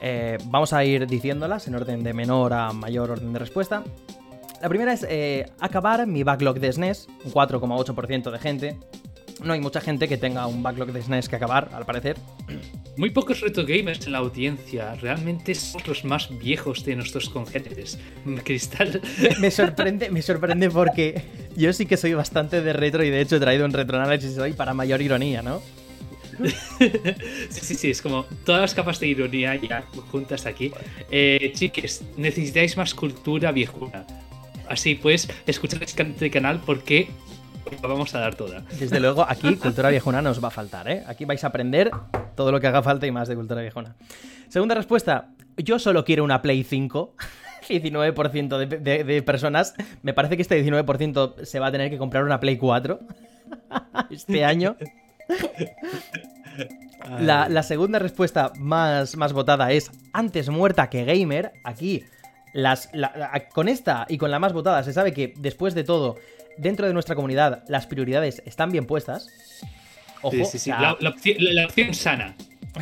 Eh, 0.00 0.38
vamos 0.46 0.72
a 0.72 0.82
ir 0.82 1.06
diciéndolas 1.06 1.68
en 1.68 1.74
orden 1.74 2.02
de 2.02 2.14
menor 2.14 2.54
a 2.54 2.72
mayor 2.72 3.10
orden 3.10 3.34
de 3.34 3.40
respuesta. 3.40 3.84
La 4.62 4.70
primera 4.70 4.94
es 4.94 5.06
acabar 5.60 6.06
mi 6.06 6.22
backlog 6.22 6.58
de 6.58 6.72
SNES, 6.72 7.06
un 7.22 7.32
4,8% 7.32 8.30
de 8.30 8.38
gente. 8.38 8.78
No 9.44 9.52
hay 9.52 9.60
mucha 9.60 9.82
gente 9.82 10.08
que 10.08 10.16
tenga 10.16 10.46
un 10.46 10.62
backlog 10.62 10.90
de 10.92 11.02
SNES 11.02 11.28
que 11.28 11.36
acabar, 11.36 11.68
al 11.74 11.84
parecer. 11.84 12.16
Muy 12.98 13.10
pocos 13.10 13.40
retro 13.40 13.64
gamers 13.64 14.04
en 14.06 14.12
la 14.12 14.18
audiencia. 14.18 14.96
Realmente 14.96 15.54
somos 15.54 15.86
los 15.86 16.04
más 16.04 16.36
viejos 16.36 16.84
de 16.84 16.96
nuestros 16.96 17.30
congéneres. 17.30 17.96
Cristal. 18.42 19.00
Me, 19.38 19.52
sorprende, 19.52 20.10
me 20.10 20.20
sorprende 20.20 20.68
porque 20.68 21.22
yo 21.56 21.72
sí 21.72 21.86
que 21.86 21.96
soy 21.96 22.14
bastante 22.14 22.60
de 22.60 22.72
retro 22.72 23.04
y 23.04 23.10
de 23.10 23.20
hecho 23.20 23.36
he 23.36 23.40
traído 23.40 23.64
un 23.66 23.72
retroanálisis 23.72 24.36
hoy 24.38 24.52
para 24.52 24.74
mayor 24.74 25.00
ironía, 25.00 25.42
¿no? 25.42 25.62
sí, 27.50 27.60
sí, 27.62 27.74
sí, 27.76 27.90
es 27.90 28.02
como 28.02 28.24
todas 28.44 28.62
las 28.62 28.74
capas 28.74 28.98
de 28.98 29.06
ironía 29.06 29.54
ya 29.54 29.82
juntas 30.10 30.44
aquí. 30.44 30.72
Eh, 31.08 31.52
chiques, 31.54 32.02
necesitáis 32.16 32.76
más 32.76 32.94
cultura 32.94 33.52
viejuna. 33.52 34.06
Así 34.68 34.96
pues, 34.96 35.28
escuchad 35.46 35.80
este 35.84 36.30
canal 36.30 36.60
porque 36.66 37.08
vamos 37.82 38.14
a 38.14 38.20
dar 38.20 38.34
toda. 38.34 38.62
Desde 38.78 39.00
luego, 39.00 39.24
aquí 39.28 39.56
cultura 39.56 39.90
viejuna 39.90 40.22
nos 40.22 40.42
va 40.42 40.48
a 40.48 40.50
faltar, 40.50 40.88
¿eh? 40.88 41.04
Aquí 41.06 41.24
vais 41.24 41.42
a 41.44 41.48
aprender 41.48 41.90
todo 42.34 42.52
lo 42.52 42.60
que 42.60 42.66
haga 42.66 42.82
falta 42.82 43.06
y 43.06 43.10
más 43.10 43.28
de 43.28 43.36
cultura 43.36 43.60
viejuna. 43.60 43.94
Segunda 44.48 44.74
respuesta, 44.74 45.30
yo 45.56 45.78
solo 45.78 46.04
quiero 46.04 46.24
una 46.24 46.42
Play 46.42 46.64
5. 46.64 47.14
19% 47.68 48.66
de, 49.04 49.22
personas. 49.22 49.74
Me 50.02 50.14
parece 50.14 50.36
que 50.36 50.42
este 50.42 50.64
19% 50.64 51.44
se 51.44 51.58
va 51.58 51.66
a 51.68 51.72
tener 51.72 51.90
que 51.90 51.98
comprar 51.98 52.24
una 52.24 52.40
Play 52.40 52.56
4 52.56 53.00
este 54.10 54.44
año. 54.44 54.76
La, 57.20 57.62
segunda 57.62 57.98
respuesta 57.98 58.52
más, 58.58 59.16
más 59.16 59.32
votada 59.32 59.72
es 59.72 59.90
antes 60.12 60.48
muerta 60.48 60.90
que 60.90 61.04
gamer. 61.04 61.52
Aquí, 61.64 62.04
las, 62.52 62.90
con 63.52 63.68
esta 63.68 64.06
y 64.08 64.18
con 64.18 64.30
la 64.30 64.38
más 64.38 64.52
votada, 64.52 64.82
se 64.82 64.92
sabe 64.92 65.12
que 65.12 65.34
después 65.38 65.74
de 65.74 65.84
todo 65.84 66.16
dentro 66.58 66.86
de 66.86 66.92
nuestra 66.92 67.14
comunidad 67.14 67.64
las 67.68 67.86
prioridades 67.86 68.42
están 68.46 68.70
bien 68.70 68.86
puestas. 68.86 69.28
Ojo, 70.22 70.36
sí, 70.36 70.44
sí, 70.44 70.58
sí. 70.58 70.70
La, 70.70 70.92
opción, 71.10 71.94
sana. 71.94 72.34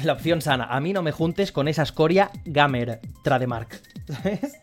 La 0.02 0.12
opción 0.14 0.40
sana. 0.40 0.64
A 0.64 0.80
mí 0.80 0.92
no 0.92 1.02
me 1.02 1.12
juntes 1.12 1.52
con 1.52 1.68
esa 1.68 1.82
escoria 1.82 2.30
gamer 2.44 3.00
trademark. 3.22 3.80
¿Sabes? 4.08 4.58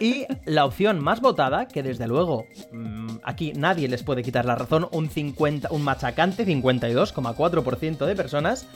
Y 0.00 0.26
la 0.46 0.64
opción 0.64 1.02
más 1.02 1.20
votada, 1.20 1.68
que 1.68 1.82
desde 1.82 2.06
luego 2.06 2.46
mm, 2.72 3.16
aquí 3.22 3.52
nadie 3.54 3.88
les 3.88 4.02
puede 4.02 4.22
quitar 4.22 4.44
la 4.44 4.54
razón, 4.54 4.88
un, 4.92 5.10
50, 5.10 5.68
un 5.70 5.82
machacante 5.82 6.46
52,4% 6.46 8.06
de 8.06 8.16
personas 8.16 8.66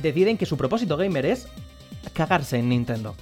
deciden 0.00 0.38
que 0.38 0.46
su 0.46 0.56
propósito 0.56 0.96
gamer 0.96 1.26
es 1.26 1.48
cagarse 2.12 2.58
en 2.58 2.68
Nintendo. 2.68 3.14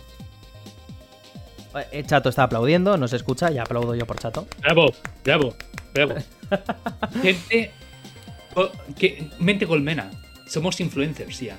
El 1.75 1.87
eh, 1.93 2.05
Chato 2.05 2.29
está 2.29 2.45
aplaudiendo, 2.45 2.97
no 2.97 3.09
se 3.09 3.17
escucha, 3.17 3.51
ya 3.51 3.63
aplaudo 3.63 3.95
yo 3.95 4.07
por 4.07 4.19
Chato. 4.19 4.47
Bravo, 4.61 4.93
bravo, 5.25 5.55
bravo. 5.95 6.15
Gente, 7.23 7.71
mente 9.39 9.67
colmena, 9.67 10.11
somos 10.47 10.81
influencers 10.81 11.41
ya. 11.41 11.57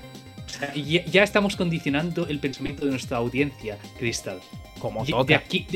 ya, 0.75 1.23
estamos 1.23 1.55
condicionando 1.55 2.27
el 2.27 2.39
pensamiento 2.39 2.85
de 2.85 2.91
nuestra 2.91 3.17
audiencia, 3.17 3.77
Cristal. 3.97 4.39
Como 4.79 5.05
toca. 5.05 5.25
De 5.25 5.35
aquí, 5.35 5.67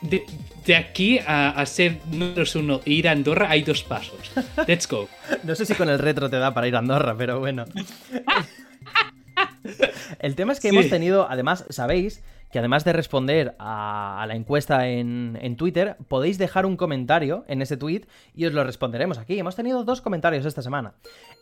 de, 0.00 0.76
aquí 0.76 1.20
a, 1.26 1.64
ser 1.66 1.98
número 2.10 2.44
uno 2.54 2.80
e 2.84 2.92
ir 2.92 3.08
a 3.08 3.12
Andorra 3.12 3.50
hay 3.50 3.62
dos 3.62 3.82
pasos. 3.82 4.18
Let's 4.66 4.88
go. 4.88 5.08
no 5.44 5.54
sé 5.54 5.66
si 5.66 5.74
con 5.74 5.88
el 5.88 5.98
retro 5.98 6.28
te 6.30 6.38
da 6.38 6.52
para 6.52 6.66
ir 6.66 6.74
a 6.74 6.80
Andorra, 6.80 7.14
pero 7.16 7.38
bueno. 7.38 7.64
el 10.18 10.34
tema 10.34 10.52
es 10.52 10.60
que 10.60 10.68
hemos 10.68 10.88
tenido, 10.88 11.28
además, 11.30 11.64
sabéis 11.70 12.22
que 12.50 12.58
además 12.58 12.84
de 12.84 12.92
responder 12.92 13.54
a, 13.58 14.24
la 14.26 14.34
encuesta 14.34 14.88
en, 14.88 15.56
Twitter, 15.56 15.96
podéis 16.08 16.38
dejar 16.38 16.66
un 16.66 16.76
comentario 16.76 17.44
en 17.48 17.62
ese 17.62 17.76
tweet 17.76 18.06
y 18.34 18.46
os 18.46 18.52
lo 18.52 18.64
responderemos 18.64 19.18
aquí. 19.18 19.38
Hemos 19.38 19.56
tenido 19.56 19.84
dos 19.84 20.00
comentarios 20.00 20.46
esta 20.46 20.62
semana. 20.62 20.94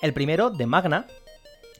El 0.03 0.13
primero, 0.13 0.51
de 0.51 0.67
Magna, 0.67 1.07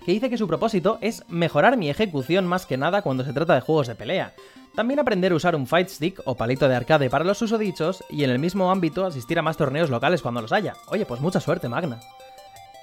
que 0.05 0.13
dice 0.13 0.31
que 0.31 0.39
su 0.39 0.47
propósito 0.47 0.99
es 1.01 1.25
mejorar 1.29 1.77
mi 1.77 1.91
ejecución 1.91 2.47
más 2.47 2.67
que 2.67 2.77
nada 2.77 3.03
cuando 3.03 3.25
se 3.25 3.33
trata 3.33 3.55
de 3.55 3.61
juegos 3.61 3.89
de 3.89 3.95
pelea. 3.95 4.35
También 4.75 5.01
aprender 5.01 5.33
a 5.33 5.37
usar 5.37 5.57
un 5.57 5.67
fight 5.67 5.89
stick 5.89 6.21
o 6.27 6.37
palito 6.37 6.69
de 6.69 6.77
arcade 6.77 7.09
para 7.09 7.25
los 7.25 7.41
usodichos 7.41 8.05
y 8.11 8.25
en 8.25 8.31
el 8.31 8.39
mismo 8.39 8.71
ámbito 8.71 9.07
asistir 9.07 9.39
a 9.39 9.43
más 9.43 9.57
torneos 9.57 9.91
locales 9.91 10.23
cuando 10.23 10.43
los 10.43 10.53
haya. 10.53 10.75
Oye, 10.89 11.07
pues 11.07 11.21
mucha 11.21 11.41
suerte, 11.41 11.69
Magna. 11.69 11.99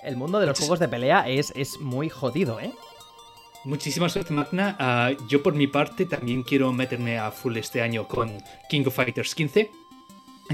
El 0.03 0.17
mundo 0.17 0.39
de 0.39 0.47
los 0.47 0.57
juegos 0.57 0.79
de 0.79 0.89
pelea 0.89 1.29
es, 1.29 1.53
es 1.55 1.79
muy 1.79 2.09
jodido, 2.09 2.59
¿eh? 2.59 2.73
Muchísimas 3.65 4.11
suerte, 4.11 4.33
Magna. 4.33 4.75
Ah, 4.77 5.11
yo 5.29 5.41
por 5.41 5.55
mi 5.55 5.67
parte 5.67 6.05
también 6.05 6.43
quiero 6.43 6.73
meterme 6.73 7.17
a 7.17 7.31
full 7.31 7.55
este 7.55 7.81
año 7.81 8.07
con 8.07 8.29
King 8.69 8.83
of 8.85 8.95
Fighters 8.95 9.33
15, 9.35 9.71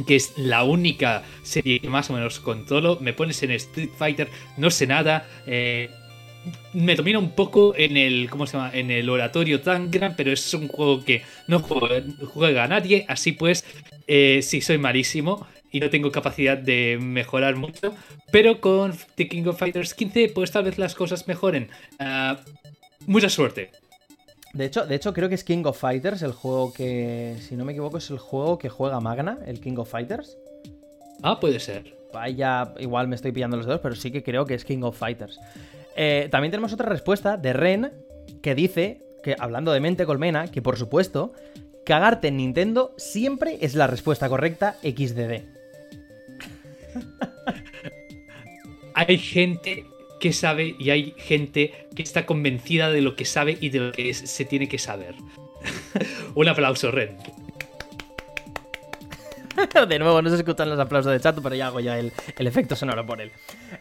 que 0.05 0.15
es 0.15 0.37
la 0.37 0.63
única 0.63 1.23
serie 1.41 1.79
que 1.79 1.89
más 1.89 2.09
o 2.11 2.13
menos 2.13 2.39
controlo. 2.39 2.99
Me 3.01 3.13
pones 3.13 3.41
en 3.41 3.51
Street 3.51 3.89
Fighter, 3.97 4.29
no 4.57 4.69
sé 4.69 4.85
nada. 4.85 5.27
Eh, 5.47 5.89
me 6.73 6.95
domina 6.95 7.17
un 7.17 7.31
poco 7.31 7.73
en 7.75 7.97
el, 7.97 8.29
¿cómo 8.29 8.45
se 8.45 8.57
llama? 8.57 8.71
En 8.73 8.91
el 8.91 9.09
oratorio 9.09 9.61
Tangram, 9.61 10.15
pero 10.15 10.31
es 10.31 10.53
un 10.53 10.67
juego 10.67 11.03
que 11.03 11.23
no 11.47 11.59
juega, 11.59 12.63
a 12.63 12.67
nadie. 12.67 13.05
Así 13.07 13.31
pues, 13.31 13.65
eh, 14.05 14.41
sí, 14.43 14.61
soy 14.61 14.77
malísimo 14.77 15.47
y 15.71 15.79
no 15.79 15.89
tengo 15.89 16.11
capacidad 16.11 16.57
de 16.57 16.99
mejorar 17.01 17.55
mucho. 17.55 17.95
Pero 18.31 18.61
con 18.61 18.93
The 19.15 19.27
King 19.27 19.45
of 19.47 19.57
Fighters 19.57 19.95
15, 19.95 20.29
pues 20.29 20.51
tal 20.51 20.65
vez 20.65 20.77
las 20.77 20.93
cosas 20.93 21.27
mejoren. 21.27 21.69
Uh, 21.99 22.35
mucha 23.09 23.29
suerte. 23.29 23.71
De 24.53 24.65
hecho, 24.65 24.85
de 24.85 24.95
hecho, 24.95 25.13
creo 25.13 25.29
que 25.29 25.35
es 25.35 25.43
King 25.43 25.63
of 25.65 25.79
Fighters 25.79 26.21
el 26.21 26.31
juego 26.31 26.73
que, 26.73 27.35
si 27.41 27.55
no 27.55 27.65
me 27.65 27.73
equivoco, 27.73 27.97
es 27.97 28.09
el 28.09 28.17
juego 28.17 28.57
que 28.57 28.69
juega 28.69 28.99
Magna, 28.99 29.39
el 29.45 29.59
King 29.59 29.77
of 29.77 29.89
Fighters. 29.89 30.37
Ah, 31.21 31.39
puede 31.39 31.59
ser. 31.59 31.95
Vaya, 32.13 32.73
igual 32.79 33.07
me 33.07 33.15
estoy 33.15 33.31
pillando 33.31 33.57
los 33.57 33.67
dos, 33.67 33.79
pero 33.81 33.95
sí 33.95 34.11
que 34.11 34.23
creo 34.23 34.45
que 34.45 34.55
es 34.55 34.65
King 34.65 34.81
of 34.81 34.97
Fighters. 34.97 35.39
Eh, 35.95 36.29
también 36.31 36.51
tenemos 36.51 36.73
otra 36.73 36.89
respuesta 36.89 37.37
de 37.37 37.53
Ren 37.53 37.91
que 38.41 38.55
dice 38.55 39.01
que, 39.23 39.35
hablando 39.37 39.71
de 39.71 39.79
mente 39.79 40.05
colmena, 40.05 40.47
que 40.47 40.61
por 40.61 40.77
supuesto, 40.77 41.33
cagarte 41.85 42.29
en 42.29 42.37
Nintendo 42.37 42.93
siempre 42.97 43.57
es 43.61 43.75
la 43.75 43.85
respuesta 43.85 44.29
correcta 44.29 44.77
XDD. 44.81 45.43
Hay 48.95 49.17
gente 49.17 49.85
que 50.19 50.33
sabe 50.33 50.75
y 50.77 50.89
hay 50.89 51.15
gente 51.17 51.87
que 51.95 52.03
está 52.03 52.25
convencida 52.25 52.91
de 52.91 53.01
lo 53.01 53.15
que 53.15 53.25
sabe 53.25 53.57
y 53.59 53.69
de 53.69 53.79
lo 53.79 53.91
que 53.91 54.13
se 54.13 54.45
tiene 54.45 54.67
que 54.67 54.77
saber. 54.77 55.15
Un 56.35 56.47
aplauso, 56.47 56.91
Ren. 56.91 57.17
de 59.89 59.99
nuevo, 59.99 60.21
no 60.21 60.29
se 60.29 60.35
escuchan 60.35 60.69
los 60.69 60.79
aplausos 60.79 61.11
de 61.11 61.19
chato, 61.19 61.41
pero 61.41 61.55
ya 61.55 61.67
hago 61.67 61.79
ya 61.79 61.97
el, 61.97 62.11
efecto 62.37 62.75
sonoro 62.75 63.05
por 63.05 63.21
él. 63.21 63.31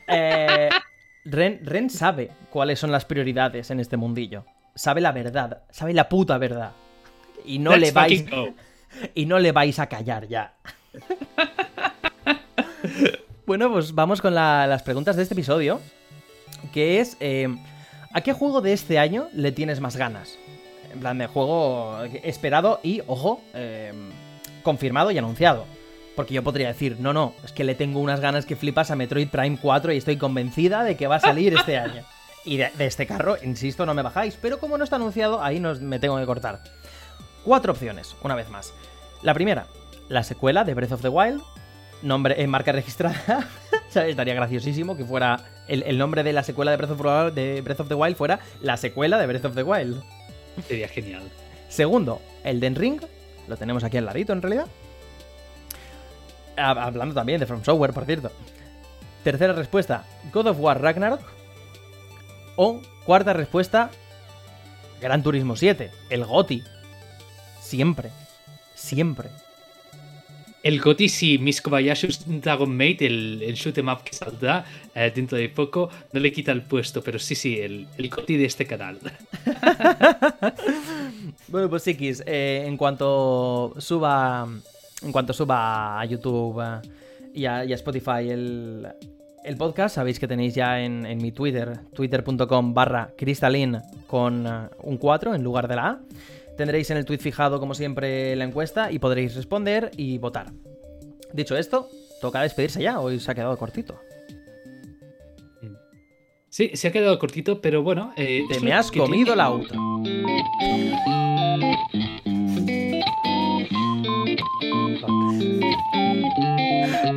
Eh, 0.07 0.71
Ren, 1.25 1.61
Ren 1.65 1.91
sabe 1.91 2.31
cuáles 2.51 2.79
son 2.79 2.91
las 2.91 3.05
prioridades 3.05 3.71
en 3.71 3.81
este 3.81 3.97
mundillo. 3.97 4.45
Sabe 4.75 5.01
la 5.01 5.13
verdad, 5.13 5.63
sabe 5.71 5.93
la 5.93 6.09
puta 6.09 6.39
verdad. 6.39 6.73
Y 7.45 7.59
no 7.59 7.77
le 7.77 7.91
vais. 7.91 8.25
Y 9.15 9.27
no 9.27 9.39
le 9.39 9.53
vais 9.53 9.79
a 9.79 9.87
callar 9.87 10.29
ya. 10.29 10.55
bueno, 13.47 13.71
pues 13.71 13.95
vamos 13.95 14.21
con 14.21 14.35
las 14.35 14.83
preguntas 14.83 15.17
de 15.17 15.23
este 15.23 15.35
episodio 15.35 15.81
que 16.73 17.01
es 17.01 17.17
eh, 17.21 17.49
¿a 18.13 18.21
qué 18.21 18.33
juego 18.33 18.61
de 18.61 18.73
este 18.73 18.99
año 18.99 19.29
le 19.33 19.53
tienes 19.53 19.81
más 19.81 19.97
ganas? 19.97 20.39
En 20.93 21.01
plan 21.01 21.19
de 21.19 21.27
juego 21.27 22.03
esperado 22.23 22.81
y, 22.83 23.03
ojo, 23.07 23.41
eh, 23.55 23.93
confirmado 24.63 25.11
y 25.11 25.19
anunciado. 25.19 25.67
Porque 26.17 26.35
yo 26.35 26.43
podría 26.43 26.69
decir, 26.69 26.97
no, 26.99 27.13
no, 27.13 27.35
es 27.45 27.53
que 27.53 27.63
le 27.63 27.75
tengo 27.75 28.01
unas 28.01 28.21
ganas 28.21 28.45
que 28.45 28.57
flipas 28.57 28.91
a 28.91 28.97
Metroid 28.97 29.29
Prime 29.29 29.59
4 29.61 29.93
y 29.93 29.99
estoy 29.99 30.17
convencida 30.17 30.83
de 30.83 30.97
que 30.97 31.07
va 31.07 31.17
a 31.17 31.21
salir 31.21 31.55
este 31.55 31.77
año. 31.79 32.03
Y 32.45 32.57
de, 32.57 32.71
este 32.79 33.07
carro, 33.07 33.37
insisto, 33.43 33.85
no 33.87 33.95
me 33.95 34.03
bajáis, 34.03 34.37
pero 34.41 34.59
como 34.59 34.79
no 34.79 34.85
está 34.85 34.97
anunciado, 34.97 35.43
ahí 35.43 35.61
nos, 35.61 35.81
me 35.81 35.99
tengo 35.99 36.19
que 36.19 36.27
cortar. 36.27 36.63
Cuatro 37.45 37.73
opciones, 37.73 38.17
una 38.23 38.35
vez 38.35 38.49
más. 38.49 38.73
La 39.23 39.35
primera, 39.35 39.67
la 40.09 40.23
secuela 40.25 40.65
de 40.65 40.75
Breath 40.75 40.93
of 40.93 41.03
the 41.03 41.09
Wild, 41.09 41.43
nombre 42.03 42.35
en 42.35 42.41
eh, 42.43 42.47
marca 42.47 42.73
registrada. 42.73 43.49
Estaría 43.95 44.35
graciosísimo 44.35 44.97
que 44.97 45.05
fuera 45.05 45.41
el, 45.67 45.99
nombre 45.99 46.23
de 46.23 46.33
la 46.33 46.43
secuela 46.43 46.71
de 46.71 46.77
Breath, 46.77 46.93
of, 46.93 47.35
de 47.35 47.61
Breath 47.63 47.81
of 47.81 47.89
the 47.89 47.95
Wild 47.95 48.17
fuera 48.17 48.41
la 48.61 48.77
secuela 48.77 49.19
de 49.19 49.27
Breath 49.27 49.45
of 49.47 49.55
the 49.55 49.63
Wild. 49.63 50.03
Sería 50.67 50.89
genial. 50.89 51.23
Segundo, 51.69 52.21
el 52.45 52.61
Den 52.61 52.75
Ring. 52.75 53.01
Lo 53.47 53.57
tenemos 53.57 53.85
aquí 53.85 53.97
al 53.97 54.05
ladito, 54.05 54.33
en 54.33 54.43
realidad. 54.43 54.67
Hablando 56.57 57.15
también 57.15 57.41
de 57.41 57.47
From 57.47 57.65
Software, 57.65 57.93
por 57.93 58.05
cierto. 58.05 58.31
Tercera 59.25 59.53
respuesta, 59.53 60.05
God 60.33 60.49
of 60.49 60.61
War 60.61 60.81
Ragnarok. 60.81 61.21
O 62.57 62.83
cuarta 63.05 63.33
respuesta, 63.33 63.91
Gran 65.01 65.23
Turismo 65.23 65.57
7, 65.57 65.91
el 66.11 66.25
GOTI. 66.25 66.65
Siempre, 67.61 68.11
siempre. 68.75 69.31
El 70.63 70.81
GOTI, 70.81 71.09
sí, 71.09 71.39
Miss 71.39 71.63
Kobayashi's 71.63 72.25
Dragon 72.27 72.77
Maid, 72.77 73.03
el, 73.03 73.43
el 73.43 73.55
shoot 73.55 73.79
em 73.79 73.89
up 73.89 74.03
que 74.03 74.13
saldrá 74.13 74.65
eh, 74.95 75.13
dentro 75.15 75.39
de 75.39 75.49
poco, 75.49 75.89
no 76.13 76.19
le 76.19 76.33
quita 76.33 76.51
el 76.51 76.63
puesto, 76.63 77.01
pero 77.01 77.19
sí, 77.19 77.37
sí, 77.37 77.61
el, 77.61 77.87
el 77.97 78.11
GOTI 78.11 78.37
de 78.37 78.45
este 78.45 78.67
canal. 78.67 78.99
bueno, 81.49 81.71
pues 81.71 81.85
sí, 81.85 81.97
eh, 82.27 82.65
en 82.67 82.77
cuanto 82.77 83.75
suba. 83.79 84.49
En 85.01 85.13
cuanto 85.13 85.33
suba 85.33 86.01
a 86.01 86.05
YouTube 86.07 86.61
eh, 86.61 86.81
y, 87.33 87.47
a, 87.47 87.63
Spotify 87.63 88.29
el, 88.29 88.85
el, 89.45 89.57
podcast, 89.57 89.95
sabéis 89.95 90.19
que 90.19 90.27
tenéis 90.27 90.57
ya 90.57 90.81
en, 90.81 91.07
en 91.07 91.19
mi 91.19 91.31
Twitter, 91.31 91.79
twitter.com 91.95 92.75
barra 92.75 93.11
crystalline 93.17 93.81
con 94.09 94.45
un 94.83 94.97
4 94.97 95.37
en 95.37 95.45
lugar 95.45 95.69
de 95.69 95.77
la 95.77 95.87
A. 95.87 96.01
Tendréis 96.59 96.91
en 96.91 96.97
el 96.97 97.05
tweet 97.05 97.19
fijado, 97.19 97.61
como 97.61 97.73
siempre, 97.73 98.35
la 98.35 98.43
encuesta 98.43 98.91
y 98.91 98.99
podréis 98.99 99.37
responder 99.37 99.93
y 99.97 100.19
votar. 100.19 100.51
Dicho 101.33 101.57
esto, 101.57 101.89
toca 102.21 102.43
despedirse 102.43 102.83
ya. 102.83 102.99
Hoy 102.99 103.21
se 103.21 103.31
ha 103.31 103.35
quedado 103.37 103.57
cortito. 103.57 104.01
Sí, 106.49 106.73
se 106.75 106.89
ha 106.89 106.91
quedado 106.91 107.17
cortito, 107.21 107.61
pero 107.61 107.85
bueno. 107.85 108.13
Eh, 108.17 108.43
Te 108.49 108.59
me 108.59 108.73
has 108.73 108.91
comido 108.91 109.37
la 109.37 109.45
auto. 109.45 109.73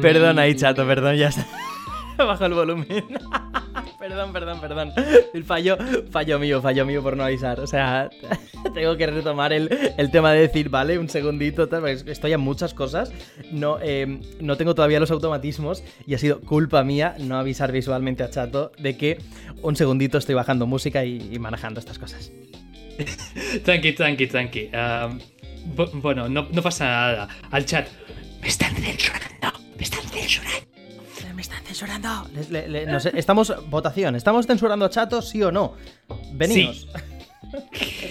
Perdón 0.03 0.37
ahí, 0.37 0.53
chato, 0.55 0.85
perdón, 0.85 1.15
ya 1.15 1.29
está. 1.29 1.47
Bajo 2.17 2.45
el 2.45 2.53
volumen. 2.53 2.87
perdón, 4.01 4.33
perdón, 4.33 4.59
perdón. 4.59 4.93
El 5.33 5.43
fallo, 5.43 5.77
fallo 6.09 6.39
mío, 6.39 6.61
fallo 6.61 6.85
mío 6.85 7.03
por 7.03 7.15
no 7.15 7.23
avisar. 7.23 7.59
O 7.59 7.67
sea, 7.67 8.09
tengo 8.73 8.97
que 8.97 9.05
retomar 9.05 9.53
el, 9.53 9.69
tema 10.11 10.33
de 10.33 10.41
decir, 10.41 10.69
vale, 10.69 10.97
un 10.97 11.07
segundito, 11.07 11.69
estoy 11.85 12.33
en 12.33 12.39
muchas 12.39 12.73
cosas. 12.73 13.13
No, 13.51 13.77
eh, 13.81 14.19
no 14.39 14.57
tengo 14.57 14.73
todavía 14.73 14.99
los 14.99 15.11
automatismos 15.11 15.83
y 16.07 16.15
ha 16.15 16.17
sido 16.17 16.41
culpa 16.41 16.83
mía 16.83 17.15
no 17.19 17.37
avisar 17.37 17.71
visualmente 17.71 18.23
a 18.23 18.29
Chato 18.31 18.71
de 18.79 18.97
que 18.97 19.19
un 19.61 19.75
segundito 19.75 20.17
estoy 20.17 20.33
bajando 20.35 20.65
música 20.65 21.05
y, 21.05 21.37
manejando 21.37 21.79
estas 21.79 21.99
cosas. 21.99 22.31
tranqui, 23.63 23.93
tranqui, 23.93 24.27
tranqui. 24.27 24.69
bueno, 26.01 26.27
no, 26.27 26.47
no 26.51 26.61
pasa 26.61 26.85
nada. 26.85 27.29
Al 27.51 27.65
chat. 27.65 27.87
Me 28.41 28.47
están 28.47 28.73
censurando, 28.75 29.59
me 29.77 29.83
están 29.83 30.01
censurando 30.09 30.70
están 31.61 31.99
censurando. 31.99 32.29
estamos, 33.13 33.69
votación, 33.69 34.15
¿estamos 34.15 34.47
censurando 34.47 34.85
a 34.85 34.89
Chato, 34.89 35.21
sí 35.21 35.41
o 35.43 35.51
no? 35.51 35.75
Venimos. 36.33 36.87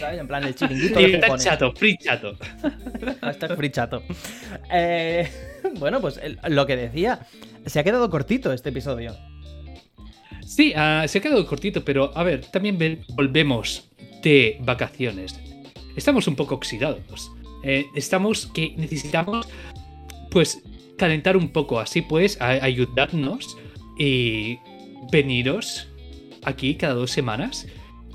en 0.02 0.28
plan, 0.28 0.44
el 0.44 0.54
chiringuito 0.54 0.98
de 0.98 1.20
chato, 1.38 1.72
free 1.72 1.96
chato. 1.96 2.36
Hashtag 3.20 3.56
free 3.56 3.70
chato. 3.70 4.02
Eh, 4.70 5.28
bueno, 5.78 6.00
pues 6.00 6.20
lo 6.48 6.66
que 6.66 6.76
decía, 6.76 7.26
se 7.66 7.80
ha 7.80 7.84
quedado 7.84 8.10
cortito 8.10 8.52
este 8.52 8.68
episodio. 8.68 9.16
Sí, 10.44 10.72
ah, 10.76 11.04
se 11.06 11.18
ha 11.18 11.20
quedado 11.20 11.46
cortito, 11.46 11.84
pero 11.84 12.16
a 12.16 12.22
ver, 12.22 12.44
también 12.46 13.04
volvemos 13.14 13.90
de 14.22 14.58
vacaciones. 14.60 15.38
Estamos 15.96 16.26
un 16.26 16.36
poco 16.36 16.56
oxidados. 16.56 17.30
Eh, 17.62 17.86
estamos 17.94 18.46
que 18.46 18.74
necesitamos, 18.76 19.46
pues, 20.30 20.62
calentar 21.00 21.38
un 21.38 21.48
poco. 21.48 21.80
Así 21.80 22.02
pues, 22.02 22.40
ayudarnos 22.40 23.56
y 23.98 24.58
veniros 25.10 25.88
aquí 26.44 26.74
cada 26.74 26.92
dos 26.92 27.10
semanas. 27.10 27.66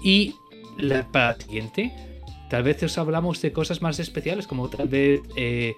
Y 0.03 0.35
la, 0.77 1.11
para 1.11 1.33
la 1.33 1.41
siguiente, 1.41 1.91
tal 2.51 2.61
vez 2.61 2.83
os 2.83 2.97
hablamos 2.99 3.41
de 3.41 3.51
cosas 3.51 3.81
más 3.81 3.99
especiales, 3.99 4.45
como 4.45 4.69
tal 4.69 4.87
vez 4.87 5.19
eh, 5.35 5.73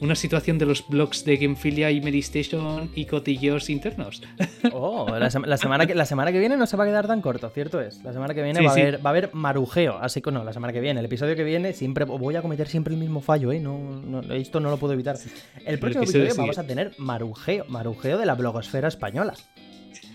una 0.00 0.14
situación 0.14 0.58
de 0.58 0.66
los 0.66 0.86
blogs 0.88 1.24
de 1.24 1.36
Gamefilia 1.36 1.90
y 1.90 2.00
Medistation 2.00 2.90
y 2.94 3.04
cotillos 3.06 3.70
internos. 3.70 4.22
Oh, 4.72 5.08
la, 5.18 5.30
semana 5.30 5.86
que, 5.86 5.94
la 5.94 6.04
semana 6.04 6.32
que 6.32 6.38
viene 6.38 6.56
no 6.56 6.66
se 6.66 6.76
va 6.76 6.84
a 6.84 6.86
quedar 6.86 7.06
tan 7.06 7.20
corto, 7.22 7.48
cierto 7.50 7.80
es. 7.80 8.02
La 8.04 8.12
semana 8.12 8.34
que 8.34 8.42
viene 8.42 8.60
va, 8.62 8.70
A 8.70 8.72
haber, 8.72 9.04
va 9.04 9.10
a 9.10 9.12
haber 9.12 9.34
marujeo, 9.34 9.98
así 9.98 10.20
que 10.20 10.30
no, 10.30 10.44
la 10.44 10.52
semana 10.52 10.72
que 10.72 10.80
viene, 10.80 11.00
el 11.00 11.06
episodio 11.06 11.34
que 11.34 11.44
viene, 11.44 11.72
siempre 11.72 12.04
voy 12.04 12.36
a 12.36 12.42
cometer 12.42 12.68
siempre 12.68 12.94
el 12.94 13.00
mismo 13.00 13.20
fallo, 13.20 13.52
¿eh? 13.52 13.58
No, 13.58 14.20
esto 14.32 14.60
no 14.60 14.70
lo 14.70 14.76
puedo 14.76 14.92
evitar. 14.92 15.16
El 15.64 15.78
próximo 15.78 16.04
episodio, 16.04 16.34
vamos 16.36 16.58
a 16.58 16.66
tener 16.66 16.92
marujeo, 16.98 17.64
marujeo 17.68 18.18
de 18.18 18.26
la 18.26 18.34
blogosfera 18.34 18.88
española. 18.88 19.34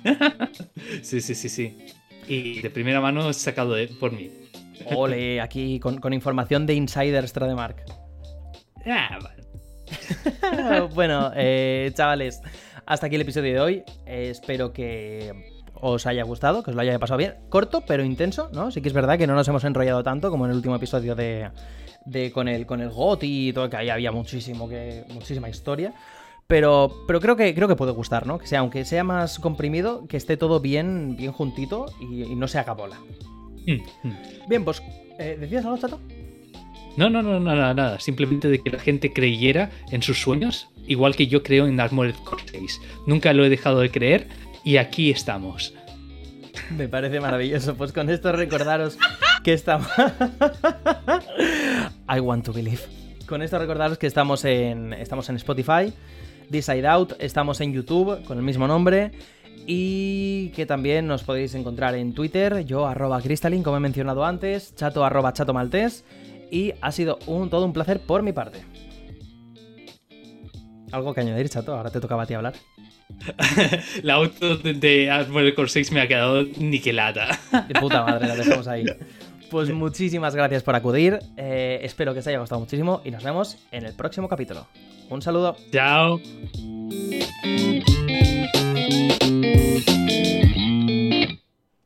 sí, 1.02 1.22
sí, 1.22 1.36
sí, 1.36 1.50
sí. 1.50 1.78
Y 2.28 2.62
de 2.62 2.70
primera 2.70 3.02
mano 3.02 3.34
sacado 3.34 3.74
de, 3.74 3.88
por 3.88 4.12
mí. 4.12 4.32
Ole, 4.96 5.42
aquí 5.42 5.80
con, 5.80 6.00
con 6.00 6.14
información 6.14 6.66
de 6.66 6.76
Insiders 6.76 7.34
Trademark. 7.34 7.84
Ah, 8.86 9.18
vale. 9.22 9.45
bueno, 10.94 11.32
eh, 11.36 11.92
chavales, 11.94 12.42
hasta 12.86 13.08
aquí 13.08 13.16
el 13.16 13.22
episodio 13.22 13.54
de 13.54 13.60
hoy. 13.60 13.84
espero 14.06 14.74
que 14.74 15.56
os 15.82 16.06
haya 16.06 16.24
gustado, 16.24 16.64
que 16.64 16.72
os 16.72 16.76
lo 16.76 16.82
haya 16.82 16.98
pasado 17.00 17.18
bien. 17.18 17.36
Corto, 17.50 17.82
pero 17.82 18.04
intenso, 18.04 18.50
¿no? 18.54 18.72
Sí 18.72 18.82
que 18.82 18.88
es 18.88 18.94
verdad 18.94 19.18
que 19.18 19.28
no 19.28 19.36
nos 19.36 19.48
hemos 19.48 19.64
enrollado 19.64 20.04
tanto 20.04 20.32
como 20.32 20.46
en 20.46 20.52
el 20.52 20.58
último 20.58 20.76
episodio 20.76 21.16
de, 21.16 21.52
con 22.34 22.48
el 22.48 22.66
con 22.66 22.82
el 22.82 22.90
GOTI 22.90 23.50
y 23.50 23.54
todo, 23.54 23.70
que 23.70 23.78
ahí 23.78 23.90
había 23.90 24.12
muchísimo 24.12 24.68
que, 24.68 25.06
muchísima 25.14 25.50
historia. 25.50 25.94
Pero, 26.48 26.92
pero 27.08 27.20
creo 27.20 27.36
que 27.36 27.56
creo 27.56 27.68
que 27.68 27.76
puede 27.76 27.92
gustar, 27.92 28.28
¿no? 28.28 28.38
Que 28.38 28.48
sea, 28.48 28.60
aunque 28.60 28.86
sea 28.86 29.04
más 29.04 29.40
comprimido, 29.40 30.08
que 30.08 30.18
esté 30.18 30.38
todo 30.38 30.60
bien, 30.60 31.16
bien 31.18 31.32
juntito 31.32 31.88
y, 32.00 32.36
no 32.36 32.48
se 32.48 32.60
haga 32.60 32.74
bola. 32.74 32.98
Mm, 33.66 34.08
mm. 34.08 34.16
Bien, 34.48 34.64
pues, 34.64 34.82
eh, 35.18 35.38
¿decías 35.40 35.66
algo, 35.66 35.78
chato? 35.78 36.00
No, 36.98 37.10
no, 37.10 37.22
no, 37.22 37.40
nada, 37.40 37.74
nada. 37.74 38.00
Simplemente 38.00 38.48
de 38.48 38.60
que 38.60 38.70
la 38.70 38.80
gente 38.80 39.12
creyera 39.12 39.70
en 39.92 40.02
sus 40.02 40.22
sueños, 40.22 40.70
igual 40.88 41.16
que 41.16 41.28
yo 41.28 41.44
creo 41.44 41.68
en 41.68 41.80
Armored 41.80 42.16
Core 42.24 42.44
6. 42.52 42.82
Nunca 43.06 43.34
lo 43.34 43.44
he 43.44 43.50
dejado 43.50 43.80
de 43.80 43.92
creer 43.92 44.28
y 44.64 44.78
aquí 44.78 45.12
estamos. 45.12 45.74
Me 46.78 46.88
parece 46.88 47.20
maravilloso. 47.20 47.76
Pues 47.76 47.92
con 47.92 48.10
esto 48.10 48.32
recordaros 48.32 48.98
que 49.44 49.54
estamos. 49.54 49.90
I 52.10 52.20
want 52.20 52.46
to 52.46 52.54
believe. 52.54 52.82
Con 53.28 53.42
esto 53.42 53.60
recordaros 53.60 53.98
que 53.98 54.08
estamos 54.08 54.46
en, 54.46 54.94
estamos 54.94 55.28
en 55.30 55.36
Spotify, 55.38 55.92
Decide 56.50 56.88
Out, 56.88 57.14
estamos 57.20 57.60
en 57.60 57.74
YouTube 57.74 58.24
con 58.24 58.38
el 58.38 58.44
mismo 58.44 58.68
nombre. 58.68 59.12
Y 59.68 60.50
que 60.50 60.68
también 60.68 61.08
nos 61.08 61.24
podéis 61.24 61.56
encontrar 61.56 61.96
en 61.96 62.14
Twitter, 62.14 62.66
yo 62.66 62.86
arroba 62.86 63.20
Crystalline, 63.20 63.64
como 63.64 63.78
he 63.78 63.80
mencionado 63.80 64.24
antes, 64.24 64.76
chato 64.76 65.04
arroba 65.04 65.34
chato 65.34 65.56
maltés 65.56 66.06
y 66.52 66.74
ha 66.82 66.92
sido 66.92 67.20
un, 67.28 67.50
todo 67.50 67.66
un 67.66 67.74
placer 67.74 68.00
por 68.00 68.24
mi 68.24 68.34
parte. 68.34 68.64
¿Algo 70.92 71.14
que 71.14 71.22
añadir, 71.22 71.50
chato? 71.50 71.76
Ahora 71.76 71.90
te 71.90 72.00
tocaba 72.00 72.24
a 72.24 72.26
ti 72.26 72.34
hablar. 72.34 72.54
la 74.04 74.16
auto 74.16 74.58
de 74.58 75.10
Armored 75.10 75.56
Core 75.56 75.70
6 75.70 75.92
me 75.92 76.02
ha 76.02 76.08
quedado 76.08 76.44
niquelada. 76.58 77.38
De 77.68 77.80
puta 77.80 78.04
madre, 78.04 78.28
la 78.28 78.36
dejamos 78.36 78.68
ahí. 78.68 78.86
Pues 79.52 79.72
muchísimas 79.72 80.36
gracias 80.36 80.64
por 80.64 80.76
acudir. 80.76 81.20
Eh, 81.38 81.80
espero 81.84 82.14
que 82.14 82.20
os 82.20 82.28
haya 82.28 82.40
gustado 82.40 82.60
muchísimo 82.60 83.02
y 83.06 83.12
nos 83.12 83.24
vemos 83.24 83.58
en 83.72 83.86
el 83.86 83.94
próximo 83.94 84.28
capítulo. 84.28 84.68
Un 85.10 85.22
saludo. 85.22 85.56
Chao. 85.72 86.20